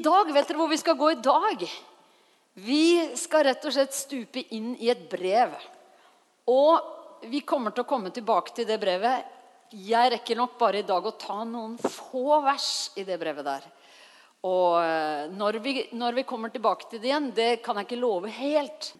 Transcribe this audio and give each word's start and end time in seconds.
Dag, 0.00 0.32
vet 0.32 0.48
dere 0.48 0.58
hvor 0.58 0.70
vi 0.70 0.80
skal 0.80 0.96
gå 0.96 1.10
i 1.12 1.20
dag? 1.20 1.62
Vi 2.54 3.16
skal 3.16 3.44
rett 3.48 3.64
og 3.64 3.74
slett 3.74 3.94
stupe 3.96 4.42
inn 4.56 4.72
i 4.80 4.88
et 4.92 5.04
brev. 5.10 5.52
Og 6.48 7.26
vi 7.28 7.42
kommer 7.46 7.74
til 7.74 7.84
å 7.84 7.88
komme 7.88 8.12
tilbake 8.14 8.54
til 8.56 8.68
det 8.68 8.78
brevet. 8.82 9.28
Jeg 9.72 10.12
rekker 10.16 10.36
nok 10.36 10.58
bare 10.60 10.82
i 10.82 10.86
dag 10.88 11.06
å 11.06 11.14
ta 11.16 11.42
noen 11.48 11.78
få 11.80 12.40
vers 12.44 12.90
i 13.00 13.06
det 13.08 13.16
brevet 13.20 13.46
der. 13.46 13.68
Og 14.48 14.82
eh, 14.82 15.30
når 15.32 15.60
vi, 15.64 15.74
når 15.96 16.18
vi 16.18 16.26
kommer 16.28 16.52
tilbake 16.52 16.90
til 16.90 17.00
det 17.00 17.12
igjen, 17.12 17.30
det 17.36 17.50
kan 17.64 17.78
jeg 17.78 17.88
ikke 17.88 18.02
love 18.02 18.32
helt. 18.36 18.90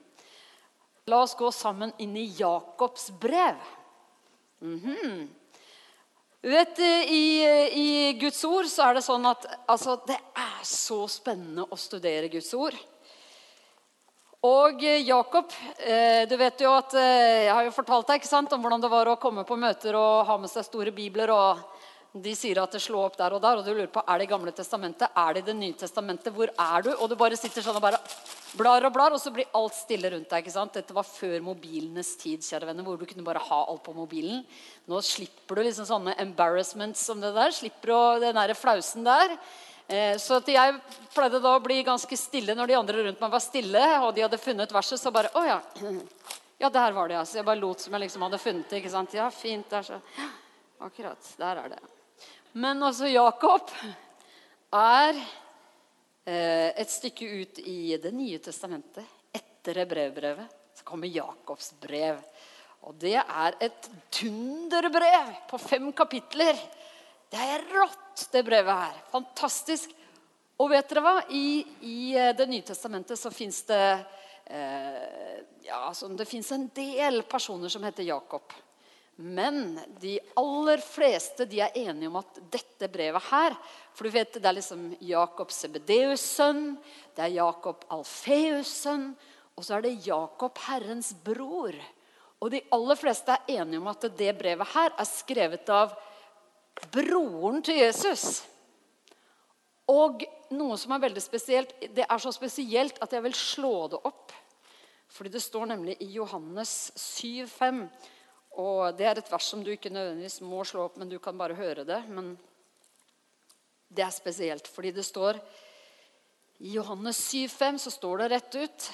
La 1.11 1.25
oss 1.25 1.35
gå 1.37 1.51
sammen 1.53 1.93
inn 2.01 2.15
i 2.17 2.29
Jakobs 2.39 3.11
brev. 3.21 3.59
Mm 4.63 4.81
-hmm. 4.81 5.29
Du 6.43 6.49
vet, 6.51 6.79
i, 7.07 7.45
i, 7.71 8.13
Guds 8.19 8.41
ord 8.45 8.67
så 8.67 8.89
er 8.89 8.97
det 8.99 9.05
sånn 9.07 9.23
at 9.31 9.45
altså, 9.71 9.95
det 10.09 10.17
er 10.19 10.65
så 10.67 11.05
spennende 11.07 11.69
å 11.71 11.79
studere 11.79 12.27
Guds 12.33 12.49
ord. 12.59 12.75
Og 14.43 14.83
eh, 14.83 15.05
Jakob, 15.07 15.55
eh, 15.79 16.25
du 16.27 16.35
vet 16.41 16.65
jo 16.65 16.73
at 16.75 16.97
Jeg 16.99 17.47
har 17.47 17.63
jo 17.63 17.75
fortalt 17.77 18.11
deg 18.11 18.19
ikke 18.19 18.31
sant, 18.33 18.51
om 18.51 18.65
hvordan 18.65 18.83
det 18.83 18.91
var 18.91 19.13
å 19.13 19.21
komme 19.23 19.47
på 19.47 19.55
møter 19.55 19.95
og 19.95 20.27
ha 20.27 20.35
med 20.43 20.51
seg 20.51 20.67
store 20.67 20.91
bibler. 20.91 21.31
og 21.31 21.63
de 22.13 22.35
sier 22.37 22.59
at 22.61 22.75
det 22.75 22.81
slår 22.85 23.07
opp 23.09 23.15
der 23.17 23.33
og 23.33 23.41
der, 23.41 23.57
og 23.57 23.65
du 23.65 23.71
lurer 23.73 23.89
på 23.89 24.03
er 24.05 24.21
det 24.21 24.29
Gamle 24.29 24.53
testamentet, 24.53 25.09
er 25.17 25.39
det 25.39 25.47
Det 25.47 25.55
nye 25.57 25.73
testamentet. 25.73 26.35
Hvor 26.35 26.51
er 26.53 26.83
du? 26.85 26.91
Og 26.99 27.09
du 27.09 27.17
bare 27.17 27.39
sitter 27.41 27.65
sånn 27.65 27.79
og 27.79 27.85
bare 27.85 28.01
blar 28.53 28.85
og 28.85 28.93
blar, 28.93 29.15
og 29.17 29.21
så 29.21 29.33
blir 29.33 29.49
alt 29.57 29.73
stille 29.73 30.11
rundt 30.13 30.29
deg. 30.29 30.45
ikke 30.45 30.53
sant? 30.53 30.75
Dette 30.77 30.93
var 30.93 31.09
før 31.09 31.41
mobilenes 31.41 32.11
tid, 32.21 32.45
kjære 32.45 32.69
venner, 32.69 32.85
hvor 32.85 33.01
du 33.01 33.07
kunne 33.09 33.25
bare 33.25 33.41
ha 33.41 33.61
alt 33.65 33.81
på 33.87 33.95
mobilen. 33.97 34.43
Nå 34.93 35.01
slipper 35.01 35.57
du 35.57 35.63
liksom 35.65 35.89
sånne 35.89 36.17
embarrassments 36.21 37.01
som 37.01 37.23
det 37.23 37.33
der. 37.33 37.55
Slipper 37.57 37.95
du 37.95 38.27
den 38.27 38.37
der 38.37 38.53
flausen 38.61 39.09
der. 39.09 39.33
Eh, 39.89 40.19
så 40.21 40.43
jeg 40.53 40.77
pleide 41.15 41.41
da 41.41 41.55
å 41.57 41.65
bli 41.65 41.81
ganske 41.87 42.17
stille 42.21 42.53
når 42.55 42.69
de 42.69 42.77
andre 42.77 43.07
rundt 43.09 43.25
meg 43.25 43.33
var 43.33 43.43
stille, 43.45 43.87
og 44.05 44.13
de 44.13 44.27
hadde 44.27 44.41
funnet 44.41 44.73
verset, 44.73 45.01
så 45.01 45.11
bare 45.11 45.33
Å 45.33 45.47
ja. 45.49 45.59
Ja, 46.63 46.69
der 46.71 46.93
var 46.93 47.09
det, 47.09 47.17
ja. 47.17 47.25
Så 47.25 47.41
jeg 47.41 47.49
bare 47.49 47.59
lot 47.59 47.81
som 47.81 47.97
jeg 47.97 48.05
liksom 48.05 48.23
hadde 48.29 48.39
funnet 48.39 48.69
det. 48.69 48.85
ikke 48.85 48.93
sant? 48.93 49.17
Ja, 49.17 49.33
fint. 49.35 49.67
der 49.73 49.83
så. 49.83 49.99
Akkurat. 50.79 51.35
Der 51.41 51.65
er 51.65 51.73
det. 51.73 51.81
Men 52.53 52.83
altså, 52.85 53.09
Jakob 53.09 53.71
er 54.77 55.17
eh, 55.17 56.71
et 56.77 56.91
stykke 56.93 57.29
ut 57.41 57.61
i 57.65 57.97
Det 58.01 58.13
nye 58.13 58.41
testamentet. 58.45 59.07
Etter 59.33 59.85
brevbrevet 59.89 60.59
så 60.77 60.85
kommer 60.85 61.09
Jakobs 61.09 61.73
brev. 61.81 62.21
Og 62.83 62.97
det 63.01 63.17
er 63.21 63.57
et 63.63 63.89
dunderbrev 64.19 65.33
på 65.49 65.61
fem 65.63 65.89
kapitler. 65.97 66.59
Det 67.33 67.41
er 67.41 67.65
rått, 67.73 68.27
det 68.33 68.43
brevet 68.45 68.81
her. 68.83 68.99
Fantastisk. 69.13 69.95
Og 70.61 70.69
vet 70.75 70.91
dere 70.91 71.03
hva? 71.05 71.15
I, 71.33 71.63
i 71.89 71.97
eh, 72.19 72.35
Det 72.37 72.49
nye 72.51 72.67
testamentet 72.67 73.19
så 73.19 73.33
fins 73.33 73.63
det 73.71 73.85
eh, 74.53 75.41
ja, 75.65 75.87
altså, 75.87 76.11
Det 76.13 76.29
fins 76.29 76.53
en 76.53 76.69
del 76.75 77.23
personer 77.25 77.73
som 77.73 77.89
heter 77.89 78.05
Jakob. 78.05 78.53
Men 79.23 79.79
de 80.03 80.17
aller 80.35 80.81
fleste 80.83 81.47
de 81.47 81.61
er 81.63 81.77
enige 81.79 82.11
om 82.11 82.19
at 82.19 82.41
dette 82.51 82.89
brevet 82.91 83.23
her 83.29 83.55
For 83.95 84.09
du 84.09 84.15
vet, 84.17 84.35
det 84.35 84.49
er 84.49 84.57
liksom 84.57 84.89
Jakob 85.05 85.53
Sebedeus' 85.55 86.25
sønn, 86.41 86.63
det 87.15 87.27
er 87.27 87.37
Jakob 87.37 87.85
Alfeus' 87.93 88.73
sønn, 88.83 89.11
og 89.55 89.67
så 89.67 89.77
er 89.77 89.85
det 89.85 90.07
Jakob 90.07 90.59
Herrens 90.65 91.13
bror. 91.25 91.77
Og 92.43 92.51
de 92.51 92.63
aller 92.75 92.99
fleste 92.99 93.37
er 93.37 93.61
enige 93.61 93.79
om 93.79 93.91
at 93.93 94.09
det 94.19 94.33
brevet 94.39 94.73
her 94.73 94.95
er 94.97 95.07
skrevet 95.07 95.69
av 95.71 95.93
broren 96.91 97.61
til 97.63 97.79
Jesus. 97.79 98.41
Og 99.93 100.25
noe 100.57 100.79
som 100.81 100.95
er 100.95 101.03
veldig 101.03 101.23
spesielt 101.23 101.75
Det 101.93 102.05
er 102.07 102.23
så 102.23 102.31
spesielt 102.33 102.99
at 103.03 103.13
jeg 103.13 103.23
vil 103.27 103.37
slå 103.37 103.75
det 103.93 104.01
opp. 104.09 104.33
Fordi 105.13 105.31
det 105.35 105.45
står 105.45 105.69
nemlig 105.69 105.99
i 106.01 106.09
Johannes 106.17 106.91
7, 106.97 107.47
5 107.47 107.85
og 108.61 108.97
Det 108.97 109.07
er 109.09 109.19
et 109.19 109.31
vers 109.33 109.47
som 109.49 109.63
du 109.65 109.71
ikke 109.73 109.93
nødvendigvis 109.93 110.43
må 110.45 110.65
slå 110.69 110.87
opp, 110.87 110.99
men 111.01 111.09
du 111.09 111.19
kan 111.23 111.39
bare 111.39 111.57
høre 111.57 111.87
det. 111.89 112.03
Men 112.09 112.35
det 113.89 114.05
er 114.05 114.13
spesielt, 114.13 114.69
fordi 114.69 114.93
det 114.93 115.05
står 115.05 115.41
I 116.61 116.77
Johannes 116.77 117.21
7,5 117.33 117.79
så 117.87 117.93
står 117.93 118.23
det 118.23 118.31
rett 118.33 118.59
ut 118.61 118.91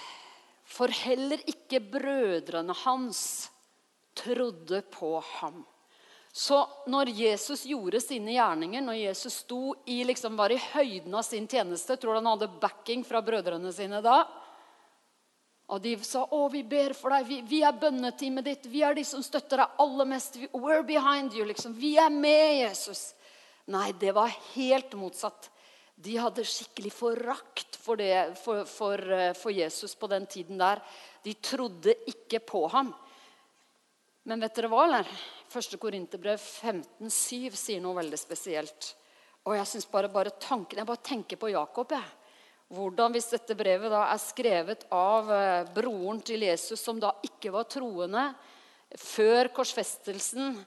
For 0.68 0.92
heller 1.04 1.42
ikke 1.46 1.80
brødrene 1.80 2.76
hans 2.84 3.48
trodde 4.18 4.82
på 4.92 5.18
ham. 5.38 5.64
Så 6.32 6.58
når 6.86 7.10
Jesus 7.18 7.64
gjorde 7.66 8.00
sine 8.02 8.34
gjerninger, 8.34 8.82
når 8.84 8.98
Jesus 9.00 9.40
sto 9.42 9.72
i, 9.86 10.02
liksom 10.06 10.36
var 10.38 10.52
i 10.52 10.60
høyden 10.60 11.14
av 11.18 11.24
sin 11.26 11.48
tjeneste 11.50 11.96
Tror 11.96 12.14
du 12.14 12.20
han 12.20 12.30
hadde 12.30 12.50
backing 12.60 13.02
fra 13.06 13.22
brødrene 13.24 13.72
sine 13.74 14.02
da? 14.04 14.20
Og 15.68 15.82
de 15.84 15.92
sa 16.00 16.22
å, 16.32 16.46
vi 16.48 16.62
ber 16.64 16.94
for 16.96 17.12
deg, 17.12 17.26
vi, 17.28 17.42
vi 17.44 17.60
er 17.66 17.76
bønneteamet 17.76 18.46
ditt. 18.46 18.68
Vi 18.72 18.80
er 18.86 18.96
de 18.96 19.04
som 19.04 19.20
støtter 19.24 19.60
deg 19.60 19.80
aller 19.84 20.08
mest. 20.08 20.38
We're 20.56 20.84
behind 20.86 21.36
you. 21.36 21.44
liksom. 21.44 21.74
Vi 21.76 21.96
er 22.00 22.08
med 22.12 22.62
Jesus. 22.62 23.10
Nei, 23.68 23.90
det 24.00 24.14
var 24.16 24.32
helt 24.54 24.94
motsatt. 24.96 25.50
De 25.98 26.14
hadde 26.16 26.46
skikkelig 26.46 26.92
forakt 26.94 27.76
for, 27.76 28.00
det, 28.00 28.38
for, 28.40 28.62
for, 28.70 29.02
eh, 29.12 29.34
for 29.36 29.52
Jesus 29.52 29.92
på 29.98 30.08
den 30.08 30.24
tiden 30.30 30.60
der. 30.62 30.80
De 31.26 31.34
trodde 31.34 31.92
ikke 32.08 32.40
på 32.48 32.62
ham. 32.72 32.94
Men 34.28 34.40
vet 34.40 34.56
dere 34.56 34.70
hva? 34.72 34.86
eller? 34.86 35.10
Første 35.52 35.76
Korinterbrev 35.80 36.40
15,7 36.40 37.56
sier 37.56 37.84
noe 37.84 37.98
veldig 37.98 38.20
spesielt. 38.20 38.94
Og 39.48 39.56
Jeg 39.56 39.68
synes 39.68 39.88
bare, 39.88 40.08
bare 40.12 40.32
tanken, 40.40 40.80
jeg 40.80 40.88
bare 40.88 41.04
tenker 41.04 41.40
på 41.40 41.52
Jakob. 41.52 41.92
jeg. 41.92 42.08
Hvordan, 42.68 43.14
hvis 43.14 43.30
dette 43.32 43.56
brevet 43.56 43.88
da 43.88 44.02
er 44.12 44.20
skrevet 44.20 44.84
av 44.92 45.30
eh, 45.32 45.68
broren 45.72 46.20
til 46.20 46.44
Jesus, 46.44 46.82
som 46.82 47.00
da 47.00 47.14
ikke 47.24 47.52
var 47.54 47.64
troende 47.70 48.26
før 48.98 49.48
korsfestelsen, 49.56 50.58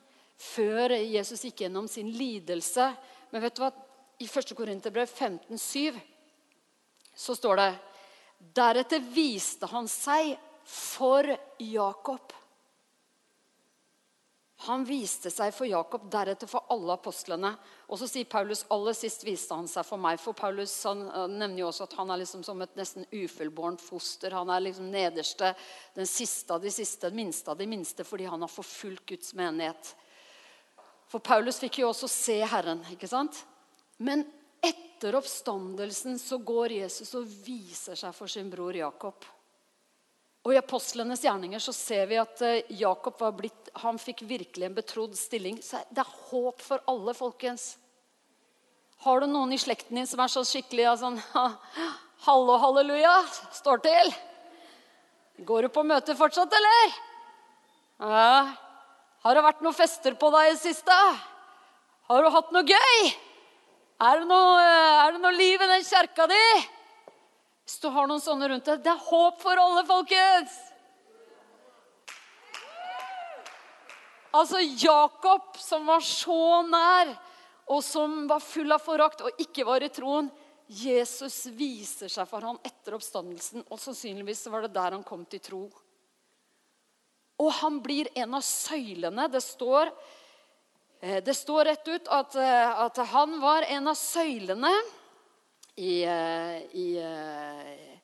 før 0.41 0.95
Jesus 0.97 1.44
gikk 1.45 1.67
gjennom 1.67 1.85
sin 1.89 2.07
lidelse 2.17 2.88
Men 3.29 3.44
vet 3.44 3.53
du 3.53 3.62
hva? 3.62 3.69
I 4.22 4.25
1. 4.25 4.53
Korinterbrev 4.57 5.09
15,7 5.09 5.97
så 7.17 7.35
står 7.38 7.59
det 7.59 7.69
Deretter 8.57 9.01
viste 9.13 9.69
han 9.69 9.85
seg 9.89 10.33
for 10.66 11.25
Jakob 11.62 12.33
han 14.62 14.84
viste 14.86 15.32
seg 15.34 15.54
for 15.56 15.66
Jakob, 15.66 16.04
deretter 16.12 16.50
for 16.50 16.70
alle 16.74 16.94
apostlene. 16.94 17.50
Og 17.90 17.98
så 17.98 18.08
sier 18.10 18.28
Paulus 18.30 18.62
aller 18.74 18.94
sist 18.98 19.24
viste 19.26 19.56
han 19.58 19.70
seg 19.70 19.88
for 19.88 20.02
meg. 20.02 20.20
For 20.22 20.38
Paulus 20.38 20.76
han, 20.86 21.02
nevner 21.34 21.64
jo 21.64 21.70
også 21.72 21.88
at 21.88 21.96
han 21.98 22.14
er 22.14 22.22
liksom 22.22 22.44
som 22.46 22.62
et 22.62 22.78
nesten 22.78 23.08
ufullbårent 23.10 23.82
foster. 23.82 24.36
Han 24.38 24.52
er 24.54 24.62
liksom 24.68 24.92
nederste, 24.94 25.56
den 25.98 26.10
siste 26.10 26.54
av 26.54 26.62
de 26.62 26.74
siste, 26.74 27.10
den 27.10 27.24
minste 27.24 27.54
av 27.54 27.58
de 27.58 27.68
minste, 27.72 28.06
fordi 28.06 28.30
han 28.30 28.46
har 28.46 28.54
forfulgt 28.54 29.08
Guds 29.16 29.34
menighet. 29.38 29.96
For 31.12 31.24
Paulus 31.26 31.60
fikk 31.60 31.82
jo 31.82 31.90
også 31.90 32.08
se 32.12 32.38
Herren. 32.46 32.86
ikke 32.94 33.10
sant? 33.10 33.42
Men 33.98 34.24
etter 34.62 35.18
oppstandelsen 35.18 36.22
så 36.22 36.38
går 36.38 36.78
Jesus 36.84 37.16
og 37.18 37.26
viser 37.46 37.98
seg 37.98 38.14
for 38.14 38.30
sin 38.30 38.54
bror 38.54 38.78
Jakob. 38.78 39.26
Og 40.41 40.56
I 40.56 40.57
apostlenes 40.57 41.22
gjerninger 41.22 41.62
så 41.62 41.74
ser 41.75 42.07
vi 42.09 42.18
at 42.18 42.41
eh, 42.41 42.72
Jakob 42.79 43.19
var 43.22 43.35
blitt, 43.38 43.69
han 43.84 44.00
fikk 44.02 44.24
virkelig 44.25 44.66
en 44.66 44.78
betrodd 44.78 45.13
stilling. 45.18 45.59
Så 45.62 45.84
det 45.94 46.02
er 46.02 46.16
håp 46.31 46.63
for 46.66 46.81
alle, 46.90 47.13
folkens. 47.13 47.75
Har 49.06 49.22
du 49.22 49.30
noen 49.30 49.53
i 49.53 49.62
slekten 49.62 50.00
din 50.00 50.09
som 50.09 50.22
er 50.22 50.34
så 50.34 50.44
skikkelig 50.46 50.88
ja, 50.88 50.96
sånn 50.97 51.19
Hallo, 52.25 52.57
halleluja, 52.62 53.13
står 53.57 53.81
til? 53.85 54.12
Går 55.46 55.66
du 55.66 55.72
på 55.74 55.85
møte 55.85 56.13
fortsatt, 56.18 56.53
eller? 56.53 57.00
Ja. 58.01 58.34
Har 59.22 59.38
det 59.38 59.46
vært 59.46 59.62
noen 59.62 59.78
fester 59.78 60.18
på 60.18 60.30
deg 60.34 60.50
i 60.50 60.53
det 60.56 60.62
siste? 60.62 60.97
Har 62.09 62.22
du 62.22 62.34
hatt 62.34 62.53
noe 62.53 62.66
gøy? 62.66 63.09
Er 64.01 64.22
det 64.22 64.30
noe, 64.30 64.57
eh, 64.57 65.01
er 65.06 65.13
det 65.13 65.22
noe 65.22 65.38
liv 65.38 65.62
i 65.62 65.74
den 65.75 65.85
kjerka 65.85 66.25
di? 66.30 66.46
Hvis 67.71 67.79
du 67.79 67.88
har 67.88 68.03
noen 68.03 68.19
sånne 68.19 68.50
rundt 68.51 68.65
deg 68.68 68.81
Det 68.83 68.91
er 68.91 69.03
håp 69.06 69.38
for 69.39 69.56
alle, 69.56 69.85
folkens! 69.88 70.57
Altså 74.35 74.59
Jakob, 74.59 75.56
som 75.59 75.88
var 75.88 76.03
så 76.03 76.59
nær, 76.68 77.13
og 77.71 77.79
som 77.83 78.27
var 78.27 78.44
full 78.44 78.75
av 78.75 78.83
forakt 78.83 79.23
og 79.23 79.39
ikke 79.44 79.63
var 79.68 79.83
i 79.83 79.91
troen. 79.91 80.27
Jesus 80.68 81.45
viser 81.56 82.12
seg 82.12 82.27
for 82.27 82.44
ham 82.47 82.59
etter 82.63 82.95
oppstandelsen, 82.95 83.63
og 83.68 83.79
sannsynligvis 83.79 84.45
var 84.51 84.68
det 84.68 84.75
der 84.75 84.95
han 84.95 85.07
kom 85.07 85.23
til 85.27 85.44
tro. 85.44 85.63
Og 87.39 87.51
han 87.59 87.79
blir 87.83 88.12
en 88.19 88.39
av 88.39 88.44
søylene. 88.47 89.27
Det 89.31 89.44
står, 89.44 89.91
eh, 91.00 91.19
det 91.23 91.35
står 91.39 91.71
rett 91.71 91.88
ut 91.88 92.15
at, 92.19 92.35
eh, 92.35 92.79
at 92.88 93.06
han 93.15 93.39
var 93.39 93.68
en 93.68 93.91
av 93.95 94.00
søylene 94.00 94.75
i, 95.75 96.03
eh, 96.03 96.57
i 96.75 96.88
eh, 96.97 98.00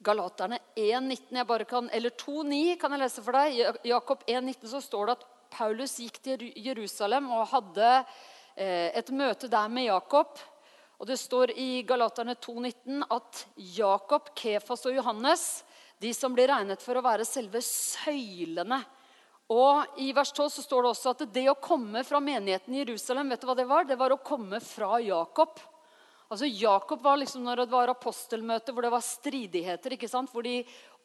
Galaterne 0.00 0.58
1,19 0.76 1.36
jeg 1.36 1.46
bare 1.48 1.66
kan, 1.68 1.90
eller 1.92 2.14
2,9 2.16 2.76
kan 2.80 2.94
jeg 2.94 3.02
lese 3.02 3.24
for 3.24 3.36
deg. 3.36 3.58
I 3.84 3.92
Jakob 3.92 4.24
1,19 4.26 4.70
så 4.72 4.80
står 4.84 5.06
det 5.06 5.16
at 5.18 5.26
Paulus 5.50 5.98
gikk 6.00 6.20
til 6.24 6.46
Jerusalem 6.56 7.28
og 7.34 7.50
hadde 7.50 7.90
eh, 8.56 8.88
et 8.96 9.10
møte 9.12 9.50
der 9.50 9.68
med 9.68 9.90
Jakob. 9.90 10.38
Og 11.00 11.08
Det 11.08 11.18
står 11.20 11.52
i 11.56 11.82
Galaterne 11.88 12.36
2,19 12.36 13.04
at 13.08 13.44
Jakob, 13.56 14.32
Kefas 14.36 14.86
og 14.88 14.96
Johannes, 14.96 15.64
de 16.00 16.14
som 16.16 16.32
blir 16.32 16.48
regnet 16.48 16.80
for 16.84 16.96
å 16.96 17.04
være 17.04 17.28
selve 17.28 17.60
søylene 17.64 18.80
og 19.50 19.98
I 19.98 20.12
vers 20.14 20.30
12 20.30 20.52
så 20.54 20.62
står 20.62 20.84
det 20.84 20.90
også 20.92 21.12
at 21.12 21.22
det 21.34 21.48
å 21.50 21.58
komme 21.58 22.04
fra 22.06 22.20
menigheten 22.22 22.74
i 22.74 22.84
Jerusalem 22.84 23.32
vet 23.32 23.42
du 23.42 23.48
hva 23.48 23.56
det 23.58 23.66
var? 23.66 23.86
Det 23.86 23.98
var 23.98 24.14
å 24.14 24.22
komme 24.22 24.60
fra 24.62 25.00
Jakob. 25.02 25.58
Altså 26.30 26.46
Jakob 26.46 27.02
var 27.02 27.18
liksom 27.18 27.42
når 27.42 27.64
det 27.64 27.72
var 27.72 27.90
apostelmøte 27.90 28.70
hvor 28.70 28.86
det 28.86 28.92
var 28.94 29.02
stridigheter. 29.02 29.96
ikke 29.96 30.08
sant? 30.08 30.30
Hvor 30.30 30.46
de 30.46 30.60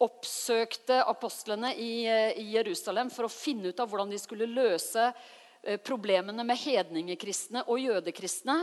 oppsøkte 0.06 1.00
apostlene 1.02 1.72
i, 1.82 2.06
eh, 2.06 2.38
i 2.38 2.52
Jerusalem 2.54 3.10
for 3.10 3.26
å 3.26 3.34
finne 3.34 3.72
ut 3.72 3.82
av 3.82 3.90
hvordan 3.90 4.12
de 4.14 4.20
skulle 4.22 4.46
løse 4.46 5.08
eh, 5.10 5.80
problemene 5.82 6.46
med 6.46 6.62
hedningekristne 6.62 7.66
og 7.66 7.82
jødekristne. 7.82 8.60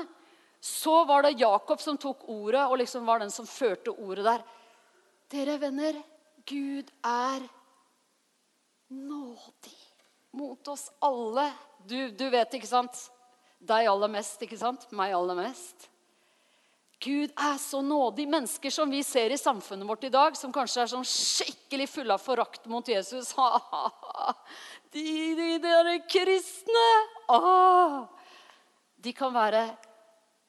Så 0.63 1.03
var 1.09 1.27
det 1.27 1.41
Jakob 1.43 1.83
som 1.83 1.99
tok 1.99 2.29
ordet 2.31 2.63
og 2.69 2.79
liksom 2.79 3.11
var 3.11 3.19
den 3.19 3.35
som 3.35 3.49
førte 3.49 3.91
ordet 3.91 4.29
der. 4.29 4.45
Dere 5.35 5.59
venner, 5.59 5.99
Gud 6.47 6.93
er 7.03 7.43
nådig 8.93 9.79
mot 10.39 10.69
oss 10.69 10.93
alle. 11.03 11.51
Du, 11.83 12.13
du 12.15 12.29
vet, 12.31 12.55
ikke 12.55 12.71
sant? 12.71 13.09
Deg 13.59 13.91
aller 13.91 14.15
mest, 14.15 14.39
ikke 14.47 14.61
sant? 14.61 14.87
Meg 14.95 15.17
aller 15.17 15.43
mest. 15.43 15.89
Gud 17.03 17.33
er 17.35 17.59
så 17.59 17.81
nådig. 17.83 18.29
Mennesker 18.31 18.71
som 18.71 18.91
vi 18.91 19.03
ser 19.03 19.35
i 19.35 19.39
samfunnet 19.39 19.89
vårt 19.89 20.05
i 20.05 20.13
dag, 20.13 20.37
som 20.39 20.53
kanskje 20.55 20.85
er 20.85 20.91
sånn 20.93 21.07
skikkelig 21.09 21.89
fulle 21.91 22.15
av 22.15 22.23
forakt 22.23 22.69
mot 22.71 22.89
Jesus. 22.89 23.33
de, 24.95 25.05
de, 25.39 25.49
de 25.63 25.73
er 25.81 26.05
kristne! 26.07 26.85
Ah. 27.33 28.05
De 29.03 29.15
kan 29.17 29.35
være 29.35 29.65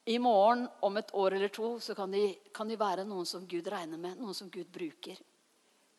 I 0.06 0.20
morgen, 0.22 0.68
om 0.86 0.98
et 1.00 1.14
år 1.18 1.40
eller 1.40 1.50
to, 1.54 1.78
så 1.82 1.96
kan 1.98 2.12
de, 2.12 2.28
kan 2.54 2.70
de 2.70 2.78
være 2.78 3.08
noen 3.08 3.26
som 3.26 3.48
Gud 3.50 3.70
regner 3.72 3.98
med, 3.98 4.20
noen 4.20 4.36
som 4.38 4.52
Gud 4.52 4.70
bruker. 4.70 5.18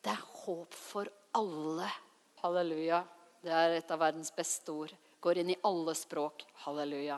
Det 0.05 0.13
er 0.13 0.27
håp 0.45 0.77
for 0.77 1.09
alle. 1.35 1.89
Halleluja. 2.45 3.03
Det 3.43 3.53
er 3.53 3.79
et 3.79 3.91
av 3.91 4.03
verdens 4.05 4.31
beste 4.37 4.73
ord. 4.73 4.93
Går 5.25 5.41
inn 5.41 5.55
i 5.55 5.63
alle 5.65 5.97
språk. 5.97 6.45
Halleluja. 6.67 7.17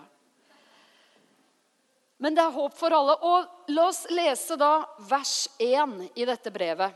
Men 2.22 2.36
det 2.36 2.44
er 2.44 2.54
håp 2.54 2.76
for 2.76 2.94
alle. 2.96 3.16
Og 3.28 3.72
la 3.74 3.88
oss 3.90 4.06
lese 4.12 4.56
da 4.60 4.78
vers 5.08 5.48
1 5.60 5.98
i 6.16 6.24
dette 6.28 6.52
brevet. 6.54 6.94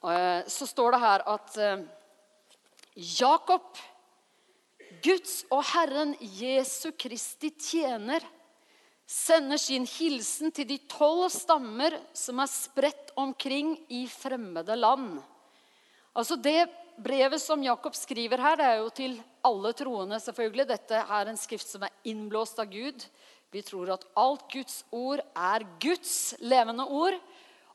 Eh, 0.00 0.42
så 0.48 0.66
står 0.66 0.96
det 0.96 1.02
her 1.04 1.24
at 1.28 1.56
eh, 1.60 1.86
Jakob, 3.20 3.78
Guds 5.04 5.44
og 5.52 5.62
Herren 5.70 6.16
Jesu 6.20 6.90
Kristi 6.98 7.52
tjener, 7.54 8.24
sender 9.10 9.58
sin 9.58 9.86
hilsen 9.90 10.52
til 10.54 10.68
de 10.68 10.76
tolv 10.90 11.26
stammer 11.34 11.96
som 12.14 12.38
er 12.42 12.50
spredt 12.50 13.10
omkring 13.18 13.74
i 13.90 14.04
fremmede 14.10 14.76
land. 14.78 15.18
Altså 16.14 16.36
Det 16.36 16.68
brevet 17.00 17.40
som 17.42 17.62
Jakob 17.64 17.96
skriver 17.96 18.40
her, 18.42 18.56
det 18.56 18.66
er 18.66 18.78
jo 18.80 18.88
til 18.94 19.16
alle 19.44 19.72
troende. 19.72 20.20
selvfølgelig. 20.20 20.68
Dette 20.68 20.94
er 20.94 21.28
en 21.28 21.36
skrift 21.36 21.68
som 21.68 21.82
er 21.82 21.94
innblåst 22.04 22.58
av 22.58 22.70
Gud. 22.70 23.06
Vi 23.50 23.62
tror 23.66 23.90
at 23.96 24.06
alt 24.18 24.46
Guds 24.52 24.82
ord 24.94 25.22
er 25.34 25.66
Guds 25.82 26.34
levende 26.38 26.86
ord. 26.86 27.16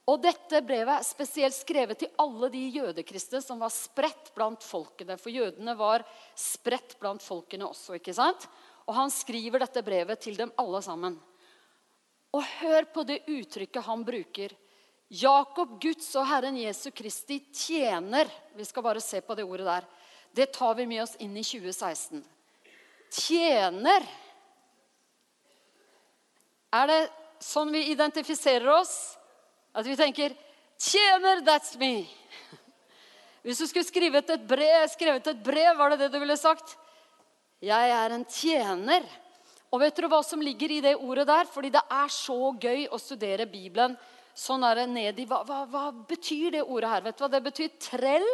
Og 0.06 0.22
dette 0.22 0.62
brevet 0.62 1.00
er 1.00 1.06
spesielt 1.06 1.56
skrevet 1.58 1.98
til 2.04 2.12
alle 2.22 2.52
de 2.54 2.62
jødekristne 2.78 3.42
som 3.42 3.62
var 3.62 3.74
spredt 3.74 4.30
blant 4.36 4.64
folkene. 4.64 5.18
For 5.18 5.34
jødene 5.34 5.74
var 5.78 6.06
spredt 6.38 6.94
blant 7.02 7.26
folkene 7.26 7.66
også. 7.68 7.98
ikke 7.98 8.14
sant? 8.14 8.46
Og 8.86 8.94
han 8.94 9.10
skriver 9.10 9.66
dette 9.66 9.82
brevet 9.82 10.22
til 10.22 10.38
dem 10.38 10.54
alle 10.62 10.82
sammen. 10.86 11.18
Og 12.36 12.44
hør 12.60 12.86
på 12.94 13.06
det 13.08 13.24
uttrykket 13.32 13.88
han 13.88 14.06
bruker. 14.06 14.54
Jakob, 15.10 15.76
Guds 15.82 16.08
og 16.18 16.28
Herren 16.30 16.58
Jesu 16.58 16.92
Kristi 16.94 17.40
tjener. 17.54 18.30
Vi 18.56 18.66
skal 18.66 18.86
bare 18.86 19.02
se 19.02 19.22
på 19.22 19.36
det 19.38 19.46
ordet 19.46 19.66
der. 19.66 19.90
Det 20.36 20.52
tar 20.54 20.76
vi 20.78 20.86
med 20.90 21.02
oss 21.02 21.16
inn 21.24 21.34
i 21.38 21.44
2016. 21.46 22.22
Tjener. 23.10 24.06
Er 26.76 26.90
det 26.92 27.02
sånn 27.44 27.72
vi 27.72 27.86
identifiserer 27.94 28.68
oss? 28.76 29.16
At 29.76 29.86
vi 29.88 29.96
tenker 29.96 30.36
'Tjener, 30.78 31.42
that's 31.46 31.78
me'. 31.80 32.08
Hvis 33.44 33.62
du 33.62 33.68
skulle 33.68 33.88
skrevet 33.88 34.30
et 34.30 34.48
brev, 34.48 34.84
et 34.84 35.44
brev, 35.44 35.78
var 35.78 35.94
det 35.94 36.00
det 36.00 36.12
du 36.12 36.20
ville 36.20 36.38
sagt? 36.38 36.76
'Jeg 37.62 37.92
er 37.92 38.12
en 38.12 38.26
tjener'. 38.26 39.08
Og 39.72 39.82
vet 39.82 39.96
dere 39.96 40.10
hva 40.12 40.22
som 40.24 40.42
ligger 40.42 40.72
i 40.72 40.82
det 40.82 40.96
ordet 40.96 41.28
der? 41.28 41.48
Fordi 41.52 41.70
det 41.70 41.82
er 41.92 42.12
så 42.12 42.52
gøy 42.54 42.88
å 42.92 43.00
studere 43.00 43.48
Bibelen 43.50 43.98
sånn 44.36 44.64
er 44.68 44.82
det 44.82 44.90
ned 44.92 45.20
i 45.20 45.26
hva, 45.28 45.42
hva, 45.48 45.64
hva, 45.72 45.86
betyr 46.08 46.58
det 46.58 46.64
ordet 46.64 46.92
her? 46.92 47.04
Vet 47.08 47.18
du 47.18 47.24
hva 47.24 47.32
det 47.32 47.44
betyr? 47.46 47.72
Trell. 47.80 48.28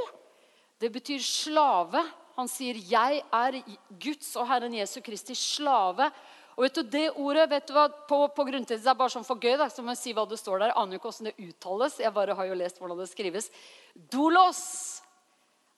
Det 0.81 0.89
betyr 0.93 1.21
slave. 1.21 2.01
Han 2.37 2.47
sier 2.49 2.75
'Jeg 2.75 3.23
er 3.31 3.61
Guds 4.01 4.35
og 4.35 4.47
Herren 4.47 4.73
Jesu 4.73 5.01
Kristi 5.01 5.33
slave'. 5.33 6.11
Og 6.57 6.65
vet 6.65 6.75
du, 6.75 6.83
Det 6.83 7.05
ordet 7.11 7.49
vet 7.49 7.67
du 7.67 7.73
hva, 7.73 7.87
på, 7.89 8.19
på 8.35 8.45
grunntekst, 8.47 8.83
det 8.83 8.91
er 8.91 8.99
bare 8.99 9.13
sånn 9.13 9.27
for 9.27 9.39
gøy. 9.39 9.57
da, 9.57 9.69
så 9.69 9.83
må 9.83 9.95
jeg 9.95 10.01
si 10.01 10.13
hva 10.13 10.25
det 10.27 10.39
står 10.39 10.59
der. 10.59 10.75
Aner 10.75 10.99
ikke 10.99 11.09
hvordan 11.09 11.31
det 11.31 11.47
uttales. 11.47 11.99
Jeg 11.99 12.13
bare 12.13 12.35
har 12.35 12.49
jo 12.49 12.59
lest 12.59 12.81
hvordan 12.81 12.99
det 12.99 13.09
skrives. 13.11 13.49
Dolos 13.95 14.61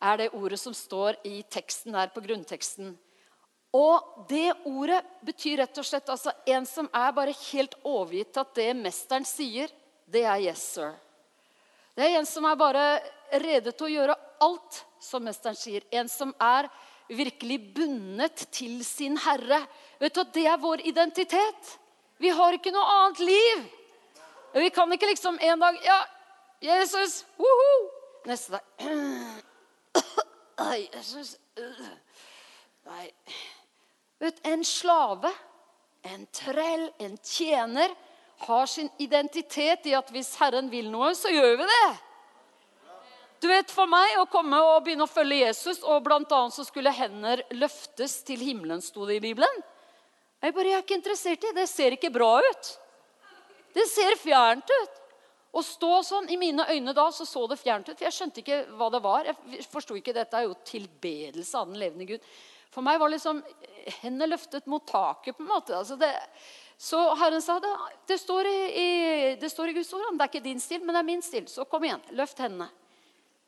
er 0.04 0.18
det 0.20 0.34
ordet 0.36 0.60
som 0.60 0.76
står 0.76 1.22
i 1.30 1.42
teksten 1.50 1.96
der 1.96 2.12
på 2.14 2.24
grunnteksten. 2.26 2.98
Og 3.74 4.26
det 4.30 4.52
ordet 4.70 5.00
betyr 5.26 5.64
rett 5.64 5.80
og 5.82 5.88
slett 5.88 6.10
altså 6.14 6.34
en 6.46 6.66
som 6.70 6.90
er 6.94 7.16
bare 7.16 7.34
helt 7.50 7.74
overgitt 7.82 8.34
til 8.36 8.44
at 8.44 8.54
det 8.60 8.70
mesteren 8.78 9.26
sier, 9.26 9.72
det 10.06 10.22
er 10.22 10.38
'yes, 10.38 10.78
sir'. 10.78 10.94
Det 11.96 12.06
er 12.06 12.20
en 12.20 12.26
som 12.26 12.46
er 12.46 12.56
bare 12.56 13.02
rede 13.32 13.72
til 13.72 13.88
å 13.88 13.94
gjøre 13.94 14.20
alt 14.42 14.86
som 15.00 15.24
mesteren 15.24 15.56
sier. 15.56 15.84
En 15.92 16.10
som 16.10 16.34
er 16.40 16.70
virkelig 17.10 17.60
bundet 17.76 18.48
til 18.52 18.84
sin 18.86 19.18
herre. 19.18 19.66
Vet 20.00 20.16
du 20.16 20.24
Det 20.24 20.46
er 20.48 20.58
vår 20.58 20.86
identitet. 20.88 21.78
Vi 22.18 22.30
har 22.30 22.54
ikke 22.56 22.72
noe 22.72 22.98
annet 22.98 23.20
liv. 23.20 23.64
Vi 24.54 24.70
kan 24.70 24.92
ikke 24.94 25.10
liksom 25.10 25.40
en 25.42 25.60
dag 25.60 25.80
Ja, 25.84 26.00
Jesus, 26.62 27.26
woho! 27.38 27.90
Neste 28.26 28.52
dag 28.52 28.62
Nei, 30.60 30.90
Jesus 30.94 31.36
Nei. 32.86 33.10
Vet, 34.20 34.40
En 34.48 34.64
slave, 34.66 35.32
en 36.04 36.26
trell, 36.32 36.90
en 37.00 37.18
tjener 37.18 37.92
har 38.44 38.66
sin 38.66 38.90
identitet 39.00 39.86
i 39.88 39.96
at 39.96 40.10
hvis 40.12 40.34
Herren 40.40 40.70
vil 40.72 40.90
noe, 40.92 41.14
så 41.16 41.32
gjør 41.32 41.58
vi 41.62 41.68
det. 41.70 41.88
Du 43.44 43.48
vet, 43.52 43.72
For 43.72 43.90
meg 43.92 44.18
å 44.20 44.28
komme 44.32 44.60
og 44.64 44.86
begynne 44.86 45.08
å 45.08 45.12
følge 45.12 45.42
Jesus, 45.42 45.82
og 45.84 46.08
annet 46.08 46.56
så 46.56 46.64
skulle 46.68 46.92
hender 46.96 47.44
løftes 47.52 48.22
til 48.28 48.40
himmelen, 48.44 48.82
sto 48.84 49.08
det 49.08 49.20
i 49.20 49.24
Bibelen. 49.24 49.64
Jeg 50.44 50.56
bare, 50.56 50.72
jeg 50.74 50.76
er 50.76 50.84
ikke 50.84 50.98
interessert 51.00 51.46
i 51.46 51.52
det. 51.52 51.62
Det 51.62 51.70
ser 51.72 51.96
ikke 51.96 52.12
bra 52.12 52.34
ut. 52.44 52.72
Det 53.74 53.86
ser 53.90 54.18
fjernt 54.20 54.74
ut. 54.74 55.00
Å 55.54 55.62
stå 55.62 55.92
sånn, 56.04 56.28
I 56.34 56.38
mine 56.42 56.66
øyne 56.74 56.96
da 56.98 57.06
så 57.14 57.28
så 57.30 57.46
det 57.48 57.60
fjernt 57.62 57.88
ut. 57.88 57.96
for 57.96 58.06
Jeg 58.08 58.16
skjønte 58.16 58.42
ikke 58.42 58.64
hva 58.74 58.90
det 58.92 59.04
var. 59.06 59.30
Jeg 59.30 59.68
forsto 59.70 59.96
ikke 59.96 60.16
Dette 60.16 60.40
er 60.40 60.48
jo 60.48 60.58
tilbedelse 60.66 61.60
av 61.60 61.70
den 61.70 61.80
levende 61.80 62.10
Gud. 62.10 62.28
For 62.74 62.82
meg 62.82 62.98
var 63.00 63.14
liksom 63.14 63.40
hendene 64.02 64.32
løftet 64.34 64.68
mot 64.68 64.86
taket. 64.90 65.38
på 65.38 65.46
en 65.46 65.52
måte. 65.52 65.78
Altså 65.78 65.96
det, 65.96 66.12
så 66.78 67.04
Herren 67.16 67.42
sa 67.42 67.60
det, 67.62 67.72
det 68.10 68.18
står 68.20 68.50
i, 68.50 69.36
det 69.40 69.52
står 69.52 69.70
i 69.70 69.76
Guds 69.78 69.94
ord. 69.94 70.10
Det 70.12 70.26
er 70.26 70.32
ikke 70.32 70.44
din 70.44 70.60
stil, 70.60 70.82
men 70.82 70.96
det 70.96 71.04
er 71.04 71.12
min 71.12 71.22
stil. 71.22 71.46
Så 71.48 71.66
kom 71.70 71.86
igjen, 71.86 72.02
løft 72.18 72.42
hendene. 72.42 72.72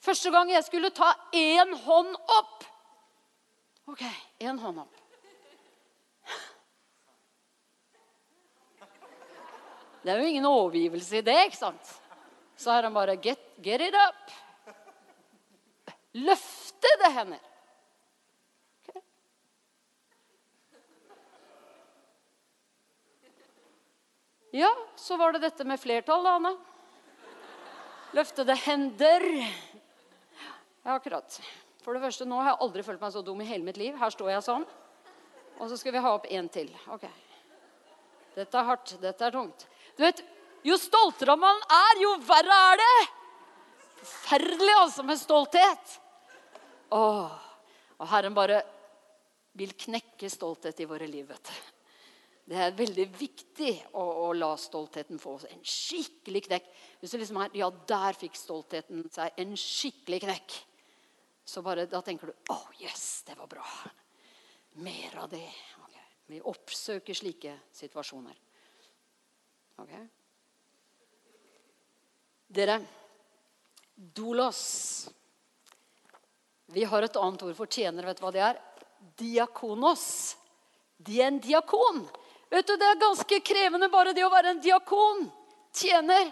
Første 0.05 0.29
gang 0.31 0.51
jeg 0.53 0.63
skulle 0.67 0.93
ta 0.93 1.09
én 1.33 1.73
hånd 1.85 2.13
opp 2.13 2.65
Ok, 3.85 4.01
én 4.41 4.57
hånd 4.57 4.79
opp. 4.81 5.04
Det 10.05 10.13
er 10.13 10.21
jo 10.21 10.29
ingen 10.29 10.45
overgivelse 10.45 11.17
i 11.17 11.25
det, 11.25 11.33
ikke 11.47 11.57
sant? 11.57 11.91
Så 12.55 12.69
har 12.69 12.85
han 12.85 12.93
bare 12.93 13.15
get, 13.17 13.41
get 13.65 13.81
it 13.81 13.95
up. 13.97 14.35
Løftede 16.13 17.09
hender. 17.15 17.41
Ja, 24.55 24.69
så 24.95 25.17
var 25.17 25.33
det 25.33 25.41
dette 25.43 25.65
med 25.67 25.81
flertall, 25.81 26.21
da, 26.23 26.37
Anne. 26.37 26.53
Løftede 28.15 28.53
hender. 28.61 29.25
Ja, 30.85 30.93
akkurat. 30.93 31.41
For 31.81 31.97
det 31.97 32.05
første, 32.05 32.29
Nå 32.29 32.37
har 32.39 32.53
jeg 32.53 32.61
aldri 32.63 32.85
følt 32.85 33.01
meg 33.01 33.11
så 33.11 33.25
dum 33.25 33.41
i 33.41 33.49
hele 33.49 33.65
mitt 33.65 33.81
liv. 33.81 33.97
Her 33.97 34.13
står 34.13 34.35
jeg 34.37 34.45
sånn. 34.45 34.69
Og 35.57 35.67
så 35.71 35.81
skal 35.81 35.97
vi 35.97 36.05
ha 36.05 36.13
opp 36.13 36.29
én 36.29 36.47
til. 36.53 36.69
Ok. 36.93 37.09
Dette 38.37 38.61
er 38.61 38.69
hardt. 38.69 38.95
Dette 39.01 39.25
er 39.25 39.33
tungt. 39.33 39.65
Du 39.95 40.03
vet, 40.03 40.23
Jo 40.65 40.79
stoltere 40.81 41.35
man 41.37 41.59
er, 41.69 41.99
jo 42.01 42.15
verre 42.25 42.55
er 42.71 42.79
det! 42.81 42.93
Forferdelig, 44.01 44.73
altså, 44.81 45.03
med 45.05 45.19
stolthet. 45.21 45.91
Åh. 46.97 47.35
Og 47.95 48.09
Herren 48.09 48.33
bare 48.35 48.63
vil 49.55 49.75
knekke 49.77 50.29
stolthet 50.29 50.81
i 50.81 50.87
våre 50.89 51.07
liv. 51.07 51.27
vet 51.29 51.51
du. 51.51 51.75
Det 52.45 52.57
er 52.61 52.73
veldig 52.77 53.05
viktig 53.17 53.71
å, 53.97 54.03
å, 54.25 54.33
la 54.37 54.51
stoltheten 54.57 55.21
få 55.21 55.37
en 55.49 55.63
skikkelig 55.65 56.43
knekk. 56.47 56.67
Hvis 57.01 57.13
du 57.13 57.17
liksom 57.21 57.39
er, 57.41 57.53
ja, 57.57 57.69
der 57.69 58.17
fikk 58.17 58.37
stoltheten 58.37 59.05
seg 59.13 59.37
en 59.41 59.55
skikkelig 59.57 60.19
knekk, 60.25 60.57
så 61.45 61.61
bare, 61.65 61.87
da 61.89 62.01
tenker 62.05 62.29
du 62.29 62.51
oh, 62.53 62.67
yes, 62.81 63.23
det 63.25 63.37
var 63.37 63.49
bra. 63.49 63.65
Mer 64.81 65.21
av 65.23 65.29
det. 65.29 65.45
Okay. 65.85 66.05
Vi 66.33 66.41
oppsøker 66.41 67.17
slike 67.17 67.53
situasjoner. 67.73 68.37
Ok? 69.81 69.93
Dere, 72.55 72.79
dolos 73.95 75.09
Vi 76.71 76.83
har 76.83 77.05
et 77.05 77.17
annet 77.19 77.43
ord 77.45 77.55
for 77.57 77.69
tjener. 77.69 78.05
Vet 78.07 78.19
du 78.19 78.23
hva 78.25 78.31
det 78.33 78.43
er? 78.43 78.61
Diakonos. 79.19 80.05
De 80.97 81.19
er 81.21 81.29
en 81.29 81.39
diakon. 81.43 82.01
Vet 82.49 82.67
du, 82.67 82.75
Det 82.77 82.87
er 82.87 83.01
ganske 83.01 83.39
krevende 83.43 83.89
bare 83.91 84.13
det 84.15 84.25
å 84.25 84.31
være 84.31 84.55
en 84.55 84.61
diakon, 84.63 85.25
tjener. 85.75 86.31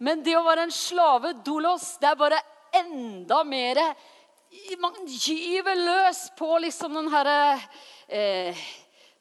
Men 0.00 0.22
det 0.24 0.36
å 0.36 0.44
være 0.44 0.66
en 0.66 0.74
slave, 0.74 1.34
dolos, 1.44 1.94
det 2.00 2.08
er 2.10 2.18
bare 2.18 2.40
enda 2.80 3.42
mer 3.44 3.80
Man 4.80 5.04
gyver 5.06 5.76
løs 5.78 6.24
på 6.34 6.58
liksom 6.64 6.96
den 6.96 7.10
herre 7.12 7.60
eh, 8.08 8.62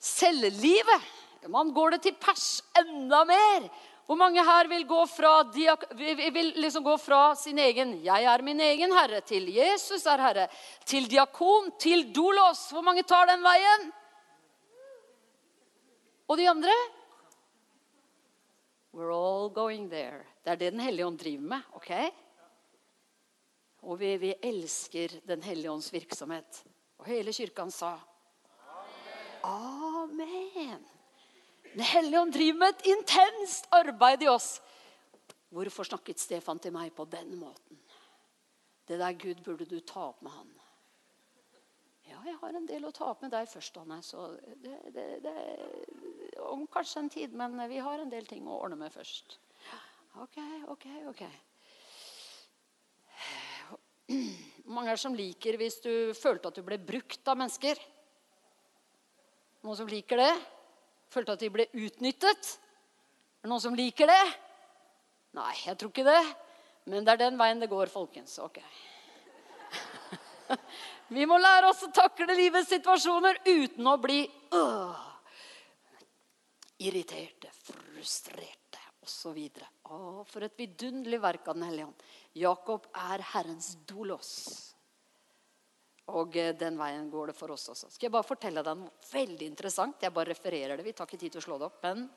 selvlivet. 0.02 1.04
Man 1.48 1.74
går 1.74 1.92
det 1.96 2.02
til 2.04 2.18
pers 2.20 2.62
enda 2.78 3.24
mer. 3.26 3.70
Hvor 4.10 4.18
mange 4.18 4.42
her 4.42 4.68
vil 4.68 4.88
gå 4.90 5.04
fra, 5.06 5.44
vil 5.54 6.54
liksom 6.58 6.84
gå 6.84 6.98
fra 6.98 7.36
sin 7.36 7.60
egen 7.60 8.02
'Jeg 8.04 8.24
er 8.24 8.42
min 8.42 8.60
egen 8.60 8.92
herre' 8.92 9.22
til 9.22 9.46
'Jesus 9.48 10.06
er 10.06 10.18
herre', 10.18 10.50
til 10.86 11.08
diakon, 11.10 11.72
til 11.80 12.14
dolos? 12.14 12.70
Hvor 12.72 12.82
mange 12.82 13.04
tar 13.04 13.26
den 13.26 13.44
veien? 13.44 13.94
Og 16.28 16.38
de 16.38 16.50
andre? 16.50 16.74
We're 18.94 19.14
all 19.14 19.50
going 19.50 19.90
there. 19.90 20.26
Det 20.44 20.52
er 20.52 20.56
det 20.56 20.72
Den 20.72 20.80
hellige 20.80 21.06
ånd 21.06 21.20
driver 21.20 21.42
med. 21.42 21.62
ok? 21.74 21.92
Og 23.82 24.00
vi, 24.00 24.18
vi 24.18 24.34
elsker 24.44 25.20
Den 25.28 25.44
hellige 25.44 25.72
ånds 25.72 25.94
virksomhet. 25.94 26.64
Og 26.98 27.06
hele 27.06 27.34
kirka 27.34 27.70
sa 27.70 28.00
Amen. 29.44 30.18
Amen. 30.56 30.99
Den 31.74 31.86
hellige 31.86 32.22
ånd 32.22 32.34
driver 32.34 32.60
med 32.60 32.76
et 32.76 32.88
intenst 32.90 33.68
arbeid 33.76 34.24
i 34.26 34.30
oss. 34.32 34.58
Hvorfor 35.54 35.88
snakket 35.88 36.22
Stefan 36.22 36.60
til 36.62 36.74
meg 36.74 36.94
på 36.96 37.06
den 37.10 37.36
måten? 37.40 37.78
Det 38.90 38.98
der, 38.98 39.14
Gud, 39.14 39.44
burde 39.46 39.68
du 39.70 39.80
ta 39.86 40.08
opp 40.10 40.22
med 40.26 40.34
han. 40.34 40.50
Ja, 42.10 42.18
jeg 42.26 42.38
har 42.42 42.56
en 42.58 42.66
del 42.70 42.88
å 42.90 42.94
ta 42.94 43.12
opp 43.12 43.22
med 43.22 43.34
deg 43.34 43.46
først, 43.50 43.78
Anne. 43.78 44.00
Så 44.06 44.32
det, 44.64 44.80
det, 44.96 45.06
det, 45.26 45.36
om 46.50 46.66
kanskje 46.74 47.04
en 47.04 47.12
tid, 47.14 47.36
men 47.38 47.58
vi 47.70 47.82
har 47.86 48.02
en 48.02 48.10
del 48.10 48.26
ting 48.30 48.48
å 48.50 48.58
ordne 48.64 48.80
med 48.80 48.94
først. 48.94 49.38
Ok, 50.24 50.40
ok, 50.74 50.88
ok. 51.12 51.24
Mange 54.74 54.90
er 54.90 54.98
det 54.98 55.02
som 55.04 55.18
liker 55.18 55.58
hvis 55.62 55.78
du 55.86 55.94
følte 56.18 56.50
at 56.50 56.58
du 56.58 56.66
ble 56.66 56.80
brukt 56.82 57.30
av 57.30 57.38
mennesker? 57.38 57.78
Noen 59.62 59.78
som 59.78 59.90
liker 59.92 60.18
det? 60.18 60.34
Følte 61.10 61.34
at 61.34 61.42
de 61.42 61.50
ble 61.54 61.66
utnyttet? 61.74 62.54
Er 63.40 63.48
det 63.48 63.52
noen 63.52 63.64
som 63.64 63.78
liker 63.78 64.10
det? 64.10 64.22
Nei, 65.38 65.54
jeg 65.66 65.78
tror 65.80 65.94
ikke 65.94 66.06
det. 66.08 66.22
Men 66.90 67.06
det 67.06 67.16
er 67.16 67.22
den 67.26 67.38
veien 67.40 67.62
det 67.62 67.70
går, 67.72 67.90
folkens. 67.92 68.38
Ok. 68.44 68.60
Vi 71.16 71.26
må 71.30 71.38
lære 71.42 71.70
oss 71.70 71.84
å 71.86 71.92
takle 71.94 72.34
livets 72.38 72.70
situasjoner 72.74 73.42
uten 73.46 73.90
å 73.90 73.98
bli 74.02 74.22
øh, 74.58 75.06
irriterte, 76.86 77.52
frustrerte 77.66 78.82
osv. 79.06 79.38
Å, 79.90 80.00
for 80.30 80.46
et 80.46 80.58
vidunderlig 80.58 81.22
verk 81.22 81.50
av 81.50 81.58
Den 81.58 81.70
hellige 81.70 81.90
ånd. 81.90 82.10
Jakob 82.38 82.86
er 82.94 83.26
Herrens 83.34 83.74
dolos. 83.90 84.34
Og 86.18 86.36
eh, 86.40 86.56
den 86.58 86.80
veien 86.80 87.10
går 87.12 87.32
det 87.32 87.38
for 87.38 87.54
oss 87.54 87.68
også. 87.74 87.92
Skal 87.94 88.08
jeg 88.10 88.16
bare 88.16 88.28
fortelle 88.28 88.64
deg 88.66 88.80
noe 88.80 89.10
veldig 89.12 89.48
interessant? 89.50 90.02
Jeg 90.02 90.16
bare 90.16 90.32
refererer 90.32 90.78
det. 90.78 90.88
Vi 90.88 90.96
tar 90.98 91.10
ikke 91.10 91.22
tid 91.22 91.36
til 91.36 91.44
å 91.44 91.48
slå 91.48 91.60
det 91.60 91.70
opp. 91.70 91.80
Men 91.86 92.08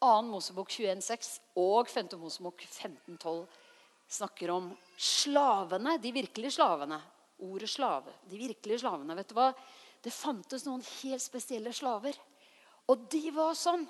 2. 0.00 0.12
Mosebok 0.28 0.72
21,6 0.72 1.32
og 1.60 1.88
5. 1.92 2.12
Mosebok 2.20 2.64
15,12 2.66 3.44
snakker 4.10 4.50
om 4.50 4.70
slavene, 4.98 5.98
de 6.02 6.12
virkelige 6.12 6.56
slavene 6.58 6.98
ordet 7.40 7.70
slave. 7.70 8.12
De 8.28 8.38
virkelige 8.38 8.82
slavene. 8.82 9.14
vet 9.14 9.28
du 9.28 9.36
hva? 9.38 9.52
Det 10.02 10.12
fantes 10.12 10.64
noen 10.66 10.82
helt 11.02 11.22
spesielle 11.22 11.72
slaver. 11.76 12.16
Og 12.90 13.06
de 13.12 13.30
var 13.34 13.54
sånn 13.58 13.86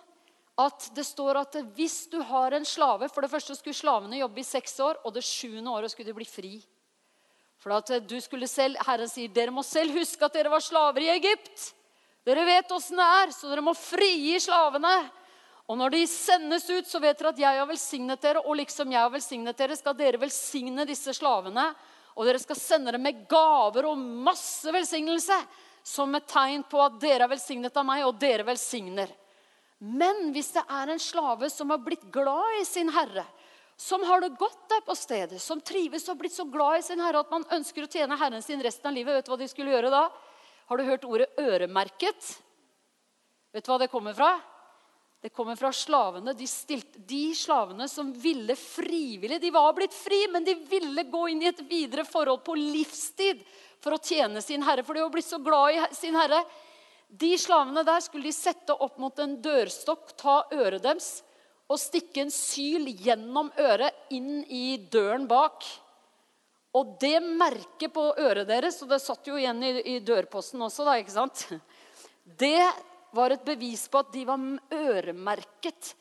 at 0.61 0.90
det 0.95 1.07
står 1.07 1.38
at 1.40 1.57
hvis 1.76 2.04
du 2.12 2.19
har 2.26 2.52
en 2.52 2.66
slave 2.69 3.09
For 3.09 3.25
det 3.25 3.30
første 3.33 3.54
skulle 3.57 3.78
slavene 3.78 4.19
jobbe 4.19 4.42
i 4.42 4.47
seks 4.47 4.75
år, 4.85 5.00
og 5.04 5.14
det 5.14 5.25
sjuende 5.25 5.73
året 5.73 5.92
skulle 5.92 6.11
de 6.11 6.19
bli 6.19 6.28
fri. 6.28 6.52
For 7.61 7.76
at 7.76 7.93
du 8.09 8.17
skulle 8.25 8.49
selv, 8.49 8.81
Herren 8.87 9.09
sier 9.11 9.29
dere 9.33 9.52
må 9.52 9.62
selv 9.67 9.93
huske 9.99 10.25
at 10.25 10.37
dere 10.37 10.52
var 10.52 10.64
slaver 10.64 11.05
i 11.05 11.12
Egypt. 11.12 11.71
Dere 12.25 12.45
vet 12.49 12.73
åssen 12.73 13.00
det 13.00 13.09
er, 13.21 13.33
så 13.37 13.50
dere 13.50 13.64
må 13.64 13.75
frigi 13.76 14.38
slavene. 14.40 14.95
Og 15.71 15.76
når 15.79 15.93
de 15.95 16.00
sendes 16.11 16.64
ut, 16.71 16.88
så 16.88 16.99
vet 17.02 17.19
dere 17.21 17.31
at 17.31 17.40
jeg 17.40 17.61
har 17.61 17.69
velsignet 17.69 18.23
dere. 18.25 18.43
Og 18.43 18.57
liksom 18.59 18.90
jeg 18.90 19.00
har 19.00 19.12
velsignet 19.12 19.61
dere, 19.61 19.76
skal 19.79 19.97
dere 19.99 20.21
velsigne 20.21 20.87
disse 20.88 21.14
slavene. 21.14 21.69
Og 22.17 22.26
dere 22.26 22.40
skal 22.43 22.59
sende 22.59 22.97
dem 22.97 23.05
med 23.07 23.23
gaver 23.31 23.87
og 23.87 24.00
masse 24.00 24.73
velsignelse 24.75 25.37
som 25.87 26.17
et 26.17 26.26
tegn 26.29 26.64
på 26.69 26.81
at 26.83 26.99
dere 27.00 27.25
er 27.25 27.33
velsignet 27.33 27.76
av 27.76 27.87
meg, 27.87 28.02
og 28.09 28.19
dere 28.21 28.45
velsigner. 28.49 29.12
Men 29.81 30.29
hvis 30.35 30.50
det 30.57 30.64
er 30.69 30.90
en 30.93 31.00
slave 31.00 31.49
som 31.52 31.71
har 31.73 31.81
blitt 31.85 32.02
glad 32.12 32.59
i 32.61 32.67
sin 32.69 32.90
herre, 32.93 33.25
som 33.81 34.03
har 34.05 34.21
det 34.21 34.35
godt 34.37 34.69
der 34.69 34.83
på 34.85 34.95
stedet, 34.99 35.41
som 35.41 35.61
trives 35.65 36.05
og 36.13 36.19
blitt 36.21 36.35
så 36.35 36.45
glad 36.45 36.83
i 36.83 36.85
sin 36.85 37.01
herre 37.01 37.23
at 37.25 37.31
man 37.33 37.47
ønsker 37.57 37.87
å 37.87 37.89
tjene 37.89 38.19
herren 38.21 38.43
sin 38.45 38.61
resten 38.61 38.91
av 38.91 38.93
livet, 38.93 39.17
vet 39.17 39.25
du 39.25 39.33
hva 39.33 39.39
de 39.41 39.49
skulle 39.49 39.73
gjøre 39.73 39.93
da? 39.95 40.03
Har 40.69 40.77
du 40.77 40.85
hørt 40.85 41.07
ordet 41.09 41.31
'øremerket'? 41.41 42.29
Vet 43.55 43.65
du 43.65 43.71
hva 43.73 43.79
det 43.81 43.89
kommer 43.91 44.13
fra? 44.15 44.35
Det 45.23 45.33
kommer 45.33 45.57
fra 45.57 45.73
slavene. 45.73 46.35
De, 46.37 46.47
stilte, 46.47 47.01
de, 47.09 47.35
slavene 47.35 47.89
som 47.89 48.13
ville 48.13 48.57
frivillig 48.57 49.41
De 49.41 49.51
var 49.51 49.73
blitt 49.73 49.97
fri, 49.97 50.27
men 50.33 50.45
de 50.45 50.55
ville 50.55 51.05
gå 51.05 51.29
inn 51.29 51.43
i 51.43 51.49
et 51.49 51.65
videre 51.69 52.05
forhold 52.05 52.45
på 52.45 52.55
livstid 52.57 53.41
for 53.81 53.97
å 53.97 54.01
tjene 54.01 54.41
sin 54.45 54.63
herre. 54.63 54.85
For 54.85 54.95
de 54.95 55.03
var 55.05 55.13
blitt 55.13 55.29
så 55.29 55.41
glad 55.41 55.73
i 55.73 55.95
sin 55.97 56.17
herre. 56.17 56.45
De 57.09 57.33
slavene 57.39 57.85
der 57.85 58.01
skulle 58.01 58.29
de 58.29 58.33
sette 58.33 58.77
opp 58.77 59.01
mot 59.01 59.19
en 59.19 59.41
dørstokk, 59.43 60.17
ta 60.17 60.45
øret 60.53 60.85
deres 60.85 61.23
og 61.71 61.79
stikke 61.79 62.25
en 62.25 62.33
syl 62.35 62.89
gjennom 62.99 63.53
øret 63.61 64.12
inn 64.15 64.43
i 64.50 64.75
døren 64.91 65.29
bak. 65.31 65.62
Og 66.75 66.97
det 67.03 67.19
merket 67.23 67.93
på 67.95 68.09
øret 68.19 68.49
deres, 68.50 68.81
og 68.83 68.91
det 68.91 69.00
satt 69.03 69.27
jo 69.27 69.39
igjen 69.39 69.62
i, 69.62 69.73
i 69.95 69.99
dørposten 70.03 70.62
også, 70.67 70.87
da, 70.87 70.97
ikke 70.99 71.15
sant? 71.15 71.47
Det 72.23 72.67
var 73.15 73.35
et 73.35 73.47
bevis 73.47 73.87
på 73.91 74.03
at 74.03 74.12
de 74.15 74.27
var 74.27 74.43
øremerket 74.75 75.95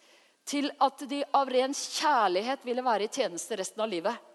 til 0.50 0.70
at 0.82 1.06
de 1.10 1.22
av 1.38 1.50
ren 1.50 1.74
kjærlighet 1.74 2.66
ville 2.66 2.86
være 2.86 3.06
i 3.06 3.14
tjeneste 3.14 3.58
resten 3.58 3.86
av 3.86 3.90
livet. 3.90 4.26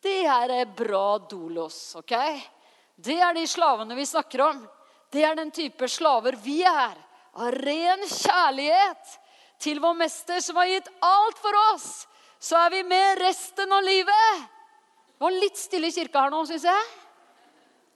Det 0.00 0.22
er 0.24 0.64
bra 0.76 1.18
dolos, 1.30 1.96
ok? 1.98 2.14
Det 2.96 3.18
er 3.20 3.34
de 3.36 3.46
slavene 3.48 3.98
vi 3.98 4.06
snakker 4.06 4.42
om. 4.46 4.62
Det 5.10 5.24
er 5.26 5.36
den 5.36 5.50
type 5.54 5.88
slaver 5.90 6.38
vi 6.40 6.60
er. 6.66 6.94
Av 7.38 7.52
ren 7.54 8.02
kjærlighet 8.08 9.18
til 9.60 9.80
vår 9.82 9.98
mester 9.98 10.40
som 10.42 10.58
har 10.58 10.70
gitt 10.70 10.88
alt 11.04 11.38
for 11.38 11.58
oss. 11.74 11.90
Så 12.40 12.56
er 12.56 12.72
vi 12.72 12.82
med 12.88 13.20
resten 13.20 13.72
av 13.72 13.84
livet. 13.84 14.48
Det 15.12 15.26
var 15.26 15.36
litt 15.36 15.60
stille 15.60 15.90
i 15.90 15.94
kirka 15.94 16.24
her 16.24 16.32
nå, 16.32 16.40
syns 16.48 16.64
jeg. 16.64 16.84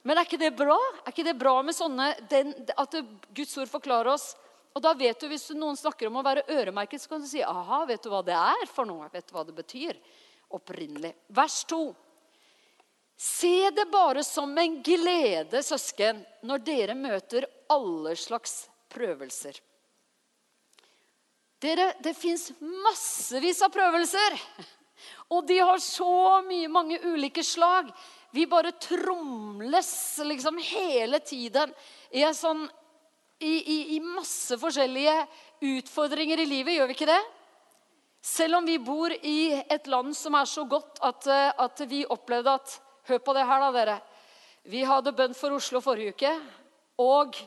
Men 0.05 0.19
er 0.19 0.27
ikke 0.27 0.37
det 0.37 0.51
bra? 0.53 0.77
Er 1.01 1.09
ikke 1.09 1.25
det 1.25 1.37
bra 1.39 1.55
med 1.65 1.73
sånne, 1.73 2.11
den, 2.29 2.53
at 2.77 2.99
Guds 3.33 3.57
ord 3.57 3.71
forklarer 3.71 4.11
oss? 4.13 4.35
Og 4.75 4.83
da 4.83 4.91
vet 4.93 5.17
du, 5.19 5.27
Hvis 5.31 5.49
noen 5.57 5.77
snakker 5.79 6.11
om 6.11 6.19
å 6.19 6.25
være 6.25 6.45
øremerket, 6.51 7.01
så 7.01 7.09
kan 7.09 7.23
du 7.23 7.27
si 7.27 7.41
aha, 7.41 7.85
vet 7.89 8.03
du 8.03 8.11
hva 8.13 8.21
det 8.27 8.35
er 8.37 8.67
for 8.69 8.85
noe? 8.85 9.09
Vet 9.09 9.25
du 9.25 9.33
hva 9.33 9.45
det 9.47 9.55
betyr? 9.57 9.97
Opprinnelig. 10.53 11.15
Vers 11.33 11.63
2. 11.71 11.81
Se 13.17 13.71
det 13.71 13.87
bare 13.89 14.21
som 14.27 14.51
en 14.59 14.81
glede, 14.83 15.63
søsken, 15.63 16.21
når 16.45 16.63
dere 16.67 16.95
møter 16.99 17.47
alle 17.71 18.13
slags 18.19 18.65
prøvelser. 18.95 19.59
Dere, 21.61 21.91
det 22.03 22.13
fins 22.17 22.49
massevis 22.59 23.61
av 23.65 23.71
prøvelser. 23.73 24.35
Og 25.33 25.45
de 25.47 25.57
har 25.59 25.79
så 25.81 26.41
mye, 26.45 26.69
mange 26.71 26.99
ulike 27.03 27.43
slag. 27.43 27.89
Vi 28.35 28.45
bare 28.49 28.75
tromles 28.81 29.91
liksom 30.27 30.59
hele 30.61 31.21
tiden 31.23 31.71
i, 32.11 32.25
sånn, 32.35 32.65
i, 33.39 33.53
i, 33.55 33.77
i 33.95 33.99
masse 34.03 34.57
forskjellige 34.59 35.15
utfordringer 35.75 36.43
i 36.43 36.49
livet. 36.49 36.75
Gjør 36.77 36.91
vi 36.91 36.97
ikke 36.97 37.09
det? 37.09 37.21
Selv 38.25 38.59
om 38.59 38.67
vi 38.67 38.79
bor 38.81 39.13
i 39.13 39.53
et 39.53 39.87
land 39.91 40.15
som 40.17 40.35
er 40.37 40.49
så 40.49 40.65
godt 40.67 40.99
at, 41.05 41.27
eh, 41.29 41.51
at 41.61 41.85
vi 41.89 42.05
opplevde 42.09 42.57
at 42.59 42.81
Hør 43.05 43.19
på 43.21 43.33
det 43.37 43.43
her, 43.45 43.61
da, 43.61 43.67
dere. 43.69 43.95
Vi 44.65 44.79
hadde 44.81 45.11
bønn 45.13 45.35
for 45.37 45.53
Oslo 45.53 45.77
forrige 45.77 46.15
uke. 46.15 46.31
Og 46.97 47.37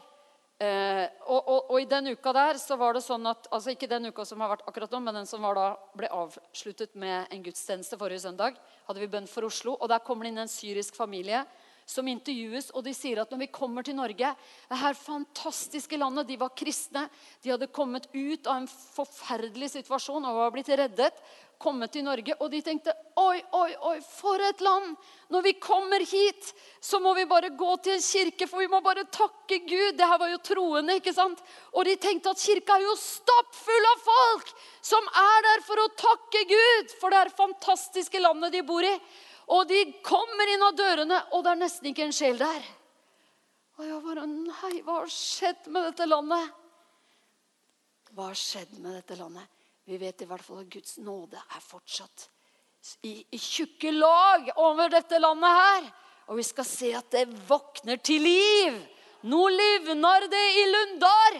Eh, 0.58 1.04
og, 1.30 1.38
og, 1.38 1.68
og, 1.70 1.76
i 1.78 1.86
den 1.86 2.10
uka 2.10 2.32
der 2.34 2.58
så 2.58 2.74
var 2.74 2.96
det 2.96 3.04
sånn 3.04 3.28
at 3.30 3.44
altså 3.54 3.70
Ikke 3.70 3.86
den 3.86 4.08
uka 4.10 4.24
som 4.26 4.40
har 4.42 4.56
vært 4.56 4.64
akkurat 4.66 4.90
nå, 4.90 4.98
men 5.04 5.20
den 5.20 5.28
som 5.30 5.44
da, 5.54 5.68
ble 5.94 6.10
avsluttet 6.10 6.96
med 6.98 7.30
en 7.30 7.44
gudstjeneste 7.44 7.98
forrige 8.00 8.24
søndag, 8.24 8.58
hadde 8.88 9.04
vi 9.04 9.10
bønn 9.12 9.30
for 9.30 9.46
Oslo. 9.46 9.76
Og 9.78 9.86
der 9.92 10.02
kommer 10.02 10.26
det 10.26 10.32
inn 10.34 10.42
en 10.42 10.50
syrisk 10.50 10.98
familie 10.98 11.44
som 11.88 12.08
intervjues, 12.10 12.72
og 12.76 12.82
de 12.84 12.92
sier 12.92 13.22
at 13.22 13.30
når 13.32 13.46
vi 13.46 13.50
kommer 13.54 13.86
til 13.86 13.96
Norge 13.96 14.34
Det 14.68 14.80
her 14.82 14.96
fantastiske 14.98 15.96
landet 15.96 16.28
De 16.28 16.36
var 16.40 16.52
kristne. 16.58 17.06
De 17.40 17.54
hadde 17.54 17.70
kommet 17.72 18.10
ut 18.12 18.50
av 18.50 18.58
en 18.58 18.68
forferdelig 18.68 19.70
situasjon 19.78 20.26
og 20.26 20.42
var 20.42 20.52
blitt 20.56 20.74
reddet 20.74 21.22
kommet 21.58 21.92
til 21.92 22.04
Norge, 22.06 22.34
og 22.38 22.50
de 22.52 22.60
tenkte 22.62 22.94
Oi, 23.18 23.40
oi, 23.58 23.70
oi, 23.90 23.96
for 24.04 24.40
et 24.46 24.60
land! 24.62 24.92
Når 25.28 25.42
vi 25.44 25.52
kommer 25.58 26.04
hit, 26.06 26.52
så 26.80 27.00
må 27.02 27.12
vi 27.18 27.26
bare 27.28 27.50
gå 27.58 27.72
til 27.82 27.96
en 27.96 28.04
kirke, 28.04 28.46
for 28.46 28.62
vi 28.62 28.70
må 28.70 28.78
bare 28.84 29.04
takke 29.12 29.58
Gud. 29.66 29.96
Det 29.98 30.06
her 30.06 30.20
var 30.22 30.30
jo 30.30 30.38
troende, 30.46 30.96
ikke 31.00 31.12
sant? 31.16 31.42
Og 31.74 31.84
de 31.88 31.96
tenkte 32.00 32.30
at 32.32 32.40
kirka 32.40 32.78
er 32.78 32.86
jo 32.86 32.94
stappfull 33.02 33.90
av 33.90 34.04
folk 34.06 34.54
som 34.86 35.10
er 35.24 35.44
der 35.48 35.66
for 35.66 35.82
å 35.82 35.90
takke 35.98 36.44
Gud 36.54 36.94
for 37.00 37.10
det 37.10 37.24
her 37.24 37.34
fantastiske 37.42 38.22
landet 38.22 38.54
de 38.54 38.62
bor 38.70 38.86
i. 38.86 38.94
Og 39.58 39.66
de 39.68 39.82
kommer 40.06 40.54
inn 40.54 40.64
av 40.64 40.78
dørene, 40.78 41.20
og 41.34 41.44
det 41.44 41.54
er 41.54 41.62
nesten 41.66 41.90
ikke 41.90 42.06
en 42.06 42.16
sjel 42.16 42.38
der. 42.40 42.72
Og 43.78 43.86
jeg 43.86 44.00
bare 44.06 44.26
Nei, 44.30 44.74
hva 44.86 45.02
har 45.02 45.12
skjedd 45.12 45.68
med 45.74 45.90
dette 45.90 46.08
landet? 46.08 46.56
Hva 48.14 48.30
har 48.30 48.38
skjedd 48.38 48.78
med 48.78 48.94
dette 49.00 49.18
landet? 49.18 49.57
Vi 49.88 49.96
vet 49.96 50.20
i 50.20 50.26
hvert 50.28 50.44
fall 50.44 50.60
at 50.60 50.68
Guds 50.68 50.98
nåde 51.00 51.38
er 51.40 51.62
fortsatt 51.64 52.26
i, 53.08 53.22
i 53.32 53.38
tjukke 53.40 53.88
lag 53.94 54.50
over 54.60 54.92
dette 54.92 55.16
landet 55.16 55.54
her. 55.56 55.86
Og 56.28 56.36
vi 56.36 56.44
skal 56.44 56.66
se 56.68 56.90
at 56.98 57.08
det 57.14 57.24
våkner 57.48 57.96
til 58.04 58.20
liv. 58.20 58.76
Nå 59.32 59.40
livnar 59.48 60.28
det 60.28 60.44
i 60.60 60.66
Lundar, 60.68 61.38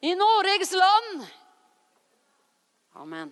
i 0.00 0.14
Noregs 0.16 0.72
land. 0.72 1.26
Amen. 3.04 3.28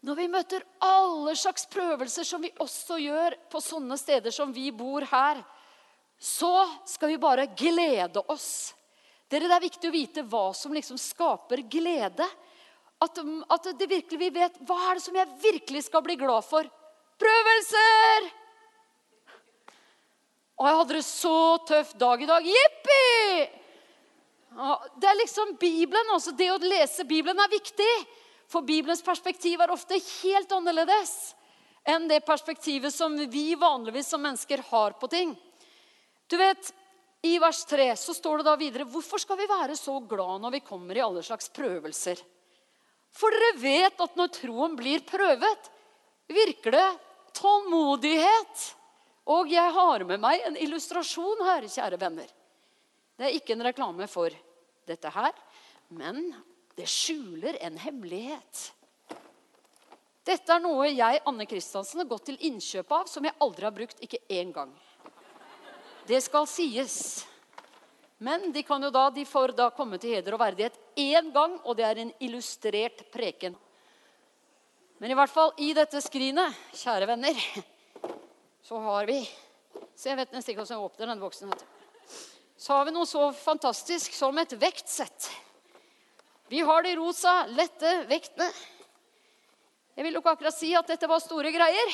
Når 0.00 0.16
vi 0.16 0.28
møter 0.32 0.64
alle 0.80 1.36
slags 1.36 1.68
prøvelser, 1.68 2.24
som 2.24 2.40
vi 2.40 2.48
også 2.64 2.96
gjør 2.96 3.36
på 3.52 3.60
sånne 3.60 4.00
steder 4.00 4.32
som 4.32 4.56
vi 4.56 4.70
bor 4.72 5.04
her, 5.12 5.44
så 6.16 6.64
skal 6.88 7.12
vi 7.12 7.20
bare 7.20 7.44
glede 7.52 8.24
oss. 8.32 8.72
Dere, 9.28 9.46
Det 9.52 9.56
er 9.56 9.68
viktig 9.68 9.88
å 9.90 9.94
vite 9.94 10.24
hva 10.24 10.46
som 10.56 10.72
liksom 10.72 10.96
skaper 10.98 11.60
glede. 11.68 12.24
At, 13.00 13.16
at 13.56 13.70
det 13.80 13.88
virkelig, 13.88 14.18
vi 14.20 14.28
vet 14.34 14.58
hva 14.68 14.76
er 14.90 14.98
det 14.98 15.04
som 15.06 15.16
jeg 15.16 15.38
virkelig 15.40 15.86
skal 15.86 16.04
bli 16.04 16.18
glad 16.20 16.44
for. 16.44 16.68
Prøvelser! 17.20 18.28
Og 20.60 20.68
jeg 20.68 20.76
hadde 20.76 20.96
det 20.98 21.06
så 21.06 21.36
tøff 21.68 21.94
dag 21.96 22.20
i 22.20 22.28
dag. 22.28 22.44
Jippi! 22.44 23.04
Det 25.00 25.08
er 25.08 25.20
liksom 25.22 25.54
Bibelen. 25.60 26.12
Også. 26.12 26.34
Det 26.36 26.50
å 26.52 26.58
lese 26.60 27.06
Bibelen 27.08 27.40
er 27.40 27.52
viktig. 27.52 27.92
For 28.50 28.66
Bibelens 28.66 29.04
perspektiv 29.06 29.62
er 29.62 29.72
ofte 29.72 29.96
helt 30.20 30.52
annerledes 30.52 31.36
enn 31.88 32.08
det 32.10 32.26
perspektivet 32.26 32.92
som 32.92 33.14
vi 33.32 33.54
vanligvis 33.56 34.10
som 34.12 34.20
mennesker 34.20 34.60
har 34.68 34.98
på 35.00 35.08
ting. 35.08 35.32
Du 36.28 36.36
vet, 36.36 36.72
I 37.24 37.38
vers 37.40 37.62
3 37.64 37.94
så 37.96 38.12
står 38.16 38.40
det 38.40 38.46
da 38.50 38.56
videre 38.60 38.88
Hvorfor 38.88 39.22
skal 39.22 39.38
vi 39.40 39.48
være 39.48 39.76
så 39.78 39.96
glad 40.08 40.42
når 40.42 40.58
vi 40.58 40.60
kommer 40.66 40.98
i 40.98 41.02
alle 41.04 41.22
slags 41.24 41.48
prøvelser? 41.56 42.20
For 43.14 43.34
dere 43.34 43.54
vet 43.60 44.02
at 44.02 44.18
når 44.18 44.32
troen 44.34 44.76
blir 44.78 45.02
prøvet, 45.06 45.70
virker 46.30 46.76
det 46.76 46.88
tålmodighet. 47.36 48.66
Og 49.30 49.50
jeg 49.52 49.74
har 49.76 50.04
med 50.08 50.22
meg 50.22 50.42
en 50.46 50.58
illustrasjon 50.58 51.44
her, 51.46 51.66
kjære 51.70 51.98
venner. 52.00 52.30
Det 53.18 53.28
er 53.28 53.36
ikke 53.36 53.54
en 53.54 53.66
reklame 53.66 54.06
for 54.10 54.34
dette 54.88 55.10
her, 55.12 55.34
men 55.92 56.30
det 56.78 56.88
skjuler 56.88 57.58
en 57.60 57.76
hemmelighet. 57.78 58.70
Dette 60.26 60.52
er 60.54 60.62
noe 60.62 60.86
jeg 60.88 61.20
Anne 61.26 61.46
Kristiansen, 61.48 62.02
har 62.02 62.08
gått 62.08 62.28
til 62.30 62.40
innkjøp 62.48 62.92
av 62.94 63.10
som 63.10 63.26
jeg 63.26 63.36
aldri 63.42 63.66
har 63.66 63.74
brukt, 63.76 64.00
ikke 64.04 64.22
én 64.30 64.52
gang. 64.54 64.72
Det 66.08 66.20
skal 66.24 66.48
sies. 66.48 67.26
Men 68.20 68.50
de, 68.52 68.62
kan 68.66 68.82
jo 68.84 68.90
da, 68.92 69.08
de 69.14 69.24
får 69.24 69.54
da 69.56 69.70
komme 69.72 69.98
til 70.00 70.16
heder 70.16 70.36
og 70.36 70.42
verdighet 70.42 70.76
én 71.00 71.32
gang, 71.34 71.56
og 71.64 71.76
det 71.78 71.86
er 71.86 72.02
en 72.02 72.14
illustrert 72.22 73.06
preken. 73.12 73.56
Men 75.00 75.12
i 75.12 75.16
hvert 75.16 75.32
fall 75.32 75.54
i 75.64 75.72
dette 75.76 76.00
skrinet, 76.04 76.56
kjære 76.76 77.08
venner, 77.08 77.38
så 78.66 78.80
har 78.84 79.08
vi 79.08 79.22
Se, 80.00 80.08
jeg 80.08 80.16
vet 80.16 80.30
nesten 80.32 80.54
ikke 80.54 80.62
hvordan 80.62 80.78
jeg 80.78 80.86
åpner 80.86 81.10
denne 81.10 81.20
boksen. 81.20 81.50
Så 82.56 82.72
har 82.72 82.86
vi 82.88 82.92
noe 82.94 83.08
så 83.08 83.26
fantastisk 83.36 84.14
som 84.16 84.38
et 84.40 84.54
vektsett. 84.56 85.26
Vi 86.48 86.62
har 86.64 86.86
de 86.86 86.94
rosa, 86.96 87.34
lette 87.52 87.90
vektene. 88.08 88.48
Jeg 89.92 90.06
vil 90.06 90.16
jo 90.16 90.22
ikke 90.22 90.32
akkurat 90.32 90.56
si 90.56 90.70
at 90.76 90.88
dette 90.88 91.08
var 91.10 91.20
store 91.20 91.52
greier. 91.52 91.92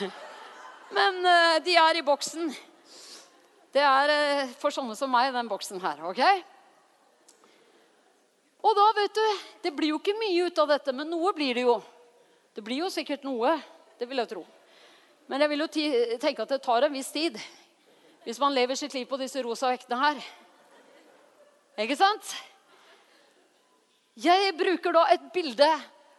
Men 0.96 1.20
uh, 1.20 1.58
de 1.64 1.76
er 1.76 2.00
i 2.00 2.04
boksen. 2.06 2.48
Det 3.76 3.84
er 3.84 4.14
uh, 4.14 4.54
for 4.60 4.72
sånne 4.72 4.96
som 4.96 5.12
meg, 5.12 5.34
den 5.36 5.52
boksen 5.52 5.84
her. 5.84 6.00
ok? 6.08 6.24
Og 8.60 8.76
da, 8.76 8.86
vet 8.96 9.16
du, 9.16 9.26
Det 9.62 9.72
blir 9.72 9.94
jo 9.94 10.00
ikke 10.00 10.18
mye 10.18 10.48
ut 10.48 10.58
av 10.58 10.68
dette, 10.74 10.92
men 10.92 11.08
noe 11.08 11.32
blir 11.36 11.54
det 11.56 11.64
jo. 11.64 11.80
Det 12.54 12.64
blir 12.64 12.82
jo 12.82 12.90
sikkert 12.92 13.24
noe. 13.24 13.54
Det 13.98 14.08
vil 14.08 14.20
jeg 14.20 14.30
tro. 14.32 14.44
Men 15.30 15.44
jeg 15.44 15.52
vil 15.52 15.62
jo 15.64 15.68
tenke 16.20 16.42
at 16.42 16.52
det 16.52 16.62
tar 16.64 16.86
en 16.86 16.94
viss 16.94 17.12
tid 17.14 17.38
hvis 18.20 18.40
man 18.40 18.52
lever 18.52 18.76
sitt 18.76 18.92
liv 18.92 19.06
på 19.08 19.16
disse 19.16 19.40
rosa 19.40 19.70
vektene 19.70 19.96
her. 19.96 20.18
Ikke 21.80 21.96
sant? 21.96 22.34
Jeg 24.20 24.50
bruker 24.58 24.92
da 24.92 25.06
et 25.14 25.22
bilde, 25.32 25.68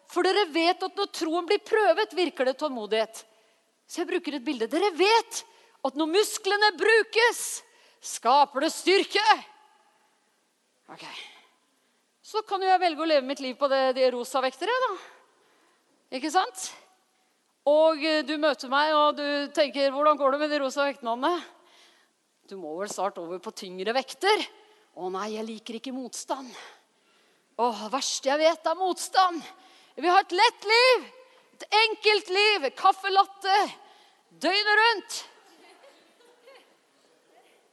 for 0.10 0.26
dere 0.26 0.48
vet 0.50 0.82
at 0.82 0.98
når 0.98 1.12
troen 1.14 1.46
blir 1.46 1.62
prøvet, 1.62 2.16
virker 2.18 2.50
det 2.50 2.56
tålmodighet. 2.58 3.22
Så 3.86 4.02
jeg 4.02 4.10
bruker 4.10 4.40
et 4.40 4.48
bilde. 4.48 4.70
Dere 4.72 4.90
vet 4.98 5.44
at 5.86 6.00
når 6.00 6.10
musklene 6.10 6.72
brukes, 6.80 7.44
skaper 8.02 8.66
det 8.66 8.72
styrke. 8.74 9.28
Ok 10.90 11.06
så 12.32 12.40
kan 12.48 12.62
jo 12.64 12.70
jeg 12.70 12.80
velge 12.80 13.04
å 13.04 13.10
leve 13.10 13.28
mitt 13.28 13.42
liv 13.44 13.58
på 13.60 13.68
det, 13.68 13.82
de 13.98 14.08
rosa 14.14 14.40
vektere, 14.44 14.72
da. 14.86 14.92
Ikke 16.16 16.32
sant? 16.32 16.70
Og 17.68 18.00
eh, 18.08 18.22
du 18.24 18.38
møter 18.40 18.72
meg, 18.72 18.94
og 18.96 19.18
du 19.20 19.52
tenker 19.54 19.92
'Hvordan 19.92 20.18
går 20.18 20.32
det 20.32 20.40
med 20.40 20.50
de 20.50 20.60
rosa 20.64 20.88
vektene?' 20.88 21.34
Du 22.48 22.58
må 22.58 22.74
vel 22.80 22.90
starte 22.90 23.22
over 23.22 23.40
på 23.40 23.52
tyngre 23.52 23.94
vekter. 23.94 24.48
'Å 24.96 25.12
nei, 25.12 25.36
jeg 25.36 25.46
liker 25.46 25.76
ikke 25.76 25.96
motstand.' 25.96 26.56
Å, 27.60 27.68
det 27.84 27.92
verste 27.94 28.32
jeg 28.32 28.40
vet, 28.40 28.66
er 28.66 28.80
motstand. 28.80 29.44
Jeg 29.96 30.04
vil 30.06 30.12
ha 30.16 30.22
et 30.24 30.32
lett 30.32 30.64
liv. 30.72 31.04
Et 31.54 31.66
enkelt 31.84 32.30
liv. 32.30 32.70
Kaffelatte. 32.80 33.58
døgnet 34.32 34.80
rundt. 34.80 35.18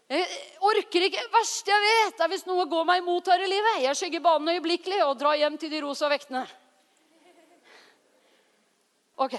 Jeg 0.09 0.25
orker 0.65 1.05
ikke. 1.05 1.21
Det 1.21 1.33
verste 1.35 1.73
jeg 1.73 1.85
vet, 1.85 2.21
er 2.25 2.31
hvis 2.33 2.47
noe 2.49 2.65
går 2.71 2.87
meg 2.89 3.03
imot 3.03 3.29
her 3.29 3.43
i 3.45 3.51
livet. 3.51 3.83
Jeg 3.85 3.99
skygger 4.01 4.25
banen 4.25 4.55
øyeblikkelig 4.55 5.03
og 5.05 5.19
drar 5.21 5.37
hjem 5.37 5.59
til 5.61 5.73
de 5.73 5.83
rosa 5.85 6.09
vektene. 6.09 6.47
Ok, 9.19 9.35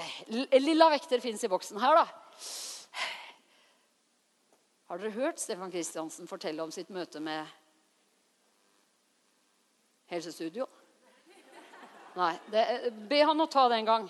Lilla 0.60 0.89
vekter 0.91 1.21
fins 1.23 1.43
i 1.47 1.49
boksen 1.49 1.79
her, 1.79 2.01
da. 2.01 2.05
Har 4.89 4.99
dere 4.99 5.13
hørt 5.15 5.39
Stefan 5.39 5.71
Kristiansen 5.71 6.27
fortelle 6.27 6.62
om 6.65 6.71
sitt 6.73 6.89
møte 6.93 7.21
med 7.23 7.47
Helsestudio? 10.10 10.67
Nei. 12.17 12.34
Det, 12.51 12.65
be 13.10 13.21
han 13.23 13.41
å 13.41 13.47
ta 13.49 13.67
det 13.69 13.79
en 13.79 13.89
gang. 13.89 14.08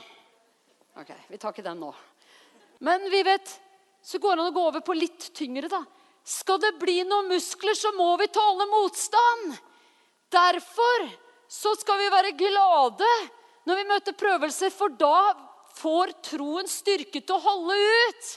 Ok, 1.00 1.12
Vi 1.30 1.38
tar 1.38 1.54
ikke 1.54 1.67
den 1.67 1.84
nå. 1.84 1.91
Men 2.84 3.06
vi 3.12 3.22
vet, 3.28 3.52
så 4.02 4.19
går 4.19 4.36
det 4.36 4.43
an 4.43 4.52
å 4.52 4.56
gå 4.56 4.65
over 4.72 4.84
på 4.84 4.95
litt 4.98 5.30
tyngre. 5.36 5.69
da. 5.69 5.84
Skal 6.30 6.60
det 6.62 6.76
bli 6.78 7.00
noen 7.08 7.32
muskler, 7.32 7.74
så 7.74 7.89
må 7.98 8.12
vi 8.22 8.28
tåle 8.30 8.68
motstand. 8.70 9.56
Derfor 10.30 11.08
så 11.50 11.74
skal 11.80 11.98
vi 11.98 12.12
være 12.13 12.36
glade 12.38 13.08
når 13.65 13.80
vi 13.80 13.88
møter 13.89 14.18
prøvelser, 14.18 14.70
for 14.74 14.94
da 14.94 15.34
får 15.80 16.13
troen 16.28 16.70
styrke 16.70 17.22
til 17.22 17.34
å 17.34 17.42
holde 17.42 17.78
ut. 17.80 18.30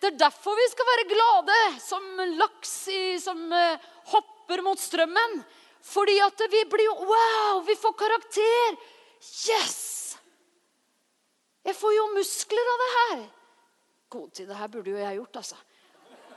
Det 0.00 0.10
er 0.12 0.18
derfor 0.20 0.56
vi 0.56 0.66
skal 0.72 0.88
være 0.92 1.06
glade 1.12 1.60
som 1.82 2.08
laks 2.40 2.74
i, 2.92 3.04
som 3.20 3.38
uh, 3.52 3.86
hopper 4.12 4.64
mot 4.64 4.80
strømmen. 4.80 5.38
Fordi 5.86 6.16
at 6.24 6.40
vi 6.50 6.64
blir 6.72 6.88
jo 6.88 6.96
Wow, 7.12 7.62
vi 7.68 7.76
får 7.78 7.94
karakter! 8.00 8.80
Yes! 9.52 9.78
Jeg 11.66 11.76
får 11.76 11.96
jo 11.96 12.10
muskler 12.14 12.72
av 12.72 12.82
det 12.82 12.90
her. 12.96 13.24
God 14.16 14.28
tid, 14.32 14.48
det 14.48 14.58
her 14.58 14.70
burde 14.70 14.92
jo 14.92 15.00
jeg 15.00 15.18
gjort, 15.18 15.40
altså. 15.42 15.65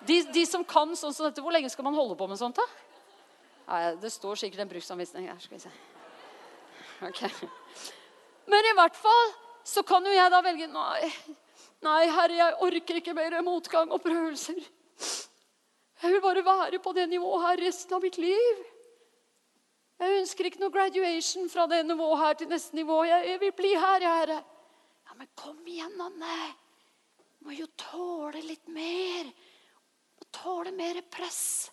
De, 0.07 0.21
de, 0.33 0.45
som 0.47 0.63
kan 0.63 0.95
sånn 0.95 1.13
som 1.13 1.27
dette, 1.27 1.43
hvor 1.43 1.53
lenge 1.53 1.69
skal 1.71 1.85
man 1.87 1.97
holde 1.97 2.15
på 2.19 2.27
med 2.29 2.39
sånt? 2.39 2.59
da? 2.59 2.65
Nei, 3.69 3.81
det 4.01 4.11
står 4.13 4.39
sikkert 4.39 4.63
en 4.63 4.71
bruksanvisning 4.71 5.27
her. 5.29 5.39
skal 5.43 5.57
vi 5.57 5.63
se. 5.65 5.73
Ok. 7.05 7.21
Men 8.49 8.71
i 8.71 8.73
hvert 8.79 8.97
fall 8.97 9.35
så 9.67 9.83
kan 9.85 10.05
jo 10.05 10.15
jeg 10.15 10.31
da 10.33 10.41
velge 10.41 10.67
Nei, 10.71 11.11
nei 11.85 12.01
herre, 12.09 12.39
jeg 12.39 12.57
orker 12.65 12.99
ikke 12.99 13.15
mer 13.17 13.37
motgang 13.45 13.91
og 13.93 14.01
prøvelser. 14.03 14.57
Jeg 15.99 16.15
vil 16.15 16.23
bare 16.23 16.45
være 16.45 16.79
på 16.79 16.93
det 16.95 17.09
nivået 17.11 17.45
her 17.45 17.63
resten 17.67 17.95
av 17.97 18.03
mitt 18.03 18.17
liv. 18.17 18.63
Jeg 19.99 20.21
ønsker 20.21 20.47
ikke 20.47 20.61
noe 20.61 20.71
graduation 20.71 21.49
fra 21.51 21.65
det 21.67 21.81
nivået 21.83 22.21
her 22.21 22.37
til 22.39 22.47
neste 22.47 22.77
nivå. 22.77 23.01
Jeg, 23.03 23.35
vil 23.41 23.51
bli 23.51 23.73
her, 23.75 23.99
jeg, 23.99 24.13
Herre. 24.21 24.37
Ja, 25.09 25.15
men 25.19 25.27
kom 25.35 25.57
igjen, 25.67 25.97
Anne. 25.99 26.37
Du 27.19 27.49
må 27.49 27.55
jo 27.57 27.67
tåle 27.75 28.39
litt 28.45 28.71
mer. 28.71 29.27
Tåle 30.31 30.71
mer 30.75 31.01
press. 31.11 31.71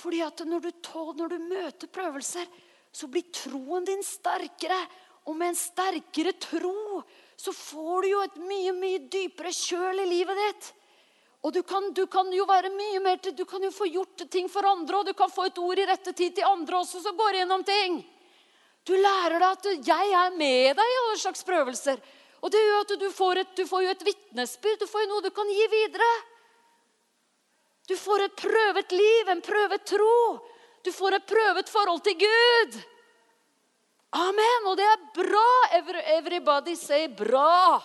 Fordi 0.00 0.20
at 0.24 0.42
når 0.48 0.64
du, 0.64 0.70
tål, 0.84 1.14
når 1.18 1.32
du 1.32 1.38
møter 1.50 1.90
prøvelser, 1.92 2.46
så 2.92 3.08
blir 3.08 3.28
troen 3.34 3.86
din 3.86 4.02
sterkere. 4.04 4.78
Og 5.28 5.36
med 5.36 5.52
en 5.52 5.58
sterkere 5.58 6.32
tro 6.40 7.02
så 7.40 7.52
får 7.56 8.04
du 8.04 8.08
jo 8.10 8.20
et 8.24 8.38
mye, 8.44 8.72
mye 8.76 9.00
dypere 9.12 9.52
kjøl 9.54 10.02
i 10.02 10.08
livet 10.08 10.40
ditt. 10.40 10.70
Og 11.40 11.54
du 11.56 11.62
kan, 11.64 11.86
du 11.96 12.02
kan, 12.10 12.28
jo 12.36 12.44
være 12.48 12.68
mye 12.74 13.00
mer 13.00 13.20
til, 13.24 13.32
du 13.32 13.46
kan 13.48 13.62
jo 13.64 13.70
få 13.72 13.86
gjort 13.88 14.26
ting 14.28 14.48
for 14.52 14.66
andre, 14.68 15.00
og 15.00 15.08
du 15.08 15.14
kan 15.16 15.30
få 15.32 15.46
et 15.48 15.60
ord 15.60 15.80
i 15.80 15.86
rette 15.88 16.12
tid 16.12 16.34
til 16.36 16.44
andre 16.44 16.82
også, 16.82 17.00
som 17.00 17.16
går 17.16 17.38
gjennom 17.38 17.64
ting. 17.64 18.02
Du 18.84 18.92
lærer 18.96 19.38
deg 19.38 19.48
at 19.48 19.64
'jeg 19.86 20.12
er 20.20 20.36
med 20.36 20.76
deg 20.76 20.84
i 20.84 20.98
alle 21.04 21.18
slags 21.20 21.44
prøvelser'. 21.44 22.00
Og 22.42 22.50
det 22.50 22.60
gjør 22.60 22.80
at 22.80 23.00
du 23.00 23.08
får, 23.12 23.38
et, 23.38 23.56
du 23.56 23.66
får 23.66 23.82
jo 23.84 23.88
et 23.88 24.04
vitnesbyrd, 24.04 24.80
du 24.80 24.86
får 24.86 25.00
jo 25.00 25.08
noe 25.08 25.24
du 25.24 25.30
kan 25.30 25.48
gi 25.48 25.66
videre. 25.68 26.10
Du 27.90 27.96
får 27.98 28.28
et 28.28 28.38
prøvet 28.38 28.94
liv, 28.94 29.30
en 29.34 29.42
prøvet 29.42 29.86
tro. 29.90 30.16
Du 30.86 30.92
får 30.94 31.18
et 31.18 31.28
prøvet 31.28 31.68
forhold 31.68 32.04
til 32.06 32.20
Gud. 32.22 32.82
Amen. 34.16 34.68
Og 34.70 34.76
det 34.78 34.86
er 34.86 35.08
bra. 35.16 35.48
Everybody 36.16 36.78
say 36.78 37.08
bra 37.10 37.80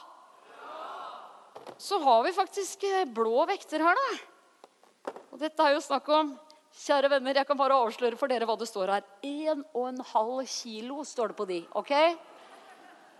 så 1.77 1.99
har 1.99 2.23
vi 2.23 2.31
faktisk 2.33 2.83
eh, 2.83 3.05
blå 3.05 3.45
vekter 3.45 3.83
her, 3.83 3.99
da. 3.99 5.13
Og 5.33 5.39
dette 5.39 5.63
er 5.63 5.75
jo 5.75 5.83
snakk 5.83 6.09
om 6.13 6.35
Kjære 6.75 7.07
venner, 7.07 7.37
jeg 7.39 7.47
kan 7.47 7.55
bare 7.55 7.77
avsløre 7.79 8.17
for 8.19 8.27
dere 8.27 8.43
hva 8.43 8.57
det 8.59 8.65
står 8.67 8.89
her. 8.91 9.03
1,5 9.23 10.41
kilo 10.51 11.05
står 11.07 11.31
det 11.31 11.35
på 11.37 11.45
de. 11.47 11.59
ok? 11.71 11.93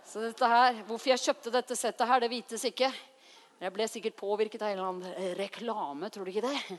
Så 0.04 0.20
dette 0.20 0.50
her, 0.50 0.82
Hvorfor 0.84 1.08
jeg 1.08 1.22
kjøpte 1.22 1.52
dette 1.54 1.76
settet 1.78 2.04
her, 2.04 2.20
det 2.20 2.28
vites 2.28 2.66
ikke. 2.68 2.90
Jeg 3.56 3.72
ble 3.72 3.86
sikkert 3.88 4.18
påvirket 4.20 4.62
av 4.62 4.68
en 4.68 4.78
eller 4.78 4.88
annen 4.90 5.36
reklame, 5.38 6.10
tror 6.12 6.28
du 6.28 6.32
ikke 6.32 6.44
det? 6.44 6.78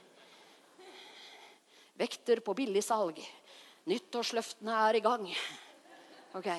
Vekter 1.98 2.42
på 2.46 2.54
billig 2.58 2.84
salg. 2.86 3.18
Nyttårsløftene 3.90 4.76
er 4.88 5.00
i 5.00 5.02
gang. 5.02 5.26
Ok. 6.38 6.52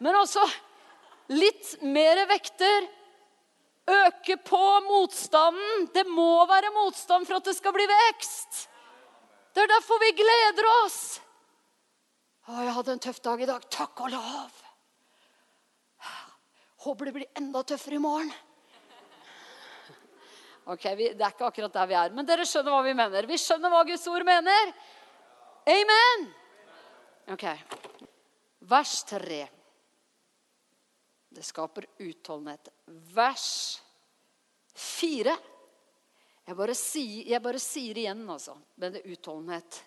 Men 0.00 0.16
også 0.16 0.44
litt 1.34 1.74
mer 1.84 2.22
vekter 2.30 2.86
Øke 3.86 4.34
på 4.42 4.62
motstanden. 4.82 5.84
Det 5.94 6.02
må 6.10 6.42
være 6.50 6.72
motstand 6.74 7.26
for 7.26 7.38
at 7.38 7.46
det 7.46 7.54
skal 7.54 7.74
bli 7.74 7.84
vekst. 7.86 8.64
Det 9.54 9.62
er 9.62 9.70
derfor 9.70 10.00
vi 10.02 10.10
gleder 10.18 10.66
oss. 10.82 10.98
Å, 12.50 12.56
jeg 12.66 12.74
hadde 12.74 12.96
en 12.96 13.02
tøff 13.06 13.20
dag 13.22 13.44
i 13.44 13.46
dag. 13.46 13.68
Takk 13.70 14.02
og 14.02 14.10
lov. 14.10 14.58
Håper 16.82 17.08
det 17.08 17.14
blir 17.14 17.38
enda 17.38 17.62
tøffere 17.66 17.98
i 17.98 18.02
morgen. 18.02 18.34
Ok, 20.66 20.84
vi, 20.98 21.12
Det 21.14 21.22
er 21.22 21.34
ikke 21.34 21.46
akkurat 21.46 21.74
der 21.78 21.86
vi 21.86 21.94
er, 21.94 22.14
men 22.14 22.26
dere 22.26 22.46
skjønner 22.48 22.74
hva 22.74 22.82
vi 22.82 22.94
mener. 22.98 23.26
Vi 23.30 23.38
skjønner 23.38 23.70
hva 23.70 23.84
Guds 23.86 24.06
ord 24.10 24.24
mener. 24.26 24.72
Amen. 25.70 26.24
Ok. 27.30 27.44
Vers 28.66 28.94
3. 29.06 29.40
Det 31.36 31.44
skaper 31.46 31.86
utholdenhet. 32.02 32.72
Vers 33.14 33.50
4. 34.74 35.36
Jeg 36.46 36.58
bare 36.58 36.74
sier, 36.78 37.22
jeg 37.30 37.42
bare 37.42 37.60
sier 37.62 37.98
igjen, 38.02 38.24
altså, 38.30 38.54
med 38.78 38.94
det 38.94 39.06
utholdenhet 39.10 39.80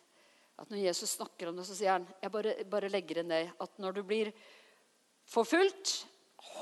At 0.60 0.68
når 0.68 0.82
Jesus 0.90 1.14
snakker 1.16 1.48
om 1.48 1.56
det, 1.56 1.64
så 1.64 1.76
sier 1.78 1.94
han 1.94 2.08
Jeg 2.20 2.34
bare, 2.34 2.56
bare 2.68 2.90
legger 2.92 3.22
inn 3.22 3.32
det 3.32 3.46
at 3.64 3.78
når 3.80 3.96
du 3.96 4.02
blir 4.04 4.32
forfulgt, 5.30 5.94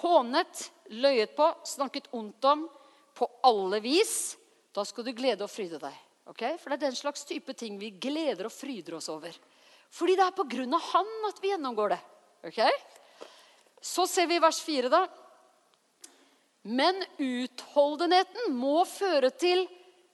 hånet, 0.02 0.68
løyet 0.92 1.34
på, 1.38 1.48
snakket 1.66 2.12
ondt 2.14 2.46
om 2.46 2.68
på 3.18 3.28
alle 3.50 3.82
vis, 3.82 4.38
da 4.76 4.86
skal 4.86 5.08
du 5.08 5.14
glede 5.18 5.46
og 5.46 5.52
fryde 5.52 5.80
deg. 5.82 5.96
Okay? 6.30 6.58
For 6.62 6.70
det 6.70 6.78
er 6.78 6.90
den 6.90 7.00
slags 7.00 7.26
type 7.26 7.56
ting 7.58 7.80
vi 7.82 7.96
gleder 7.98 8.46
og 8.50 8.54
fryder 8.54 9.00
oss 9.00 9.10
over. 9.10 9.34
Fordi 9.94 10.18
det 10.20 10.26
er 10.28 10.36
på 10.36 10.46
grunn 10.50 10.76
av 10.76 10.84
Han 10.92 11.10
at 11.30 11.40
vi 11.42 11.54
gjennomgår 11.54 11.96
det. 11.96 12.02
Okay? 12.52 12.74
Så 13.82 14.06
ser 14.10 14.28
vi 14.30 14.42
vers 14.44 14.60
4, 14.62 14.92
da. 14.92 15.06
Men 16.68 17.00
utholdenheten 17.24 18.52
må 18.54 18.82
føre 18.90 19.32
til 19.32 19.64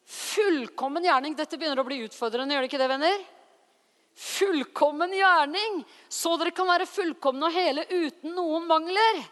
fullkommen 0.05 1.05
gjerning. 1.05 1.35
Dette 1.35 1.57
begynner 1.57 1.81
å 1.81 1.87
bli 1.87 2.03
utfordrende, 2.05 2.53
gjør 2.53 2.65
det 2.65 2.69
ikke 2.69 2.81
det, 2.83 2.91
venner? 2.91 3.23
Fullkommen 4.13 5.15
gjerning, 5.17 5.79
så 6.11 6.35
dere 6.37 6.53
kan 6.53 6.69
være 6.69 6.85
fullkomne 6.85 7.49
og 7.49 7.55
hele 7.55 7.87
uten 7.89 8.35
noen 8.37 8.67
mangler. 8.69 9.23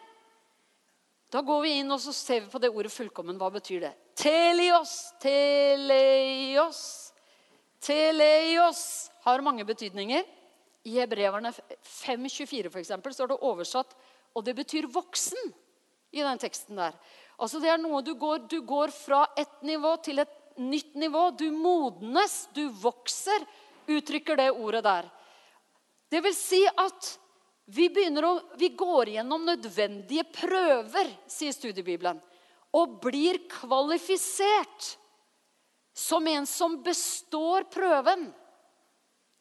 Da 1.31 1.39
går 1.41 1.61
vi 1.63 1.77
inn 1.79 1.91
og 1.93 2.01
så 2.03 2.11
ser 2.11 2.43
vi 2.43 2.51
på 2.51 2.59
det 2.59 2.69
ordet 2.69 2.91
'fullkommen'. 2.91 3.37
Hva 3.39 3.49
betyr 3.51 3.79
det? 3.79 3.93
Telios, 4.15 5.13
teleios. 5.19 7.13
Teleios 7.79 9.09
har 9.23 9.41
mange 9.41 9.65
betydninger. 9.65 10.25
I 10.83 10.97
Hebreverne 10.97 11.53
5.24 11.85 12.69
for 12.69 12.79
eksempel, 12.79 13.13
så 13.13 13.23
er 13.23 13.27
det 13.27 13.43
oversatt 13.45 13.95
og 14.35 14.45
det 14.45 14.55
betyr 14.55 14.87
voksen 14.91 15.53
i 16.11 16.23
den 16.23 16.39
teksten 16.39 16.79
der. 16.79 16.95
Altså 17.39 17.59
Det 17.59 17.69
er 17.71 17.79
noe 17.81 18.01
du 18.01 18.13
går, 18.15 18.47
du 18.47 18.61
går 18.61 18.91
fra 18.91 19.25
et 19.37 19.63
nivå 19.63 19.95
til 20.03 20.19
et 20.19 20.37
nytt 20.57 20.95
nivå. 20.95 21.31
Du 21.37 21.49
modnes, 21.51 22.47
du 22.53 22.69
vokser, 22.69 23.45
uttrykker 23.87 24.37
det 24.37 24.51
ordet 24.51 24.83
der. 24.83 25.09
Det 26.11 26.21
vil 26.23 26.35
si 26.35 26.61
at 26.67 27.17
vi, 27.65 27.87
å, 28.23 28.33
vi 28.57 28.69
går 28.75 29.13
gjennom 29.15 29.45
nødvendige 29.45 30.25
prøver, 30.33 31.11
sier 31.29 31.53
studiebibelen, 31.55 32.19
og 32.71 32.99
blir 33.03 33.41
kvalifisert 33.51 34.95
som 35.93 36.27
en 36.27 36.47
som 36.47 36.79
består 36.83 37.67
prøven. 37.71 38.29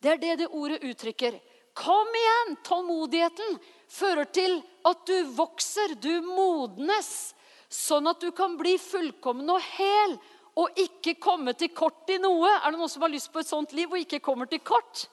Det 0.00 0.14
er 0.14 0.20
det 0.20 0.36
det 0.42 0.50
ordet 0.56 0.82
uttrykker. 0.84 1.38
Kom 1.76 2.08
igjen! 2.16 2.56
Tålmodigheten 2.66 3.58
fører 3.90 4.26
til 4.34 4.58
at 4.88 5.04
du 5.06 5.30
vokser, 5.36 5.94
du 6.02 6.20
modnes, 6.24 7.32
sånn 7.70 8.10
at 8.10 8.20
du 8.22 8.32
kan 8.34 8.56
bli 8.58 8.74
fullkommen 8.82 9.52
og 9.54 9.62
hel 9.76 10.16
og 10.58 10.80
ikke 10.80 11.14
komme 11.22 11.54
til 11.54 11.70
kort 11.76 12.10
i 12.10 12.18
noe. 12.20 12.50
Er 12.50 12.72
det 12.72 12.80
noen 12.80 12.90
som 12.90 13.04
har 13.06 13.12
lyst 13.12 13.30
på 13.32 13.40
et 13.42 13.48
sånt 13.48 13.74
liv 13.76 13.92
og 13.92 14.02
ikke 14.02 14.22
kommer 14.24 14.50
til 14.50 14.62
kort? 14.66 15.06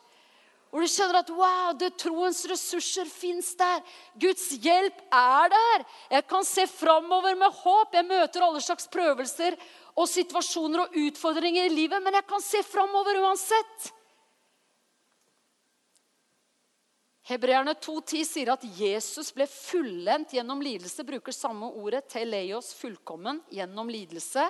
Hvor 0.78 0.86
du 0.86 0.94
kjenner 0.94 1.18
at 1.24 1.30
wow, 1.34 1.72
det 1.74 1.96
troens 1.98 2.44
ressurser 2.46 3.08
fins 3.10 3.48
der. 3.58 3.80
Guds 4.22 4.44
hjelp 4.62 5.00
er 5.10 5.50
der. 5.50 5.86
Jeg 6.12 6.26
kan 6.30 6.46
se 6.46 6.68
framover 6.70 7.34
med 7.34 7.56
håp. 7.64 7.98
Jeg 7.98 8.06
møter 8.06 8.46
alle 8.46 8.62
slags 8.62 8.86
prøvelser 8.94 9.58
og 9.98 10.06
situasjoner 10.06 10.84
og 10.84 11.00
utfordringer 11.02 11.66
i 11.66 11.74
livet, 11.74 11.98
men 12.06 12.14
jeg 12.20 12.28
kan 12.30 12.46
se 12.46 12.62
framover 12.62 13.18
uansett. 13.24 13.90
Hebreerne 17.26 17.74
2,10 17.74 18.22
sier 18.36 18.54
at 18.54 18.70
Jesus 18.78 19.34
ble 19.34 19.50
fullendt 19.50 20.38
gjennom 20.38 20.62
lidelse. 20.62 21.10
Bruker 21.10 21.34
samme 21.34 21.74
ordet, 21.74 22.06
teleios, 22.14 22.70
fullkommen, 22.78 23.42
gjennom 23.50 23.90
lidelse. 23.90 24.46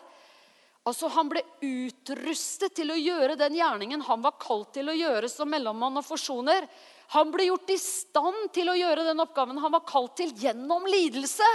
Altså 0.87 1.09
Han 1.11 1.29
ble 1.31 1.43
utrustet 1.65 2.75
til 2.77 2.93
å 2.93 2.99
gjøre 2.99 3.35
den 3.39 3.57
gjerningen 3.57 4.05
han 4.07 4.21
var 4.23 4.37
kalt 4.39 4.71
til 4.77 4.87
å 4.87 4.95
gjøre 4.95 5.27
som 5.31 5.49
mellommann 5.51 5.99
og 5.99 6.05
forsoner. 6.07 6.67
Han 7.15 7.31
ble 7.31 7.49
gjort 7.49 7.73
i 7.73 7.79
stand 7.81 8.51
til 8.55 8.71
å 8.71 8.75
gjøre 8.77 9.03
den 9.07 9.23
oppgaven 9.23 9.59
han 9.63 9.73
var 9.73 9.83
kalt 9.87 10.15
til 10.19 10.31
gjennom 10.35 10.87
lidelse. 10.87 11.47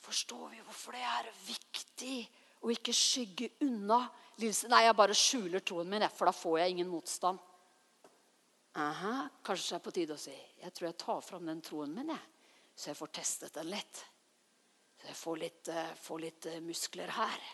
Forstår 0.00 0.48
vi 0.54 0.62
hvorfor 0.64 0.96
det 0.96 1.04
er 1.04 1.28
viktig 1.46 2.16
å 2.64 2.72
ikke 2.72 2.94
skygge 2.96 3.50
unna 3.64 4.00
lidelse? 4.40 4.68
Nei, 4.72 4.82
jeg 4.86 4.96
bare 4.98 5.16
skjuler 5.16 5.64
troen 5.64 5.88
min, 5.88 6.06
for 6.12 6.28
da 6.28 6.34
får 6.34 6.58
jeg 6.62 6.74
ingen 6.74 6.90
motstand. 6.90 7.40
Aha, 8.80 9.14
kanskje 9.44 9.74
det 9.74 9.78
er 9.80 9.84
på 9.84 9.94
tide 9.94 10.16
å 10.16 10.20
si 10.20 10.32
jeg 10.32 10.72
tror 10.72 10.88
jeg 10.88 10.98
tar 11.02 11.20
fram 11.26 11.48
den 11.48 11.60
troen 11.64 11.92
min, 11.94 12.12
jeg. 12.14 12.24
så 12.76 12.90
jeg 12.92 12.98
får 13.00 13.12
testet 13.20 13.56
den 13.56 13.70
litt. 13.72 14.02
Får 15.16 15.40
litt, 15.40 15.68
få 15.98 16.18
litt 16.22 16.46
uh, 16.50 16.60
muskler 16.62 17.10
her. 17.16 17.46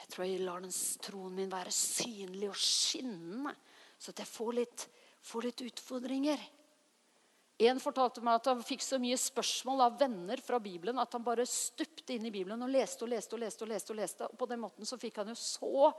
Jeg 0.00 0.12
tror 0.12 0.26
jeg 0.26 0.42
lar 0.42 0.62
den 0.64 0.72
troen 1.04 1.34
min 1.36 1.52
være 1.52 1.72
synlig 1.74 2.48
og 2.50 2.58
skinnende, 2.58 3.52
så 4.00 4.14
at 4.14 4.22
jeg 4.22 4.30
får 4.30 4.56
litt, 4.56 4.86
får 5.28 5.46
litt 5.46 5.62
utfordringer. 5.66 6.42
En 7.60 7.80
fortalte 7.82 8.22
meg 8.24 8.38
at 8.38 8.48
han 8.48 8.62
fikk 8.64 8.80
så 8.80 8.96
mye 9.00 9.18
spørsmål 9.20 9.82
av 9.84 9.98
venner 10.00 10.40
fra 10.40 10.56
Bibelen 10.62 10.98
at 11.02 11.12
han 11.12 11.24
bare 11.24 11.44
stupte 11.44 12.14
inn 12.14 12.24
i 12.24 12.32
Bibelen 12.32 12.62
og 12.64 12.72
leste 12.72 13.04
og 13.04 13.12
leste. 13.12 13.36
Og 13.36 13.42
leste 13.42 13.66
og 13.66 13.70
leste 13.74 13.92
og 13.92 13.98
leste. 13.98 14.28
Og 14.32 14.40
på 14.40 14.48
den 14.48 14.62
måten 14.62 14.88
så 14.88 14.96
fikk 15.00 15.20
han 15.20 15.28
jo 15.28 15.36
så 15.36 15.90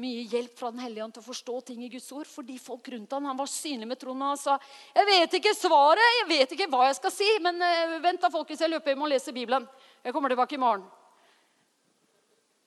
mye 0.00 0.24
hjelp 0.30 0.54
fra 0.58 0.70
Den 0.72 0.82
hellige 0.82 1.04
ånd 1.04 1.14
til 1.16 1.22
å 1.22 1.28
forstå 1.28 1.56
ting 1.68 1.82
i 1.84 1.90
Guds 1.92 2.08
ord. 2.16 2.28
Fordi 2.28 2.56
folk 2.60 2.88
rundt 2.94 3.12
han, 3.16 3.28
Han 3.30 3.38
var 3.38 3.50
synlig 3.50 3.88
med 3.90 4.00
troen. 4.00 4.22
Og 4.22 4.38
sa, 4.38 4.58
'Jeg 4.94 5.06
vet 5.06 5.36
ikke 5.38 5.54
svaret, 5.54 6.16
jeg 6.20 6.28
vet 6.28 6.52
ikke 6.56 6.70
hva 6.70 6.86
jeg 6.86 6.96
skal 6.96 7.10
si.' 7.10 7.38
'Men 7.40 7.60
uh, 7.60 7.98
vent 8.00 8.20
da, 8.20 8.30
folkens, 8.30 8.60
jeg 8.60 8.70
løper 8.70 8.92
hjem 8.92 9.02
og 9.02 9.12
leser 9.12 9.32
Bibelen. 9.32 9.68
Jeg 10.04 10.12
kommer 10.12 10.28
tilbake 10.28 10.54
i 10.56 10.64
morgen.' 10.64 10.88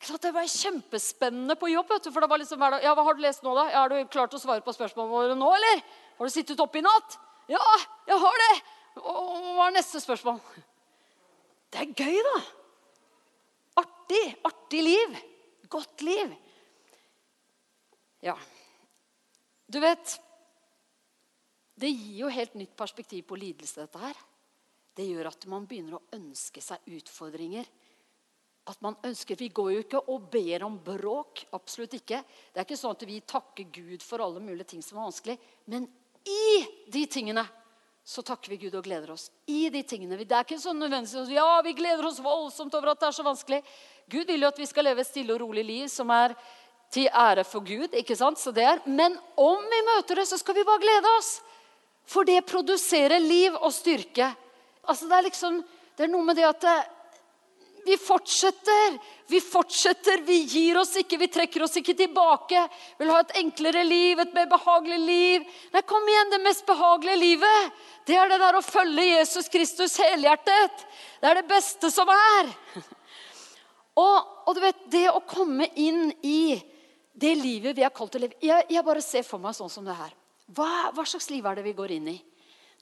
Det 0.03 0.33
var 0.35 0.43
kjempespennende 0.43 1.55
på 1.55 1.71
jobb. 1.71 1.87
vet 1.89 2.03
du, 2.03 2.11
for 2.11 2.19
det 2.19 2.29
var 2.29 2.37
liksom 2.37 2.59
hver 2.59 2.71
dag, 2.71 2.83
ja, 2.83 2.93
'Hva 2.93 3.03
har 3.03 3.13
du 3.13 3.21
lest 3.21 3.43
nå, 3.43 3.55
da?' 3.55 3.69
Ja, 3.71 3.79
'Har 3.81 3.89
du 3.89 4.05
klart 4.05 4.33
å 4.33 4.39
svare 4.39 4.61
på 4.61 4.75
spørsmålene 4.75 5.11
våre 5.11 5.35
nå, 5.35 5.49
eller?' 5.55 5.83
'Har 6.17 6.25
du 6.25 6.29
sittet 6.29 6.59
oppe 6.59 6.77
i 6.79 6.81
natt?' 6.81 7.17
'Ja, 7.47 7.63
jeg 8.07 8.19
har 8.19 8.37
det.' 8.43 8.61
Og 9.01 9.55
hva 9.57 9.67
er 9.67 9.77
neste 9.79 9.99
spørsmål? 10.01 10.39
Det 11.73 11.81
er 11.81 11.93
gøy, 11.97 12.19
da. 12.21 12.41
Artig. 13.81 14.35
Artig 14.45 14.83
liv. 14.85 15.15
Godt 15.69 16.03
liv. 16.05 16.35
Ja. 18.23 18.37
Du 19.67 19.79
vet 19.83 20.19
Det 21.75 21.89
gir 21.89 22.19
jo 22.23 22.29
helt 22.29 22.53
nytt 22.53 22.75
perspektiv 22.77 23.25
på 23.27 23.35
lidelse, 23.35 23.81
dette 23.81 23.99
her. 23.99 24.17
Det 24.93 25.07
gjør 25.09 25.31
at 25.31 25.47
man 25.49 25.65
begynner 25.65 25.97
å 25.97 26.03
ønske 26.13 26.61
seg 26.61 26.93
utfordringer 26.93 27.65
at 28.69 28.79
man 28.81 28.95
ønsker, 29.03 29.35
Vi 29.35 29.49
går 29.49 29.71
jo 29.73 29.81
ikke 29.83 30.03
og 30.13 30.29
ber 30.31 30.63
om 30.63 30.77
bråk. 30.79 31.45
Absolutt 31.51 31.97
ikke. 31.97 32.21
Det 32.23 32.61
er 32.61 32.67
ikke 32.67 32.79
sånn 32.79 32.95
at 32.95 33.03
vi 33.07 33.19
takker 33.19 33.67
Gud 33.75 34.05
for 34.05 34.23
alle 34.23 34.39
mulige 34.39 34.71
ting 34.71 34.83
som 34.85 34.97
er 34.97 35.09
vanskelig. 35.09 35.37
Men 35.67 35.89
i 36.23 36.63
de 36.87 37.03
tingene 37.11 37.43
så 38.03 38.23
takker 38.23 38.51
vi 38.51 38.61
Gud 38.65 38.75
og 38.75 38.83
gleder 38.83 39.11
oss. 39.11 39.29
I 39.47 39.69
de 39.71 39.81
tingene. 39.87 40.15
Det 40.19 40.35
er 40.35 40.47
ikke 40.47 40.59
sånn 40.59 40.79
nødvendigvis 40.79 41.31
ja, 41.31 41.61
vi 41.63 41.75
gleder 41.75 42.07
oss 42.07 42.23
voldsomt 42.23 42.75
over 42.75 42.93
at 42.93 43.03
det 43.03 43.09
er 43.09 43.17
så 43.17 43.27
vanskelig. 43.27 43.61
Gud 44.11 44.31
vil 44.31 44.43
jo 44.43 44.51
at 44.51 44.59
vi 44.59 44.67
skal 44.67 44.87
leve 44.87 45.03
et 45.03 45.11
stille 45.11 45.35
og 45.35 45.43
rolig 45.43 45.63
liv 45.67 45.91
som 45.91 46.11
er 46.11 46.35
til 46.93 47.09
ære 47.09 47.43
for 47.47 47.65
Gud. 47.65 47.93
ikke 47.93 48.15
sant? 48.15 48.39
Så 48.39 48.53
det 48.53 48.63
er. 48.63 48.81
Men 48.85 49.17
om 49.37 49.65
vi 49.71 49.81
møter 49.89 50.21
det, 50.21 50.27
så 50.29 50.37
skal 50.37 50.55
vi 50.55 50.67
bare 50.67 50.83
glede 50.83 51.13
oss. 51.17 51.35
For 52.05 52.27
det 52.27 52.45
produserer 52.45 53.19
liv 53.23 53.55
og 53.59 53.73
styrke. 53.73 54.33
Altså, 54.83 55.07
Det 55.07 55.17
er 55.17 55.29
liksom, 55.29 55.63
det 55.97 56.05
er 56.05 56.11
noe 56.11 56.27
med 56.27 56.37
det 56.37 56.45
at 56.49 56.61
det, 56.61 56.77
vi 57.85 57.97
fortsetter, 57.99 58.95
vi 59.27 59.41
fortsetter, 59.43 60.21
vi 60.23 60.37
gir 60.47 60.77
oss 60.79 60.93
ikke, 60.95 61.17
vi 61.19 61.27
trekker 61.27 61.65
oss 61.65 61.75
ikke 61.79 61.95
tilbake. 61.99 62.61
Vil 62.99 63.11
ha 63.11 63.19
et 63.19 63.35
enklere 63.41 63.83
liv, 63.83 64.19
et 64.19 64.35
mer 64.35 64.47
behagelig 64.51 64.99
liv. 65.03 65.47
Nei, 65.73 65.81
kom 65.87 66.07
igjen, 66.07 66.31
det 66.31 66.39
mest 66.45 66.65
behagelige 66.67 67.19
livet. 67.19 67.81
Det 68.07 68.15
er 68.15 68.31
det 68.31 68.39
der 68.39 68.59
å 68.59 68.63
følge 68.63 69.09
Jesus 69.09 69.51
Kristus 69.51 69.97
helhjertet. 69.99 70.85
Det 71.19 71.31
er 71.31 71.41
det 71.41 71.49
beste 71.51 71.91
som 71.91 72.11
er. 72.13 72.53
Og, 73.93 74.29
og 74.49 74.55
du 74.57 74.61
vet, 74.63 74.77
det 74.89 75.03
å 75.11 75.19
komme 75.29 75.67
inn 75.77 76.07
i 76.25 76.57
det 77.13 77.35
livet 77.37 77.77
vi 77.77 77.85
har 77.85 77.93
kalt 77.93 78.15
å 78.17 78.21
leve 78.21 78.37
jeg, 78.41 78.65
jeg 78.73 78.85
bare 78.85 79.01
ser 79.05 79.25
for 79.27 79.41
meg 79.41 79.53
sånn 79.57 79.71
som 79.71 79.85
det 79.85 79.95
her. 79.97 80.13
Hva, 80.53 80.91
hva 80.93 81.05
slags 81.07 81.29
liv 81.31 81.45
er 81.45 81.59
det 81.59 81.65
vi 81.67 81.75
går 81.77 81.93
inn 81.95 82.09
i? 82.15 82.19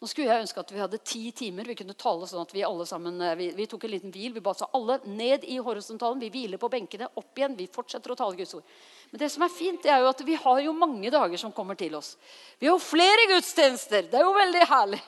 Nå 0.01 0.07
skulle 0.09 0.31
jeg 0.31 0.41
ønske 0.41 0.61
at 0.63 0.71
vi 0.73 0.79
hadde 0.81 0.97
ti 1.05 1.19
timer. 1.37 1.67
Vi 1.69 1.75
kunne 1.77 1.93
tale 1.93 2.25
sånn 2.25 2.41
at 2.41 2.53
vi 2.55 2.63
alle 2.65 2.87
sammen, 2.89 3.19
eh, 3.21 3.35
vi, 3.37 3.49
vi 3.53 3.67
tok 3.69 3.83
en 3.85 3.91
liten 3.93 4.13
hvil. 4.13 4.31
Vi 4.33 4.41
ba 4.41 4.55
sa 4.57 4.65
alle 4.73 4.95
ned 5.05 5.43
i 5.45 5.59
horisontalen. 5.61 6.17
Vi 6.23 6.31
hviler 6.33 6.57
på 6.57 6.71
benkene. 6.73 7.11
Opp 7.21 7.37
igjen. 7.37 7.53
Vi 7.59 7.67
fortsetter 7.69 8.09
å 8.09 8.17
tale 8.17 8.39
Guds 8.39 8.55
ord. 8.57 8.71
Men 9.11 9.21
det 9.21 9.29
som 9.29 9.45
er 9.45 9.53
fint, 9.53 9.77
det 9.83 9.93
er 9.93 10.01
jo 10.01 10.09
at 10.09 10.23
vi 10.25 10.39
har 10.41 10.63
jo 10.65 10.73
mange 10.73 11.11
dager 11.13 11.37
som 11.37 11.53
kommer 11.53 11.77
til 11.77 11.93
oss. 11.99 12.15
Vi 12.57 12.65
har 12.65 12.73
jo 12.73 12.81
flere 12.81 13.27
gudstjenester. 13.35 14.09
Det 14.09 14.17
er 14.17 14.25
jo 14.25 14.33
veldig 14.39 14.65
herlig. 14.73 15.03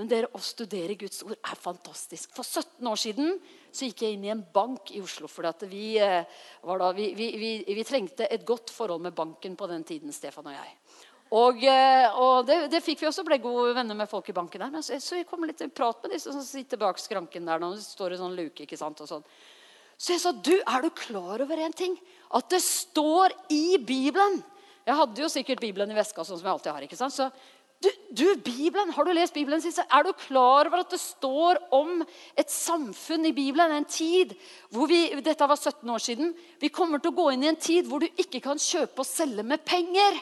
Men 0.00 0.08
dere, 0.08 0.32
å 0.32 0.40
studere 0.40 0.96
Guds 0.96 1.20
ord 1.26 1.36
er 1.36 1.60
fantastisk. 1.68 2.32
For 2.32 2.48
17 2.48 2.88
år 2.88 3.04
siden 3.04 3.36
så 3.72 3.88
gikk 3.88 4.04
jeg 4.04 4.16
inn 4.16 4.26
i 4.26 4.32
en 4.34 4.42
bank 4.54 4.92
i 4.92 5.00
Oslo. 5.02 5.28
For 5.30 5.48
vi, 5.68 5.96
eh, 6.00 6.26
da, 6.62 6.90
vi, 6.92 7.08
vi, 7.16 7.52
vi, 7.64 7.84
trengte 7.88 8.28
et 8.28 8.44
godt 8.46 8.70
forhold 8.70 9.02
med 9.02 9.16
banken 9.16 9.56
på 9.56 9.68
den 9.70 9.84
tiden, 9.88 10.12
Stefan 10.12 10.50
og 10.50 10.54
jeg. 10.56 10.76
Og, 11.32 11.64
eh, 11.64 12.20
og 12.20 12.44
det, 12.48 12.58
det, 12.74 12.82
fikk 12.84 13.00
vi 13.00 13.08
også. 13.08 13.24
Ble 13.24 13.40
gode 13.40 13.72
venner 13.78 13.96
med 13.96 14.10
folk 14.10 14.28
i 14.28 14.36
banken 14.36 14.60
der. 14.60 14.74
Men 14.74 14.84
så, 14.84 14.98
så 15.00 15.22
jeg 15.22 15.28
kom 15.30 15.46
litt 15.48 15.64
i 15.64 15.70
prat 15.72 16.04
med 16.04 16.12
de 16.12 16.20
som 16.20 16.36
sitter 16.44 16.80
bak 16.80 17.00
skranken 17.00 17.48
der. 17.48 17.62
Når 17.62 17.78
det 17.78 17.86
står 17.86 18.14
i 18.14 18.20
sånn 18.20 18.36
luke, 18.36 18.66
ikke 18.66 18.80
sant, 18.80 19.00
og 19.00 19.08
sånn. 19.08 19.26
Så 19.96 20.16
jeg 20.16 20.22
sa, 20.24 20.32
du, 20.34 20.54
er 20.60 20.84
du 20.84 20.90
klar 20.98 21.44
over 21.44 21.64
en 21.64 21.74
ting? 21.76 21.96
At 22.36 22.50
det 22.52 22.60
står 22.64 23.32
i 23.54 23.78
Bibelen. 23.80 24.42
Jeg 24.82 24.98
hadde 24.98 25.22
jo 25.22 25.30
sikkert 25.30 25.62
Bibelen 25.62 25.92
i 25.94 25.96
veska, 25.96 26.24
sånn 26.26 26.40
som 26.40 26.48
jeg 26.48 26.56
alltid 26.56 26.72
har. 26.74 26.86
ikke 26.88 26.98
sant? 26.98 27.14
Så 27.14 27.28
du, 27.82 27.88
du, 28.10 28.26
Bibelen, 28.36 28.92
Har 28.94 29.04
du 29.04 29.12
lest 29.12 29.34
Bibelen 29.34 29.62
sist? 29.62 29.80
Er 29.82 30.04
du 30.06 30.12
klar 30.14 30.68
over 30.68 30.82
at 30.82 30.92
det 30.92 31.00
står 31.02 31.58
om 31.74 32.02
et 32.38 32.50
samfunn 32.50 33.26
i 33.26 33.34
Bibelen, 33.36 33.74
en 33.74 33.88
tid 33.88 34.34
hvor 34.70 34.90
vi 34.90 35.04
Dette 35.24 35.48
var 35.48 35.58
17 35.58 35.90
år 35.90 36.02
siden. 36.02 36.34
Vi 36.62 36.70
kommer 36.74 37.02
til 37.02 37.12
å 37.12 37.18
gå 37.18 37.30
inn 37.32 37.46
i 37.46 37.50
en 37.50 37.60
tid 37.60 37.88
hvor 37.88 38.02
du 38.02 38.08
ikke 38.12 38.42
kan 38.44 38.60
kjøpe 38.60 39.02
og 39.02 39.08
selge 39.08 39.44
med 39.46 39.64
penger. 39.66 40.20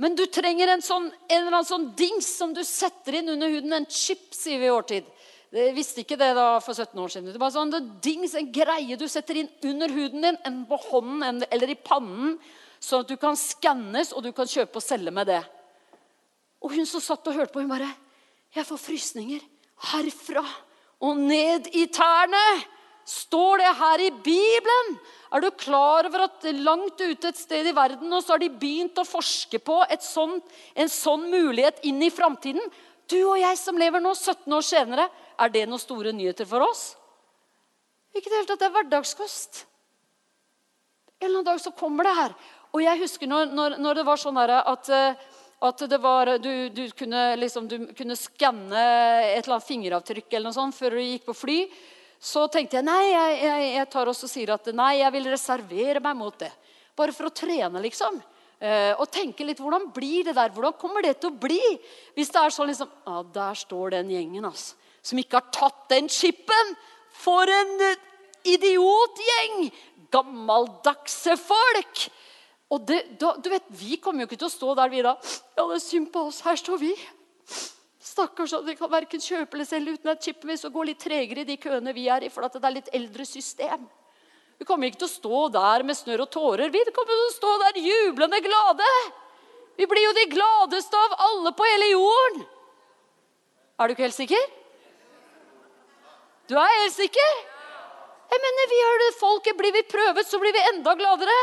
Men 0.00 0.14
du 0.16 0.24
trenger 0.32 0.70
en, 0.72 0.82
sånn, 0.84 1.10
en 1.28 1.42
eller 1.42 1.58
annen 1.58 1.68
sånn 1.68 1.90
dings 1.98 2.28
som 2.38 2.54
du 2.56 2.62
setter 2.64 3.18
inn 3.18 3.34
under 3.34 3.50
huden. 3.52 3.74
En 3.76 3.88
chip, 3.90 4.30
sier 4.32 4.62
vi 4.62 4.70
i 4.70 4.72
vår 4.72 4.86
tid. 4.88 5.10
Jeg 5.50 5.74
visste 5.74 6.04
ikke 6.04 6.16
det 6.16 6.30
da 6.38 6.46
for 6.62 6.78
17 6.78 6.94
år 7.02 7.10
siden. 7.10 7.32
Det 7.34 7.42
var 7.42 7.52
sånn 7.52 7.74
en 7.74 7.88
dings, 8.00 8.36
en 8.38 8.48
greie 8.54 8.96
du 8.96 9.08
setter 9.10 9.42
inn 9.42 9.50
under 9.66 9.92
huden 9.92 10.24
din, 10.24 10.38
en 10.46 10.60
på 10.70 10.78
hånden 10.86 11.26
en, 11.26 11.40
eller 11.50 11.74
i 11.74 11.76
pannen, 11.76 12.36
sånn 12.80 13.02
at 13.04 13.10
du 13.10 13.18
kan 13.20 13.36
skannes 13.36 14.14
og 14.14 14.24
du 14.24 14.30
kan 14.32 14.48
kjøpe 14.48 14.78
og 14.78 14.84
selge 14.84 15.12
med 15.12 15.28
det. 15.28 15.42
Og 16.60 16.74
hun 16.76 16.88
som 16.88 17.02
satt 17.02 17.26
og 17.30 17.36
hørte 17.36 17.54
på, 17.54 17.62
hun 17.62 17.72
bare 17.72 17.90
Jeg 18.54 18.66
får 18.66 18.82
frysninger 18.82 19.42
herfra 19.92 20.42
og 21.00 21.16
ned 21.16 21.70
i 21.72 21.86
tærne. 21.88 22.42
Står 23.06 23.62
det 23.62 23.70
her 23.78 24.02
i 24.04 24.10
Bibelen? 24.10 24.98
Er 25.32 25.42
du 25.42 25.48
klar 25.54 26.06
over 26.06 26.26
at 26.26 26.44
langt 26.58 27.00
ute 27.00 27.30
et 27.30 27.38
sted 27.38 27.66
i 27.66 27.74
verden 27.74 28.12
og 28.12 28.22
så 28.22 28.34
har 28.34 28.42
de 28.42 28.50
begynt 28.52 28.98
å 29.00 29.06
forske 29.06 29.58
på 29.62 29.78
sånt, 30.04 30.44
en 30.74 30.90
sånn 30.90 31.28
mulighet 31.30 31.80
inn 31.88 32.02
i 32.02 32.12
framtiden? 32.12 32.62
Du 33.10 33.18
og 33.22 33.40
jeg 33.40 33.58
som 33.58 33.78
lever 33.78 34.02
nå, 34.02 34.12
17 34.14 34.52
år 34.54 34.66
senere, 34.66 35.08
er 35.40 35.50
det 35.50 35.66
noen 35.66 35.82
store 35.82 36.12
nyheter 36.14 36.46
for 36.46 36.66
oss? 36.68 36.92
Ikke 38.14 38.28
det 38.28 38.36
hele 38.36 38.50
tatt. 38.50 38.60
Det 38.60 38.68
er 38.68 38.76
hverdagskost. 38.76 39.64
En 41.20 41.26
eller 41.26 41.40
annen 41.40 41.50
dag 41.50 41.60
så 41.62 41.72
kommer 41.74 42.06
det 42.06 42.14
her. 42.16 42.34
Og 42.70 42.84
jeg 42.84 43.02
husker 43.02 43.30
når, 43.30 43.50
når, 43.54 43.76
når 43.82 43.98
det 43.98 44.06
var 44.06 44.20
sånn 44.20 44.38
at, 44.38 44.90
eh, 44.94 45.30
at 45.60 45.82
var, 46.00 46.38
du, 46.40 46.68
du 46.72 46.84
kunne, 46.96 47.36
liksom, 47.36 47.66
skanne 48.16 48.80
et 48.80 49.42
eller 49.42 49.58
annet 49.58 49.66
fingeravtrykk 49.68 50.32
eller 50.32 50.48
noe 50.48 50.56
sånt 50.56 50.76
før 50.76 50.96
du 50.96 51.02
gikk 51.04 51.26
på 51.28 51.36
fly 51.36 51.58
så 52.20 52.44
tenkte 52.52 52.76
jeg 52.76 52.84
nei, 52.84 53.04
jeg, 53.08 53.36
jeg, 53.40 53.68
jeg 53.78 53.88
tar 53.94 54.10
også 54.10 54.28
og 54.28 54.30
sier 54.34 54.52
at 54.52 54.68
nei, 54.76 54.90
jeg 55.00 55.12
vil 55.14 55.30
reservere 55.32 56.02
meg 56.04 56.18
mot 56.18 56.36
det. 56.42 56.50
Bare 56.96 57.14
for 57.16 57.30
å 57.30 57.32
trene, 57.32 57.80
liksom. 57.80 58.18
Uh, 58.60 58.92
og 59.00 59.06
tenke 59.08 59.46
litt 59.48 59.62
hvordan 59.62 59.86
blir 59.94 60.26
det 60.28 60.34
der? 60.36 60.52
Hvordan 60.52 60.76
kommer 60.76 61.00
det 61.00 61.14
til 61.16 61.30
å 61.30 61.38
bli? 61.40 61.62
Hvis 62.12 62.28
det 62.28 62.42
er 62.42 62.52
sånn 62.52 62.68
liksom 62.68 62.90
Ja, 63.08 63.22
der 63.24 63.56
står 63.56 63.96
den 63.96 64.12
gjengen, 64.12 64.44
altså. 64.44 64.76
Som 65.00 65.22
ikke 65.22 65.40
har 65.40 65.48
tatt 65.48 65.86
den 65.88 66.10
chipen. 66.12 66.74
For 67.22 67.48
en 67.48 67.70
eh, 67.86 68.02
idiotgjeng! 68.52 69.70
Gammeldagse 70.12 71.38
folk! 71.40 72.02
Og 72.70 72.84
det, 72.86 73.00
da, 73.18 73.34
du 73.42 73.48
vet, 73.50 73.66
Vi 73.74 73.98
kommer 74.02 74.22
jo 74.22 74.30
ikke 74.30 74.38
til 74.38 74.50
å 74.50 74.52
stå 74.52 74.74
der 74.78 74.90
vi 74.92 75.02
da. 75.02 75.16
Ja, 75.56 75.64
det 75.66 75.80
er 75.80 75.82
synd 75.82 76.10
på 76.14 76.28
oss. 76.28 76.40
Her 76.46 76.58
står 76.58 76.78
vi. 76.82 76.92
Stakkars 78.00 78.54
vi 78.64 78.74
kan 78.78 78.90
verken 78.90 79.22
kjøpe 79.22 79.56
eller 79.56 79.68
selge 79.68 79.96
uten 79.98 80.10
at 80.12 80.24
chipen 80.24 80.48
vil 80.48 80.72
gå 80.74 80.84
litt 80.88 81.00
tregere 81.02 81.42
i 81.42 81.48
de 81.48 81.56
køene 81.60 81.92
vi 81.94 82.06
er 82.08 82.24
i, 82.24 82.30
for 82.32 82.46
det 82.46 82.62
er 82.62 82.76
litt 82.78 82.92
eldre 82.96 83.26
system. 83.28 83.84
Vi 84.60 84.66
kommer 84.68 84.90
ikke 84.90 85.02
til 85.02 85.08
å 85.08 85.12
stå 85.12 85.42
der 85.54 85.84
med 85.88 85.96
snørr 85.96 86.24
og 86.26 86.30
tårer. 86.32 86.72
Vi 86.72 86.82
kommer 86.92 87.12
til 87.12 87.26
å 87.26 87.34
stå 87.36 87.52
der 87.64 87.80
jublende 87.80 88.40
glade. 88.44 88.88
Vi 89.80 89.86
blir 89.88 90.04
jo 90.04 90.16
de 90.16 90.26
gladeste 90.32 90.98
av 91.00 91.14
alle 91.26 91.52
på 91.56 91.68
hele 91.68 91.92
jorden. 91.94 92.42
Er 93.80 93.88
du 93.88 93.94
ikke 93.94 94.04
helt 94.04 94.18
sikker? 94.18 94.42
Du 96.50 96.58
er 96.60 96.74
helt 96.82 96.96
sikker? 96.96 97.38
Jeg 98.30 98.42
mener, 98.44 98.68
vi 98.70 98.80
gjør 98.82 99.00
det. 99.02 99.08
Folket 99.20 99.58
blir 99.58 99.72
vi 99.74 99.86
prøvet, 99.88 100.28
så 100.28 100.38
blir 100.42 100.52
vi 100.52 100.66
enda 100.74 100.94
gladere. 100.98 101.38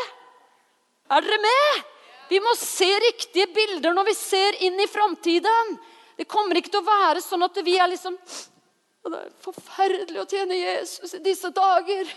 Er 1.08 1.24
dere 1.24 1.40
med? 1.44 1.86
Vi 2.28 2.40
må 2.44 2.54
se 2.60 2.90
riktige 3.00 3.48
bilder 3.56 3.96
når 3.96 4.10
vi 4.10 4.16
ser 4.20 4.58
inn 4.68 4.80
i 4.84 4.90
framtiden. 4.92 5.78
Det 6.18 6.28
kommer 6.28 6.60
ikke 6.60 6.74
til 6.74 6.82
å 6.82 6.88
være 6.88 7.24
sånn 7.24 7.46
at 7.46 7.60
vi 7.64 7.78
er 7.80 7.92
liksom 7.92 8.18
Det 9.08 9.20
er 9.22 9.30
forferdelig 9.40 10.20
å 10.20 10.28
tjene 10.28 10.58
Jesus 10.58 11.14
i 11.16 11.22
disse 11.24 11.52
dager. 11.56 12.10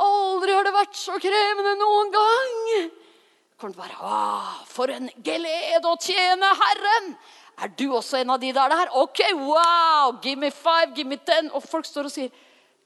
Aldri 0.00 0.54
har 0.56 0.64
det 0.64 0.72
vært 0.72 0.96
så 0.96 1.18
krevende 1.20 1.74
noen 1.76 2.12
gang. 2.14 2.54
Det 2.80 3.58
kommer 3.60 3.74
til 3.74 3.82
å 3.82 3.84
være 3.84 4.64
For 4.70 4.94
en 4.94 5.10
glede 5.20 5.90
å 5.90 5.98
tjene 6.00 6.54
Herren! 6.62 7.12
Er 7.60 7.68
du 7.76 7.90
også 7.92 8.16
en 8.16 8.32
av 8.32 8.40
de 8.40 8.54
der? 8.56 8.72
der? 8.72 8.94
Ok, 8.96 9.20
wow! 9.36 10.14
Give 10.24 10.40
me 10.40 10.48
five, 10.48 10.94
give 10.96 11.08
me 11.08 11.18
ten. 11.20 11.50
Og 11.52 11.60
folk 11.68 11.84
står 11.84 12.08
og 12.08 12.14
sier 12.14 12.32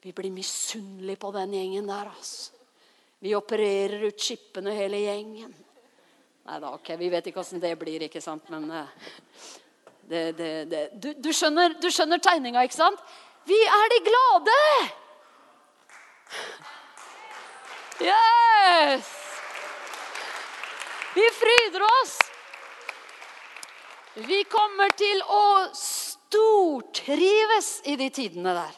vi 0.02 0.10
blir 0.12 0.34
misunnelige 0.34 1.22
på 1.22 1.30
den 1.32 1.54
gjengen 1.54 1.86
der. 1.88 2.10
altså. 2.10 2.53
Vi 3.18 3.34
opererer 3.36 4.08
ut 4.08 4.20
skippene 4.20 4.74
hele 4.74 5.00
gjengen. 5.04 5.52
Nei 6.44 6.58
da, 6.60 6.74
ok, 6.76 6.90
vi 7.00 7.08
vet 7.12 7.30
ikke 7.30 7.40
åssen 7.40 7.62
det 7.62 7.72
blir, 7.80 8.02
ikke 8.04 8.20
sant, 8.20 8.50
men 8.52 8.66
uh, 8.68 8.84
det, 10.08 10.24
det, 10.36 10.50
det. 10.68 10.82
Du, 11.00 11.12
du, 11.16 11.30
skjønner, 11.32 11.78
skjønner 11.88 12.20
tegninga, 12.20 12.64
ikke 12.66 12.76
sant? 12.76 13.00
Vi 13.48 13.56
er 13.56 13.92
de 13.92 14.00
glade! 14.04 14.58
Yes! 18.04 19.08
Vi 21.14 21.26
fryder 21.38 21.82
oss. 21.86 22.14
Vi 24.14 24.44
kommer 24.50 24.92
til 24.98 25.22
å 25.26 25.44
stortrives 26.34 27.80
i 27.88 27.96
de 27.96 28.10
tidene 28.10 28.54
der. 28.56 28.74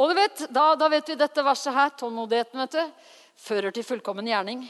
Og 0.00 0.08
du 0.10 0.16
vet, 0.16 0.46
da, 0.48 0.74
da 0.80 0.88
vet 0.88 1.08
vi 1.12 1.16
dette 1.20 1.44
verset 1.44 1.76
her, 1.76 1.90
tålmodigheten, 2.00 2.60
vet 2.64 2.72
du, 2.78 2.84
fører 3.40 3.74
til 3.74 3.86
fullkommen 3.86 4.28
gjerning. 4.28 4.64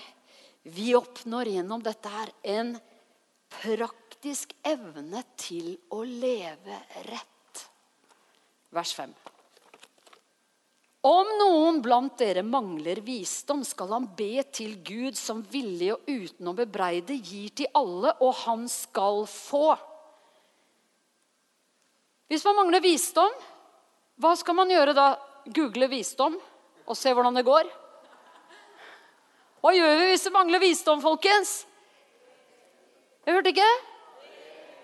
Vi 0.62 0.92
oppnår 0.96 1.50
gjennom 1.56 1.82
dette 1.84 2.12
her 2.12 2.30
en 2.56 2.74
praktisk 3.50 4.54
evne 4.66 5.24
til 5.40 5.74
å 5.94 6.04
leve 6.06 6.78
rett. 7.08 7.66
Vers 8.70 8.94
5. 8.94 9.12
Om 11.00 11.30
noen 11.40 11.78
blant 11.80 12.18
dere 12.20 12.42
mangler 12.44 13.00
visdom, 13.00 13.62
skal 13.64 13.94
han 13.96 14.10
be 14.16 14.42
til 14.52 14.76
Gud, 14.84 15.16
som 15.16 15.40
villig 15.48 15.94
og 15.94 16.10
uten 16.10 16.50
å 16.50 16.56
bebreide 16.58 17.16
gir 17.16 17.54
til 17.56 17.70
alle, 17.72 18.12
og 18.20 18.34
han 18.42 18.66
skal 18.68 19.24
få. 19.24 19.72
Hvis 22.28 22.44
man 22.46 22.60
mangler 22.60 22.84
visdom, 22.84 23.32
hva 24.20 24.34
skal 24.36 24.58
man 24.60 24.70
gjøre 24.70 24.94
da? 24.94 25.14
Google 25.48 25.88
visdom 25.88 26.36
og 26.84 26.98
se 26.98 27.14
hvordan 27.16 27.40
det 27.40 27.48
går? 27.48 27.70
Hva 29.60 29.72
gjør 29.76 29.96
vi 30.00 30.10
hvis 30.12 30.26
det 30.26 30.34
mangler 30.34 30.62
visdom, 30.62 31.02
folkens? 31.04 31.54
Jeg 33.26 33.36
hørte 33.36 33.52
ikke? 33.52 33.70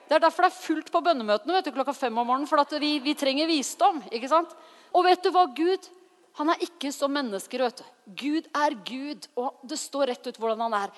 Det 0.07 0.15
er 0.15 0.23
derfor 0.23 0.47
det 0.47 0.53
er 0.53 0.63
fullt 0.63 0.91
på 0.95 1.03
bønnemøtene 1.03 1.63
du, 1.65 1.73
klokka 1.75 1.95
fem 1.97 2.19
om 2.19 2.29
morgenen. 2.29 2.49
For 2.51 2.79
vi, 2.79 2.99
vi 3.03 3.17
trenger 3.19 3.49
visdom. 3.51 4.03
ikke 4.13 4.31
sant? 4.31 4.53
Og 4.95 5.07
vet 5.09 5.25
du 5.25 5.33
hva 5.35 5.47
Gud 5.57 5.89
han 6.37 6.53
er 6.53 6.61
ikke 6.67 6.91
som 6.93 7.13
mennesker. 7.17 7.63
vet 7.65 7.81
du. 7.81 7.85
Gud 8.21 8.49
er 8.53 8.75
Gud, 8.85 9.29
og 9.41 9.63
det 9.65 9.79
står 9.81 10.11
rett 10.13 10.27
ut 10.29 10.39
hvordan 10.39 10.67
han 10.67 10.75
er. 10.83 10.93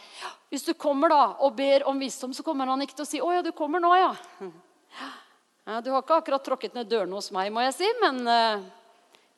Hvis 0.51 0.67
du 0.67 0.73
kommer 0.75 1.12
da 1.12 1.21
og 1.38 1.55
ber 1.57 1.87
om 1.87 2.01
visdom, 2.03 2.35
så 2.35 2.43
kommer 2.43 2.67
han 2.67 2.83
ikke 2.83 2.99
til 2.99 3.07
å 3.07 3.09
si 3.09 3.21
'Å 3.23 3.35
ja, 3.37 3.43
du 3.43 3.53
kommer 3.53 3.79
nå, 3.81 3.93
ja'. 3.95 4.17
ja 5.67 5.81
du 5.81 5.91
har 5.93 6.03
ikke 6.03 6.19
akkurat 6.19 6.45
tråkket 6.45 6.75
ned 6.75 6.91
dørene 6.91 7.14
hos 7.14 7.31
meg, 7.31 7.53
må 7.53 7.62
jeg 7.62 7.75
si, 7.75 7.93
men 8.03 8.27
eh, 8.27 8.67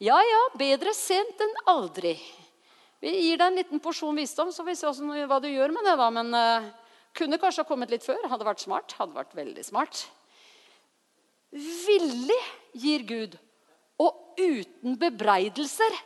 ja 0.00 0.16
ja, 0.16 0.42
bedre 0.56 0.94
sent 0.94 1.40
enn 1.40 1.56
aldri. 1.66 2.16
Vi 3.00 3.12
gir 3.16 3.40
deg 3.40 3.46
en 3.48 3.56
liten 3.56 3.80
porsjon 3.80 4.16
visdom, 4.16 4.50
så 4.52 4.64
vi 4.66 4.76
ser 4.76 4.92
hva 5.28 5.40
du 5.40 5.48
gjør 5.48 5.72
med 5.72 5.86
det. 5.88 5.96
da, 5.96 6.08
Men 6.12 6.34
uh, 6.36 6.70
kunne 7.16 7.40
kanskje 7.40 7.64
ha 7.64 7.68
kommet 7.68 7.92
litt 7.92 8.04
før. 8.04 8.20
Hadde 8.28 8.48
vært 8.48 8.64
smart. 8.64 8.96
Hadde 8.98 9.16
vært 9.16 9.36
veldig 9.38 9.64
smart. 9.64 10.04
Villig 11.50 12.38
gir 12.78 13.06
Gud 13.08 13.38
og 14.00 14.38
uten 14.38 14.96
bebreidelser. 15.00 15.96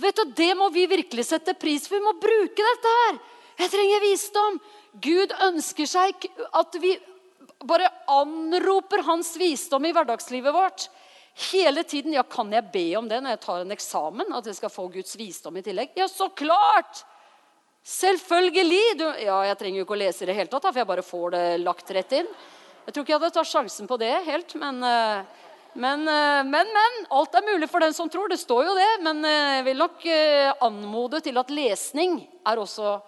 Vet 0.00 0.20
du, 0.20 0.32
Det 0.36 0.52
må 0.56 0.70
vi 0.72 0.86
virkelig 0.88 1.26
sette 1.28 1.56
pris 1.58 1.88
på. 1.88 1.96
Vi 1.96 2.04
må 2.04 2.14
bruke 2.20 2.68
dette 2.68 2.94
her. 3.00 3.20
Jeg 3.60 3.72
trenger 3.72 4.04
visdom. 4.04 4.60
Gud 5.04 5.34
ønsker 5.48 5.88
seg 5.88 6.28
at 6.56 6.76
vi 6.80 6.94
bare 7.64 7.90
anroper 8.08 9.04
hans 9.04 9.34
visdom 9.40 9.84
i 9.84 9.92
hverdagslivet 9.92 10.54
vårt. 10.54 10.86
Hele 11.40 11.84
tiden. 11.88 12.14
Ja, 12.16 12.24
kan 12.26 12.52
jeg 12.52 12.68
be 12.72 12.86
om 12.98 13.08
det 13.08 13.22
når 13.22 13.36
jeg 13.36 13.42
tar 13.46 13.64
en 13.64 13.74
eksamen? 13.74 14.32
At 14.36 14.48
jeg 14.50 14.58
skal 14.58 14.72
få 14.72 14.88
Guds 14.92 15.16
visdom 15.16 15.56
i 15.56 15.64
tillegg? 15.64 15.94
Ja, 15.98 16.08
så 16.10 16.28
klart! 16.28 17.04
Selvfølgelig! 17.86 18.96
Du, 19.00 19.06
ja, 19.24 19.38
jeg 19.48 19.58
trenger 19.60 19.80
jo 19.80 19.86
ikke 19.86 19.96
å 19.96 20.02
lese 20.02 20.26
i 20.26 20.28
det 20.28 20.36
hele 20.36 20.52
tatt, 20.52 20.68
for 20.68 20.82
jeg 20.82 20.90
bare 20.90 21.06
får 21.06 21.36
det 21.36 21.44
lagt 21.62 21.94
rett 21.96 22.18
inn. 22.18 22.28
Jeg 22.84 22.92
tror 22.92 23.04
ikke 23.04 23.14
jeg 23.14 23.20
hadde 23.22 23.36
tatt 23.38 23.48
sjansen 23.48 23.88
på 23.88 23.96
det 24.00 24.12
helt, 24.26 24.52
men 24.60 24.84
uh, 24.84 25.40
men, 25.72 26.08
eh, 26.08 26.44
men, 26.44 26.72
men. 26.74 26.96
Alt 27.14 27.34
er 27.34 27.46
mulig 27.46 27.68
for 27.70 27.82
den 27.82 27.94
som 27.94 28.10
tror. 28.10 28.28
Det 28.28 28.40
står 28.40 28.64
jo 28.66 28.74
det. 28.78 28.90
Men 29.06 29.22
eh, 29.24 29.56
jeg 29.58 29.66
vil 29.70 29.84
nok 29.84 30.06
eh, 30.10 30.50
anmode 30.66 31.22
til 31.24 31.38
at 31.40 31.52
lesning 31.54 32.20
er 32.46 32.60
også 32.60 32.98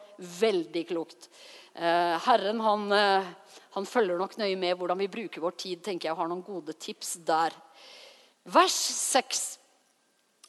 veldig 0.41 0.87
klokt. 0.93 1.31
Herren 1.73 2.59
han, 2.61 2.83
han 2.93 3.87
følger 3.89 4.19
nok 4.21 4.35
nøye 4.37 4.59
med 4.61 4.75
hvordan 4.77 4.99
vi 5.01 5.07
bruker 5.09 5.41
vår 5.41 5.55
tid. 5.57 5.81
tenker 5.81 6.11
jeg 6.11 6.19
har 6.19 6.29
noen 6.29 6.43
gode 6.45 6.75
tips 6.77 7.15
der. 7.25 7.57
Vers 8.45 8.75
6. 8.75 9.59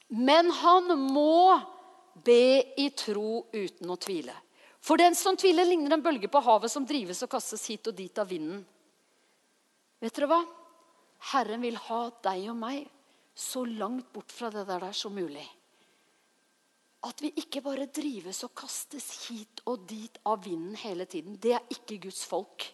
Men 0.08 0.50
han 0.52 0.94
må 1.00 1.60
be 2.26 2.64
i 2.78 2.90
tro 2.98 3.46
uten 3.54 3.90
å 3.90 3.98
tvile. 3.98 4.34
For 4.84 5.00
den 5.00 5.16
som 5.16 5.38
tviler, 5.40 5.66
ligner 5.66 5.96
en 5.96 6.04
bølge 6.04 6.28
på 6.28 6.42
havet 6.44 6.72
som 6.72 6.86
drives 6.86 7.24
og 7.24 7.32
kastes 7.32 7.64
hit 7.72 7.88
og 7.88 7.96
dit 7.98 8.20
av 8.20 8.28
vinden. 8.30 8.64
Vet 10.04 10.16
dere 10.18 10.28
hva? 10.28 10.42
Herren 11.32 11.64
vil 11.64 11.78
ha 11.86 12.02
deg 12.26 12.50
og 12.52 12.58
meg 12.60 12.90
så 13.34 13.64
langt 13.66 14.10
bort 14.14 14.34
fra 14.34 14.50
det 14.52 14.66
der 14.68 14.90
som 14.92 15.16
mulig. 15.16 15.46
At 17.08 17.24
vi 17.24 17.32
ikke 17.40 17.64
bare 17.64 17.88
drives 17.92 18.44
og 18.46 18.54
kastes 18.56 19.08
hit 19.28 19.64
og 19.72 19.88
dit 19.88 20.20
av 20.28 20.44
vinden 20.44 20.76
hele 20.80 21.08
tiden. 21.10 21.40
Det 21.40 21.56
er 21.56 21.72
ikke 21.72 22.02
Guds 22.06 22.24
folk. 22.28 22.68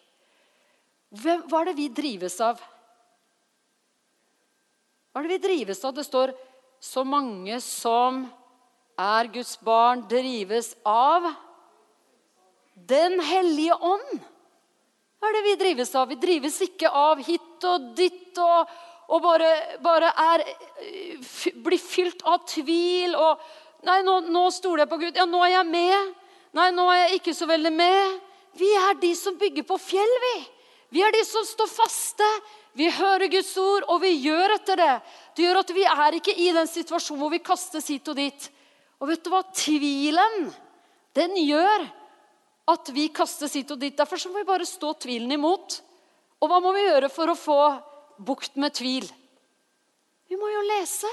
Hva 1.10 1.62
er 1.62 1.72
det 1.72 1.78
vi 1.78 1.88
drives 1.94 2.38
av? 2.46 2.62
Hva 5.10 5.22
er 5.22 5.26
det 5.26 5.38
vi 5.38 5.46
drives 5.48 5.80
av? 5.86 5.96
Det 5.98 6.06
står 6.06 6.34
så 6.80 7.04
mange 7.08 7.58
som 7.64 8.22
er 9.00 9.30
Guds 9.34 9.56
barn, 9.66 10.04
drives 10.10 10.76
av 10.88 11.32
Den 12.90 13.20
hellige 13.20 13.76
ånd. 13.76 14.20
Hva 15.20 15.30
er 15.30 15.36
det 15.36 15.48
vi 15.48 15.56
drives 15.60 15.92
av? 16.00 16.08
Vi 16.08 16.20
drives 16.20 16.62
ikke 16.64 16.92
av 16.96 17.20
hit 17.26 17.66
og 17.68 17.90
ditt 17.98 18.38
og, 18.40 18.70
og 19.10 19.24
bare, 19.26 19.50
bare 19.84 20.14
er, 20.14 20.46
blir 21.60 21.82
fylt 21.82 22.24
av 22.24 22.46
tvil 22.48 23.18
og 23.20 23.50
Nei, 23.88 24.02
nå, 24.04 24.18
nå 24.28 24.42
stoler 24.52 24.82
jeg 24.84 24.92
på 24.92 24.98
Gud. 25.00 25.16
Ja, 25.16 25.24
nå 25.24 25.40
er 25.46 25.54
jeg 25.54 25.68
med. 25.70 26.16
Nei, 26.58 26.66
nå 26.76 26.84
er 26.92 26.98
jeg 27.06 27.22
ikke 27.22 27.34
så 27.38 27.46
veldig 27.48 27.72
med. 27.72 28.18
Vi 28.60 28.68
er 28.76 28.98
de 29.00 29.14
som 29.16 29.38
bygger 29.40 29.64
på 29.70 29.78
fjell, 29.80 30.16
vi. 30.26 30.34
Vi 30.90 31.04
er 31.06 31.14
de 31.14 31.22
som 31.26 31.46
står 31.46 31.70
faste. 31.70 32.30
Vi 32.78 32.90
hører 32.94 33.30
Guds 33.32 33.52
ord, 33.62 33.86
og 33.92 34.02
vi 34.02 34.14
gjør 34.24 34.56
etter 34.56 34.80
det. 34.80 34.96
Det 35.36 35.46
gjør 35.46 35.62
at 35.62 35.74
vi 35.76 35.86
er 35.90 36.18
ikke 36.18 36.34
i 36.34 36.50
den 36.56 36.70
situasjonen 36.70 37.22
hvor 37.22 37.34
vi 37.34 37.42
kastes 37.44 37.90
hit 37.92 38.10
og 38.10 38.18
dit. 38.18 38.50
Og 39.00 39.10
vet 39.12 39.24
du 39.24 39.32
hva? 39.34 39.44
Tvilen, 39.56 40.50
den 41.18 41.38
gjør 41.44 41.86
at 42.70 42.92
vi 42.94 43.08
kastes 43.14 43.56
hit 43.58 43.72
og 43.74 43.80
dit. 43.82 43.96
Derfor 43.98 44.22
må 44.30 44.42
vi 44.42 44.50
bare 44.50 44.68
stå 44.68 44.94
tvilen 45.06 45.32
imot. 45.36 45.80
Og 46.40 46.52
hva 46.52 46.60
må 46.64 46.74
vi 46.76 46.86
gjøre 46.86 47.10
for 47.12 47.32
å 47.32 47.38
få 47.38 47.60
bukt 48.26 48.58
med 48.60 48.76
tvil? 48.78 49.08
Vi 50.30 50.38
må 50.38 50.52
jo 50.54 50.68
lese 50.68 51.10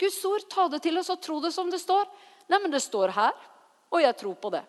Guds 0.00 0.18
ord, 0.26 0.44
ta 0.50 0.66
det 0.68 0.82
til 0.84 0.98
oss 0.98 1.10
og 1.12 1.20
tro 1.22 1.38
det 1.40 1.52
som 1.54 1.70
det 1.70 1.80
står. 1.80 2.08
Nei, 2.50 2.58
men 2.60 2.72
det 2.72 2.82
står 2.84 3.14
her, 3.14 3.34
og 3.94 4.02
jeg 4.02 4.16
tror 4.20 4.34
på 4.36 4.50
det. 4.52 4.64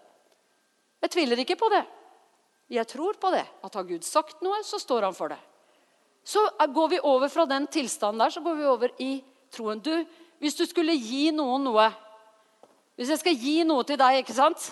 Jeg 1.03 1.11
tviler 1.15 1.41
ikke 1.41 1.57
på 1.59 1.69
det. 1.73 1.81
Jeg 2.71 2.87
tror 2.89 3.17
på 3.21 3.31
det. 3.33 3.43
At 3.65 3.75
har 3.77 3.85
Gud 3.85 4.05
sagt 4.07 4.41
noe, 4.45 4.61
så 4.65 4.79
står 4.81 5.05
han 5.07 5.17
for 5.17 5.33
det. 5.33 5.41
Så 6.25 6.41
går 6.73 6.95
vi 6.95 7.03
over 7.05 7.29
fra 7.29 7.45
den 7.45 7.67
tilstanden 7.69 8.23
der, 8.23 8.33
så 8.33 8.41
går 8.41 8.55
vi 8.57 8.65
over 8.65 8.95
i 9.03 9.11
troen. 9.53 9.83
Du, 9.83 9.93
hvis 10.41 10.57
du 10.57 10.65
skulle 10.65 10.95
gi 10.97 11.29
noen 11.35 11.69
noe 11.69 11.91
Hvis 12.95 13.11
jeg 13.11 13.19
skal 13.19 13.35
gi 13.35 13.63
noe 13.67 13.83
til 13.83 13.99
deg, 13.99 14.21
ikke 14.23 14.33
sant? 14.33 14.71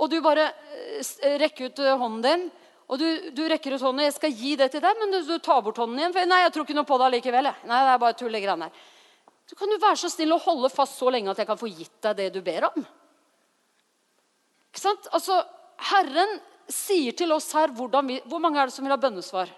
og 0.00 0.08
du 0.08 0.20
bare 0.24 0.48
eh, 0.48 1.36
rekker 1.40 1.70
ut 1.70 1.82
eh, 1.84 1.96
hånden 1.98 2.22
din. 2.24 2.46
Og 2.90 2.98
du, 2.98 3.06
du, 3.36 3.42
rekker 3.46 3.76
ut 3.76 3.84
hånden, 3.84 4.06
jeg 4.08 4.16
skal 4.16 4.32
gi 4.34 4.54
det 4.58 4.70
til 4.72 4.82
deg, 4.82 4.96
men 4.98 5.12
du, 5.12 5.20
du 5.26 5.36
tar 5.38 5.60
bort 5.62 5.78
hånden 5.78 6.00
igjen. 6.00 6.14
For, 6.14 6.30
nei, 6.30 6.40
jeg 6.46 6.54
tror 6.54 6.66
ikke 6.66 6.78
noe 6.78 6.88
på 6.88 6.98
det 7.02 7.10
likevel. 7.16 7.50
Nei, 7.68 7.82
det 7.86 7.92
er 7.92 8.02
bare 8.02 8.16
tull 8.18 8.34
greiene 8.34 8.70
her. 8.70 8.86
Så 9.50 9.58
kan 9.58 9.70
du 9.70 9.76
være 9.82 9.98
så 9.98 10.10
snill 10.10 10.34
å 10.34 10.40
holde 10.42 10.70
fast 10.72 10.98
så 10.98 11.10
lenge 11.12 11.30
at 11.32 11.42
jeg 11.42 11.48
kan 11.48 11.58
få 11.58 11.68
gitt 11.70 11.96
deg 12.06 12.16
det 12.18 12.28
du 12.34 12.40
ber 12.46 12.68
om. 12.70 12.86
Ikke 14.70 14.82
sant? 14.82 15.10
Altså, 15.14 15.40
Herren 15.90 16.36
sier 16.74 17.16
til 17.16 17.32
oss 17.32 17.52
her 17.52 17.72
vi, 17.74 18.20
Hvor 18.26 18.38
mange 18.38 18.60
er 18.60 18.66
det 18.66 18.74
som 18.74 18.84
vil 18.84 18.94
ha 18.94 19.00
bønnesvar? 19.00 19.48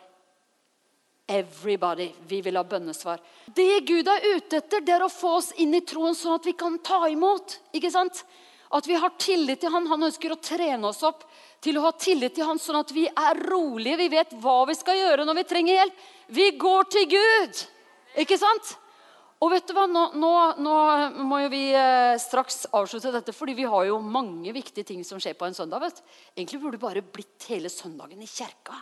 Everybody. 1.29 2.11
Vi 2.29 2.41
vil 2.43 2.57
ha 2.57 2.65
bønnesvar. 2.65 3.21
Det 3.47 3.87
Gud 3.87 4.09
er 4.09 4.37
ute 4.37 4.59
etter, 4.59 4.81
det 4.81 4.93
er 4.93 5.05
å 5.05 5.13
få 5.13 5.37
oss 5.39 5.53
inn 5.63 5.75
i 5.75 5.81
troen 5.81 6.15
sånn 6.15 6.35
at 6.35 6.47
vi 6.47 6.53
kan 6.53 6.79
ta 6.79 7.07
imot. 7.09 7.59
ikke 7.73 7.91
sant? 7.91 8.25
At 8.73 8.87
vi 8.89 8.97
har 8.97 9.13
tillit 9.21 9.61
til 9.61 9.71
han. 9.71 9.87
Han 9.87 10.09
ønsker 10.09 10.33
å 10.33 10.41
trene 10.41 10.89
oss 10.89 11.03
opp 11.03 11.25
til 11.63 11.79
å 11.79 11.87
ha 11.87 11.93
tillit 11.93 12.35
til 12.35 12.49
han, 12.49 12.59
sånn 12.59 12.81
at 12.81 12.93
vi 12.93 13.07
er 13.07 13.43
rolige. 13.49 14.01
Vi 14.01 14.09
vet 14.09 14.33
hva 14.43 14.63
vi 14.69 14.75
skal 14.75 14.99
gjøre 14.99 15.27
når 15.29 15.41
vi 15.41 15.49
trenger 15.49 15.79
hjelp. 15.79 16.07
Vi 16.33 16.51
går 16.59 16.89
til 16.91 17.11
Gud! 17.13 17.65
Ikke 18.23 18.37
sant? 18.41 18.75
Og 19.43 19.51
vet 19.51 19.67
du 19.67 19.75
hva, 19.75 19.89
nå, 19.91 20.03
nå, 20.23 20.31
nå 20.63 20.75
må 21.27 21.41
jo 21.43 21.51
vi 21.51 21.65
eh, 21.75 22.15
straks 22.23 22.69
avslutte 22.79 23.11
dette, 23.11 23.35
fordi 23.35 23.57
vi 23.59 23.67
har 23.67 23.89
jo 23.89 23.99
mange 23.99 24.55
viktige 24.55 24.87
ting 24.87 25.03
som 25.07 25.19
skjer 25.23 25.35
på 25.39 25.49
en 25.49 25.57
søndag. 25.57 25.83
vet 25.83 25.99
du. 25.99 26.17
Egentlig 26.37 26.61
burde 26.63 26.79
det 26.79 26.85
bare 26.85 27.03
blitt 27.03 27.49
hele 27.51 27.73
søndagen 27.73 28.23
i 28.23 28.31
kjerka. 28.31 28.79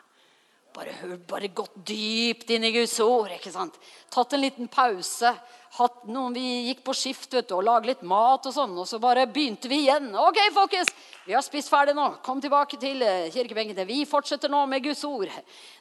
Bare, 0.75 1.17
bare 1.27 1.49
gått 1.51 1.75
dypt 1.87 2.51
inn 2.55 2.65
i 2.65 2.71
Guds 2.75 2.95
ord. 3.03 3.33
ikke 3.35 3.51
sant? 3.51 3.75
Tatt 4.13 4.37
en 4.37 4.43
liten 4.45 4.69
pause. 4.71 5.33
Hatt 5.77 6.05
noen, 6.11 6.35
Vi 6.35 6.67
gikk 6.67 6.81
på 6.87 6.95
skift 6.99 7.35
vet 7.35 7.47
du, 7.49 7.55
og 7.55 7.63
laget 7.63 7.87
litt 7.87 8.03
mat, 8.03 8.47
og 8.47 8.55
sånn, 8.55 8.73
og 8.79 8.89
så 8.91 8.99
bare 9.03 9.29
begynte 9.31 9.71
vi 9.71 9.85
igjen. 9.85 10.09
Ok, 10.19 10.41
folkens, 10.55 10.91
vi 11.27 11.35
har 11.37 11.45
spist 11.47 11.71
ferdig 11.71 11.95
nå. 11.95 12.09
Kom 12.27 12.41
tilbake 12.43 12.79
til 12.83 13.03
eh, 13.07 13.29
kirkebenkene. 13.31 13.87
Vi 13.87 14.03
fortsetter 14.11 14.51
nå 14.51 14.65
med 14.67 14.83
Guds 14.83 15.05
ord. 15.07 15.31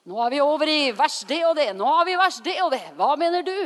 Nå 0.10 0.22
er 0.26 0.36
vi 0.36 0.42
over 0.46 0.70
i 0.70 0.92
vers 0.94 1.24
det 1.30 1.42
og 1.48 1.56
det. 1.58 1.72
Nå 1.78 1.90
har 1.90 2.06
vi 2.06 2.18
vers 2.22 2.38
det 2.46 2.56
og 2.62 2.70
det. 2.76 2.84
Hva 3.00 3.16
mener 3.18 3.46
du? 3.46 3.58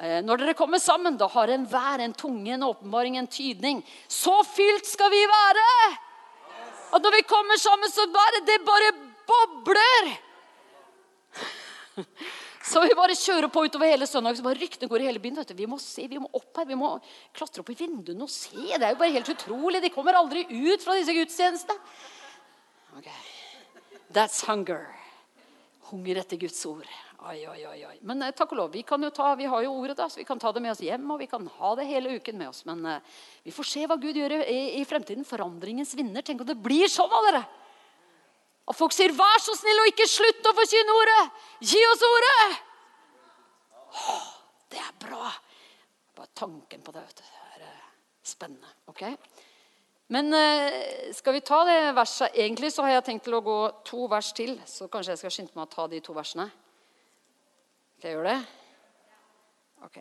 Eh, 0.00 0.18
når 0.24 0.44
dere 0.44 0.56
kommer 0.56 0.80
sammen, 0.80 1.20
da 1.20 1.28
har 1.36 1.52
enhver 1.52 2.04
en 2.04 2.16
tunge, 2.16 2.54
en 2.56 2.68
åpenbaring, 2.70 3.20
en 3.20 3.28
tydning. 3.28 3.84
Så 4.08 4.38
fylt 4.48 4.88
skal 4.88 5.12
vi 5.12 5.24
være! 5.28 5.66
Og 6.96 7.02
når 7.04 7.18
vi 7.18 7.26
kommer 7.28 7.60
sammen, 7.60 7.92
så 7.92 8.08
bare 8.12 8.44
det 8.48 8.62
bare 8.64 8.94
bobler. 9.28 10.16
Så 12.66 12.82
vi 12.82 12.96
bare 12.98 13.14
kjører 13.14 13.46
på 13.52 13.62
utover 13.62 13.92
hele 13.92 14.08
søndag, 14.10 14.34
så 14.34 14.42
bare 14.42 14.58
ryktene 14.58 14.90
går 14.90 15.04
i 15.04 15.06
hele 15.06 15.20
byen. 15.22 15.38
Vi 15.54 15.68
må 15.70 15.78
se, 15.78 16.02
vi 16.10 16.18
må 16.18 16.26
opp 16.34 16.58
her, 16.58 16.66
vi 16.66 16.78
må 16.78 16.96
klatre 17.36 17.62
opp 17.62 17.70
i 17.70 17.76
vinduene 17.78 18.26
og 18.26 18.32
se. 18.32 18.58
Det 18.58 18.82
er 18.82 18.94
jo 18.94 18.98
bare 18.98 19.14
helt 19.14 19.30
utrolig. 19.30 19.82
De 19.84 19.92
kommer 19.94 20.18
aldri 20.18 20.42
ut 20.50 20.82
fra 20.82 20.96
disse 20.98 21.14
gudstjenestene. 21.14 21.78
Ok. 22.98 23.06
That's 24.16 24.42
hunger. 24.48 24.88
Hunger 25.92 26.22
etter 26.24 26.40
Guds 26.42 26.58
ord. 26.66 26.88
Oi, 27.26 27.38
oi, 27.50 27.60
oi, 27.70 27.78
oi. 27.88 27.94
Men 28.06 28.22
eh, 28.22 28.34
takk 28.34 28.52
og 28.54 28.60
lov, 28.60 28.74
vi, 28.74 28.82
ta, 28.86 29.28
vi 29.38 29.46
har 29.50 29.62
jo 29.64 29.72
ordet, 29.78 29.96
da, 29.98 30.08
så 30.10 30.20
vi 30.20 30.26
kan 30.26 30.40
ta 30.42 30.50
det 30.54 30.62
med 30.62 30.74
oss 30.74 30.82
hjem. 30.82 31.06
Og 31.14 31.22
vi 31.22 31.28
kan 31.30 31.46
ha 31.58 31.70
det 31.78 31.86
hele 31.88 32.16
uken 32.18 32.38
med 32.38 32.50
oss. 32.50 32.64
Men 32.66 32.82
eh, 32.90 33.14
vi 33.46 33.54
får 33.54 33.70
se 33.70 33.86
hva 33.86 33.98
Gud 34.02 34.18
gjør 34.18 34.40
i, 34.42 34.58
i 34.80 34.84
fremtiden. 34.86 35.26
Forandringens 35.26 35.94
vinner. 35.98 36.26
Tenk 36.26 36.42
om 36.42 36.50
det 36.50 36.58
blir 36.58 36.90
sånn 36.90 37.14
av 37.14 37.30
dere! 37.30 37.44
Og 38.66 38.74
folk 38.74 38.92
sier, 38.92 39.12
'Vær 39.14 39.38
så 39.42 39.54
snill 39.54 39.80
og 39.80 39.90
ikke 39.92 40.08
slutt 40.10 40.46
å 40.46 40.54
forkynne 40.56 40.94
ordet! 41.00 41.24
Gi 41.60 41.82
oss 41.92 42.02
ordet!' 42.02 42.62
Åh, 43.96 44.26
det 44.70 44.80
er 44.82 44.94
bra. 45.00 45.30
Bare 46.16 46.32
tanken 46.34 46.82
på 46.82 46.92
det 46.92 47.02
vet 47.06 47.16
du, 47.16 47.22
det 47.22 47.62
er 47.62 47.68
eh, 47.68 47.84
spennende. 48.22 48.68
ok? 48.86 49.02
Men 50.08 50.34
eh, 50.34 51.12
skal 51.14 51.32
vi 51.32 51.40
ta 51.40 51.64
det 51.64 51.94
verset? 51.94 52.34
Egentlig 52.34 52.72
så 52.72 52.82
har 52.82 52.90
jeg 52.90 53.04
tenkt 53.04 53.24
til 53.26 53.34
å 53.38 53.42
gå 53.42 53.58
to 53.86 54.06
vers 54.10 54.32
til. 54.32 54.54
Så 54.66 54.88
kanskje 54.88 55.14
jeg 55.14 55.22
skal 55.22 55.34
skynde 55.34 55.56
meg 55.56 55.66
å 55.66 55.72
ta 55.72 55.86
de 55.90 56.00
to 56.00 56.14
versene. 56.14 56.46
Skal 57.96 58.10
jeg 58.10 58.18
gjøre 58.18 58.34
det? 58.34 58.44
Ok. 59.86 59.98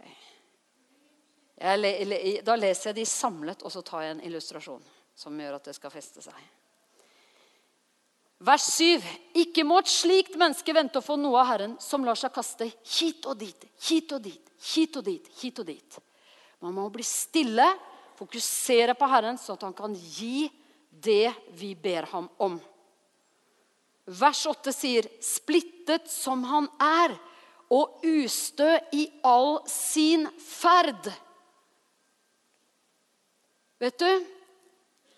Jeg, 1.56 2.42
da 2.46 2.58
leser 2.60 2.92
jeg 2.92 3.00
de 3.00 3.06
samlet, 3.08 3.64
og 3.64 3.72
så 3.72 3.82
tar 3.86 4.04
jeg 4.04 4.18
en 4.18 4.24
illustrasjon 4.28 4.84
som 5.16 5.40
gjør 5.40 5.58
at 5.58 5.70
det 5.70 5.76
skal 5.78 5.94
feste 5.94 6.22
seg. 6.22 6.38
Vers 8.44 8.68
7. 8.76 9.00
Ikke 9.40 9.64
må 9.64 9.80
et 9.80 9.92
slikt 9.92 10.36
menneske 10.40 10.74
vente 10.76 11.00
å 11.00 11.06
få 11.06 11.16
noe 11.20 11.40
av 11.40 11.50
Herren 11.54 11.76
som 11.80 12.04
lar 12.06 12.20
seg 12.20 12.34
kaste 12.36 12.68
hit 12.68 13.26
og 13.30 13.40
dit, 13.40 13.68
hit 13.88 14.12
og 14.12 14.24
dit, 14.26 14.52
hit 14.74 15.00
og 15.00 15.08
dit, 15.08 15.30
hit 15.40 15.62
og 15.64 15.70
dit. 15.70 16.00
Man 16.64 16.76
må 16.76 16.90
bli 16.92 17.06
stille, 17.08 17.68
fokusere 18.20 18.96
på 18.98 19.08
Herren, 19.12 19.40
sånn 19.40 19.60
at 19.60 19.68
han 19.68 19.76
kan 19.78 19.96
gi 19.96 20.50
det 20.90 21.32
vi 21.60 21.74
ber 21.76 22.08
ham 22.12 22.30
om. 22.44 22.60
Vers 24.06 24.46
8 24.46 24.72
sier, 24.72 25.08
'Splittet 25.20 26.12
som 26.12 26.44
han 26.44 26.68
er, 26.80 27.16
og 27.74 28.04
ustø 28.06 28.78
i 28.94 29.10
all 29.24 29.64
sin 29.68 30.28
ferd'. 30.38 31.10
Vet 33.82 33.98
du? 34.00 34.26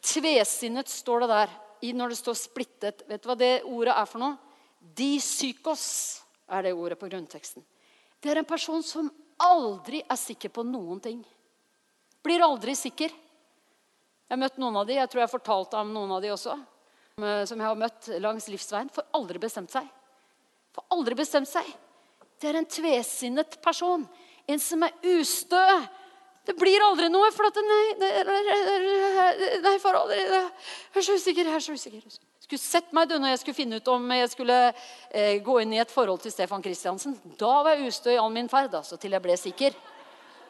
Tvesinnet 0.01 0.87
står 0.87 1.25
det 1.25 1.29
der 1.33 1.49
når 1.81 2.09
det 2.09 2.17
står 2.17 2.33
'splittet'. 2.33 3.07
Vet 3.07 3.21
du 3.21 3.27
hva 3.29 3.37
det 3.37 3.63
ordet 3.63 3.93
er 3.95 4.05
for 4.05 4.19
noe? 4.19 4.37
Disykos 4.81 6.21
er 6.49 6.63
det 6.63 6.73
ordet 6.73 6.99
på 6.99 7.09
grunnteksten. 7.09 7.63
Det 8.21 8.31
er 8.31 8.37
en 8.37 8.45
person 8.45 8.83
som 8.83 9.11
aldri 9.37 10.01
er 10.09 10.15
sikker 10.15 10.49
på 10.49 10.63
noen 10.63 10.99
ting. 10.99 11.25
Blir 12.23 12.41
aldri 12.41 12.75
sikker. 12.75 13.09
Jeg 13.09 14.35
har 14.35 14.41
møtt 14.41 14.57
noen 14.57 14.75
av 14.75 14.87
de, 14.87 14.97
jeg 14.97 15.09
tror 15.09 15.21
jeg 15.21 15.31
fortalte 15.31 15.77
om 15.79 15.93
noen 15.93 16.11
av 16.11 16.21
de 16.21 16.31
også. 16.33 16.57
Som 17.17 17.61
jeg 17.61 17.67
har 17.67 17.75
møtt 17.79 18.09
langs 18.21 18.47
livsveien. 18.51 18.89
Får 18.93 19.07
aldri 19.17 19.39
bestemt 19.39 19.71
seg. 19.71 19.87
Får 20.75 20.85
aldri 20.93 21.15
bestemt 21.15 21.49
seg. 21.49 21.65
Det 22.37 22.49
er 22.49 22.59
en 22.59 22.69
tvesinnet 22.69 23.61
person. 23.63 24.03
En 24.47 24.59
som 24.61 24.83
er 24.85 24.93
ustø. 25.15 25.63
Det 26.47 26.55
blir 26.55 26.79
aldri 26.85 27.09
noe, 27.11 27.27
for 27.35 27.49
at 27.49 27.57
nei, 27.59 27.85
nei, 29.65 29.75
for 29.83 29.97
aldri, 29.99 30.21
Jeg 30.23 31.01
er 31.01 31.03
så 31.03 31.17
usikker. 31.19 31.49
jeg 31.49 31.59
er 31.59 31.65
så 31.65 31.75
usikker. 31.75 32.05
Jeg 32.07 32.45
skulle 32.45 32.63
sett 32.63 32.93
meg 32.95 33.11
når 33.11 33.33
jeg 33.33 33.41
skulle 33.41 33.57
finne 33.57 33.81
ut 33.81 33.89
om 33.91 34.05
jeg 34.15 34.29
skulle 34.31 34.59
eh, 35.11 35.41
gå 35.43 35.57
inn 35.59 35.73
i 35.75 35.81
et 35.83 35.91
forhold 35.91 36.23
til 36.23 36.31
Stefan 36.31 36.63
Kristiansen. 36.63 37.17
Da 37.35 37.51
var 37.65 37.75
jeg 37.75 37.91
ustø 37.91 38.13
i 38.13 38.19
all 38.21 38.31
min 38.31 38.47
ferd, 38.47 38.71
altså, 38.79 38.95
til 38.95 39.11
jeg 39.11 39.25
ble 39.25 39.35
sikker. 39.35 39.75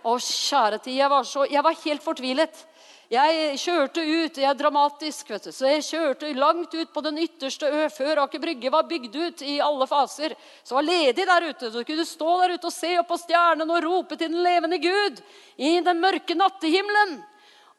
Å, 0.05 0.13
kjære 0.21 0.83
tid, 0.85 0.99
jeg 0.99 1.09
var, 1.09 1.25
så, 1.25 1.47
jeg 1.49 1.65
var 1.65 1.81
helt 1.81 2.05
fortvilet. 2.05 2.61
Jeg 3.07 3.55
kjørte 3.61 4.03
ut. 4.03 4.35
Jeg 4.35 4.49
er 4.49 4.57
dramatisk. 4.59 5.29
vet 5.31 5.45
du. 5.47 5.51
Så 5.55 5.69
jeg 5.69 5.85
kjørte 5.87 6.33
langt 6.35 6.73
ut 6.75 6.89
på 6.91 7.03
den 7.05 7.21
ytterste 7.23 7.69
ø 7.71 7.85
før 7.93 8.25
Aker 8.25 8.41
Brygge 8.43 8.71
var 8.73 8.83
bygd 8.89 9.15
ut 9.15 9.43
i 9.47 9.61
alle 9.63 9.87
faser. 9.87 10.35
Så 10.63 10.75
var 10.75 10.83
ledig 10.83 11.23
der 11.23 11.47
ute. 11.47 11.71
Så 11.71 11.85
kunne 11.87 12.03
du 12.03 12.09
stå 12.09 12.33
der 12.41 12.57
ute 12.57 12.67
og 12.67 12.75
se 12.75 12.91
opp 12.99 13.07
på 13.07 13.19
stjernene 13.21 13.77
og 13.77 13.87
rope 13.87 14.19
til 14.19 14.27
den 14.27 14.43
levende 14.43 14.81
Gud 14.83 15.23
i 15.55 15.77
den 15.79 16.03
mørke 16.03 16.35
nattehimmelen. 16.35 17.21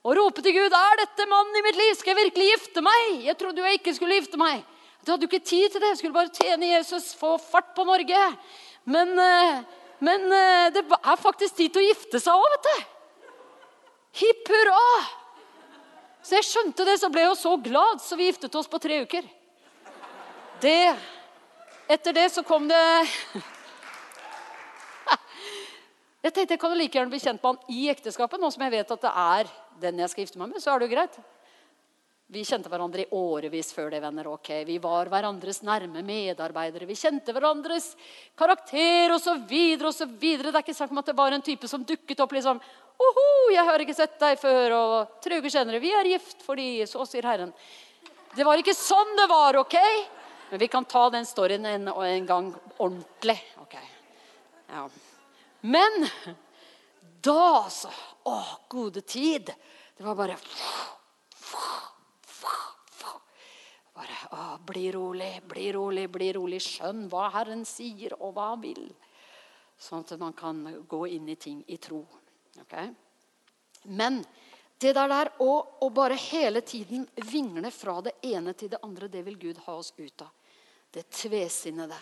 Og 0.06 0.16
rope 0.16 0.40
til 0.40 0.54
Gud, 0.54 0.72
'Er 0.72 0.96
dette 0.96 1.28
mannen 1.28 1.56
i 1.56 1.62
mitt 1.62 1.76
liv? 1.76 1.94
Skal 1.94 2.16
jeg 2.16 2.24
virkelig 2.24 2.52
gifte 2.54 2.80
meg?' 2.80 3.24
Jeg 3.26 3.36
trodde 3.36 3.60
jo 3.60 3.66
jeg 3.66 3.80
ikke 3.82 3.94
skulle 3.94 4.14
gifte 4.14 4.38
meg. 4.38 4.64
Jeg 5.04 5.12
hadde 5.12 5.26
jo 5.26 5.28
ikke 5.28 5.44
tid 5.44 5.68
til 5.68 5.80
det. 5.80 5.88
Jeg 5.88 5.98
skulle 5.98 6.14
bare 6.14 6.32
tjene 6.32 6.72
Jesus, 6.76 7.14
få 7.14 7.36
fart 7.36 7.74
på 7.74 7.84
Norge. 7.84 8.38
Men, 8.84 9.12
men 10.00 10.20
det 10.72 10.84
er 10.88 11.16
faktisk 11.16 11.56
tid 11.56 11.68
til 11.68 11.82
å 11.82 11.88
gifte 11.88 12.20
seg 12.20 12.32
òg, 12.32 12.48
vet 12.56 12.64
du. 12.64 12.84
Hipp 14.24 14.48
hurra! 14.48 15.17
Så 16.22 16.38
jeg 16.38 16.46
skjønte 16.48 16.84
det, 16.84 16.98
så 17.00 17.10
ble 17.12 17.22
jeg 17.24 17.36
så 17.40 17.54
glad, 17.62 18.02
så 18.02 18.18
vi 18.18 18.28
giftet 18.28 18.54
oss 18.58 18.68
på 18.70 18.80
tre 18.82 19.02
uker. 19.06 19.28
Det 20.62 20.96
Etter 21.88 22.12
det 22.12 22.26
så 22.34 22.42
kom 22.44 22.66
det 22.68 22.76
Jeg 26.24 26.34
tenkte 26.34 26.52
jeg 26.52 26.60
kan 26.60 26.74
like 26.76 26.98
gjerne 26.98 27.12
bli 27.14 27.20
kjent 27.22 27.40
med 27.40 27.48
han 27.54 27.72
i 27.72 27.86
ekteskapet, 27.88 28.40
nå 28.42 28.50
som 28.52 28.64
jeg 28.66 28.74
vet 28.74 28.90
at 28.92 29.04
det 29.06 29.12
er 29.22 29.52
den 29.80 30.02
jeg 30.02 30.10
skal 30.12 30.24
gifte 30.24 30.40
meg 30.40 30.50
med. 30.50 30.60
Så 30.60 30.72
er 30.72 30.80
det 30.82 30.88
jo 30.88 30.96
greit. 30.96 31.14
Vi 32.28 32.42
kjente 32.44 32.68
hverandre 32.68 33.06
i 33.06 33.08
årevis 33.16 33.70
før 33.72 33.88
det, 33.94 34.02
venner. 34.04 34.26
ok. 34.28 34.50
Vi 34.68 34.76
var 34.82 35.08
hverandres 35.08 35.62
nærme 35.64 36.02
medarbeidere. 36.04 36.84
Vi 36.84 36.98
kjente 36.98 37.32
hverandres 37.32 37.94
karakter 38.36 39.14
osv. 39.14 39.46
osv. 39.88 40.18
Det 40.20 40.50
er 40.50 40.60
ikke 40.60 40.76
snakk 40.76 40.92
om 40.92 41.00
at 41.00 41.08
det 41.08 41.16
var 41.16 41.32
en 41.32 41.46
type 41.46 41.70
som 41.70 41.86
dukket 41.88 42.20
opp 42.20 42.34
liksom 42.36 42.60
Oho, 42.98 43.26
jeg 43.54 43.64
har 43.68 43.82
ikke 43.82 43.94
sett 43.96 44.16
deg 44.20 44.38
før. 44.40 44.74
Og 44.74 45.20
tre 45.22 45.38
uker 45.38 45.52
senere 45.52 45.82
Vi 45.82 45.92
er 45.94 46.10
gift 46.14 46.42
fordi 46.46 46.86
Så 46.88 47.06
sier 47.08 47.28
Herren. 47.28 47.52
Det 48.34 48.46
var 48.46 48.60
ikke 48.60 48.76
sånn 48.76 49.14
det 49.18 49.28
var, 49.30 49.56
OK? 49.62 49.76
Men 50.50 50.60
vi 50.60 50.68
kan 50.70 50.84
ta 50.88 51.08
den 51.12 51.26
storyen 51.28 51.64
en, 51.66 51.88
en 51.88 52.26
gang 52.26 52.52
ordentlig. 52.76 53.38
ok? 53.62 53.76
Ja. 54.68 54.84
Men 55.60 56.06
da, 57.24 57.64
altså 57.64 57.90
Å, 58.28 58.36
gode 58.68 59.02
tid. 59.02 59.50
Det 59.96 60.04
var 60.04 60.14
bare 60.14 60.36
bare 63.98 64.18
å, 64.30 64.58
bli 64.62 64.90
rolig, 64.94 65.32
bli 65.48 65.72
rolig, 65.74 66.06
bli 66.12 66.28
rolig. 66.36 66.60
Skjønn 66.62 67.08
hva 67.10 67.28
Herren 67.34 67.64
sier, 67.66 68.14
og 68.20 68.36
hva 68.36 68.52
han 68.52 68.62
vil. 68.62 68.84
Sånn 69.78 70.04
at 70.04 70.14
man 70.20 70.36
kan 70.38 70.60
gå 70.86 71.06
inn 71.16 71.28
i 71.30 71.38
ting 71.40 71.64
i 71.66 71.78
tro. 71.82 72.04
Okay? 72.64 72.90
Men 73.82 74.20
det 74.78 74.92
der, 74.94 75.08
der 75.10 75.30
å, 75.42 75.52
å, 75.82 75.88
bare 75.90 76.18
hele 76.28 76.62
tiden 76.66 77.06
vingle 77.30 77.70
fra 77.74 77.98
det 78.04 78.18
ene 78.26 78.54
til 78.54 78.70
det 78.72 78.82
andre, 78.86 79.08
det 79.10 79.24
vil 79.26 79.38
Gud 79.38 79.58
ha 79.66 79.78
oss 79.80 79.92
ut 79.96 80.22
av. 80.22 80.30
Det 80.90 81.08
tvesinnede. 81.10 81.98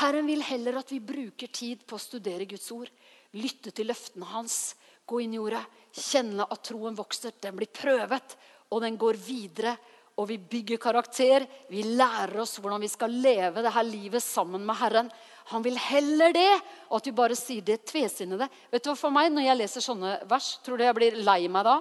Herren 0.00 0.26
vil 0.26 0.42
heller 0.42 0.80
at 0.80 0.92
vi 0.92 1.00
bruker 1.02 1.50
tid 1.52 1.82
på 1.86 1.98
å 1.98 2.02
studere 2.02 2.46
Guds 2.48 2.70
ord. 2.74 2.90
Lytte 3.36 3.72
til 3.74 3.90
løftene 3.90 4.30
hans. 4.30 4.76
Gå 5.06 5.20
inn 5.24 5.34
i 5.34 5.42
ordet. 5.42 5.62
Kjenne 5.94 6.46
at 6.46 6.62
troen 6.66 6.96
vokser. 6.96 7.34
Den 7.42 7.58
blir 7.58 7.70
prøvet, 7.74 8.36
og 8.70 8.82
den 8.82 8.96
går 8.98 9.18
videre 9.20 9.76
og 10.14 10.28
vi 10.30 10.38
bygger 10.38 10.78
karakter. 10.78 11.46
Vi 11.70 11.82
lærer 11.96 12.38
oss 12.44 12.58
hvordan 12.62 12.82
vi 12.82 12.90
skal 12.90 13.14
leve 13.22 13.64
det 13.64 13.72
her 13.74 13.86
livet 13.86 14.22
sammen 14.22 14.62
med 14.66 14.78
Herren. 14.78 15.10
Han 15.52 15.64
vil 15.64 15.76
heller 15.76 16.32
det, 16.32 16.50
og 16.88 16.98
at 16.98 17.08
vi 17.08 17.12
bare 17.16 17.36
sier 17.36 17.64
det 17.64 17.82
tvesinnede. 17.90 18.48
Vet 18.72 18.84
du 18.84 18.90
hva 18.90 18.96
for 18.96 19.12
meg, 19.12 19.32
Når 19.32 19.44
jeg 19.48 19.60
leser 19.60 19.84
sånne 19.84 20.14
vers, 20.30 20.58
tror 20.64 20.78
du 20.78 20.84
jeg 20.84 20.96
blir 20.96 21.18
lei 21.20 21.48
meg 21.48 21.66
da? 21.66 21.76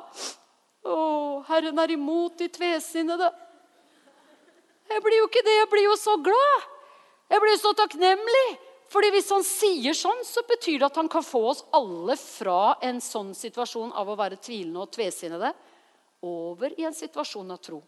Å, 0.83 0.97
Herren 1.47 1.79
er 1.79 1.95
imot 1.95 2.37
de 2.37 2.49
tvesinnede. 2.51 3.31
Jeg 4.91 5.03
blir 5.05 5.17
jo 5.21 5.29
ikke 5.29 5.45
det. 5.47 5.55
Jeg 5.61 5.71
blir 5.71 5.87
jo 5.87 5.95
så 5.95 6.17
glad. 6.19 6.67
Jeg 7.31 7.41
blir 7.41 7.55
jo 7.55 7.61
så 7.61 7.73
takknemlig. 7.77 8.47
Fordi 8.93 9.09
Hvis 9.15 9.31
han 9.33 9.45
sier 9.47 9.95
sånn, 9.97 10.21
så 10.27 10.43
betyr 10.45 10.83
det 10.83 10.89
at 10.91 10.99
han 10.99 11.09
kan 11.09 11.23
få 11.25 11.41
oss 11.49 11.63
alle 11.73 12.17
fra 12.19 12.75
en 12.83 12.99
sånn 13.01 13.31
situasjon 13.33 13.95
av 13.95 14.11
å 14.11 14.17
være 14.19 14.37
tvilende 14.43 14.83
og 14.83 14.91
tvesinnede 14.93 15.49
over 16.27 16.75
i 16.77 16.85
en 16.85 16.93
situasjon 16.93 17.55
av 17.55 17.63
tro. 17.63 17.79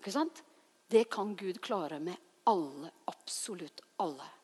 Ikke 0.00 0.14
sant? 0.14 0.40
Det 0.88 1.04
kan 1.12 1.34
Gud 1.36 1.60
klare 1.60 1.98
med 2.00 2.16
alle. 2.48 2.94
Absolutt 3.10 3.82
alle. 4.00 4.37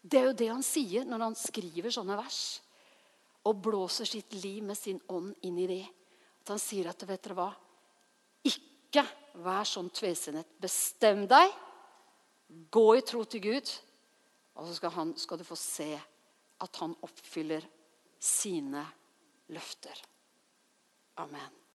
Det 0.00 0.18
er 0.18 0.28
jo 0.30 0.36
det 0.36 0.48
han 0.48 0.64
sier 0.64 1.06
når 1.08 1.26
han 1.28 1.38
skriver 1.38 1.92
sånne 1.92 2.16
vers. 2.18 2.40
Og 3.48 3.60
blåser 3.64 4.08
sitt 4.08 4.34
liv 4.40 4.64
med 4.64 4.78
sin 4.78 5.00
ånd 5.12 5.32
inn 5.46 5.58
i 5.60 5.68
det. 5.68 5.84
At 6.42 6.54
han 6.54 6.62
sier 6.62 6.90
at 6.90 7.04
vet 7.08 7.22
dere 7.24 7.36
hva? 7.38 7.50
Ikke 8.48 9.04
vær 9.44 9.68
sånn 9.68 9.92
tvesinnet. 9.92 10.56
Bestem 10.60 11.26
deg. 11.30 11.52
Gå 12.72 12.86
i 12.98 13.04
tro 13.06 13.24
til 13.24 13.44
Gud. 13.44 13.72
Og 14.58 14.66
så 14.68 14.76
skal, 14.76 14.94
han, 14.96 15.14
skal 15.20 15.40
du 15.40 15.46
få 15.46 15.56
se 15.56 15.92
at 16.60 16.82
han 16.82 16.96
oppfyller 17.06 17.64
sine 18.20 18.82
løfter. 19.54 20.04
Amen. 21.20 21.59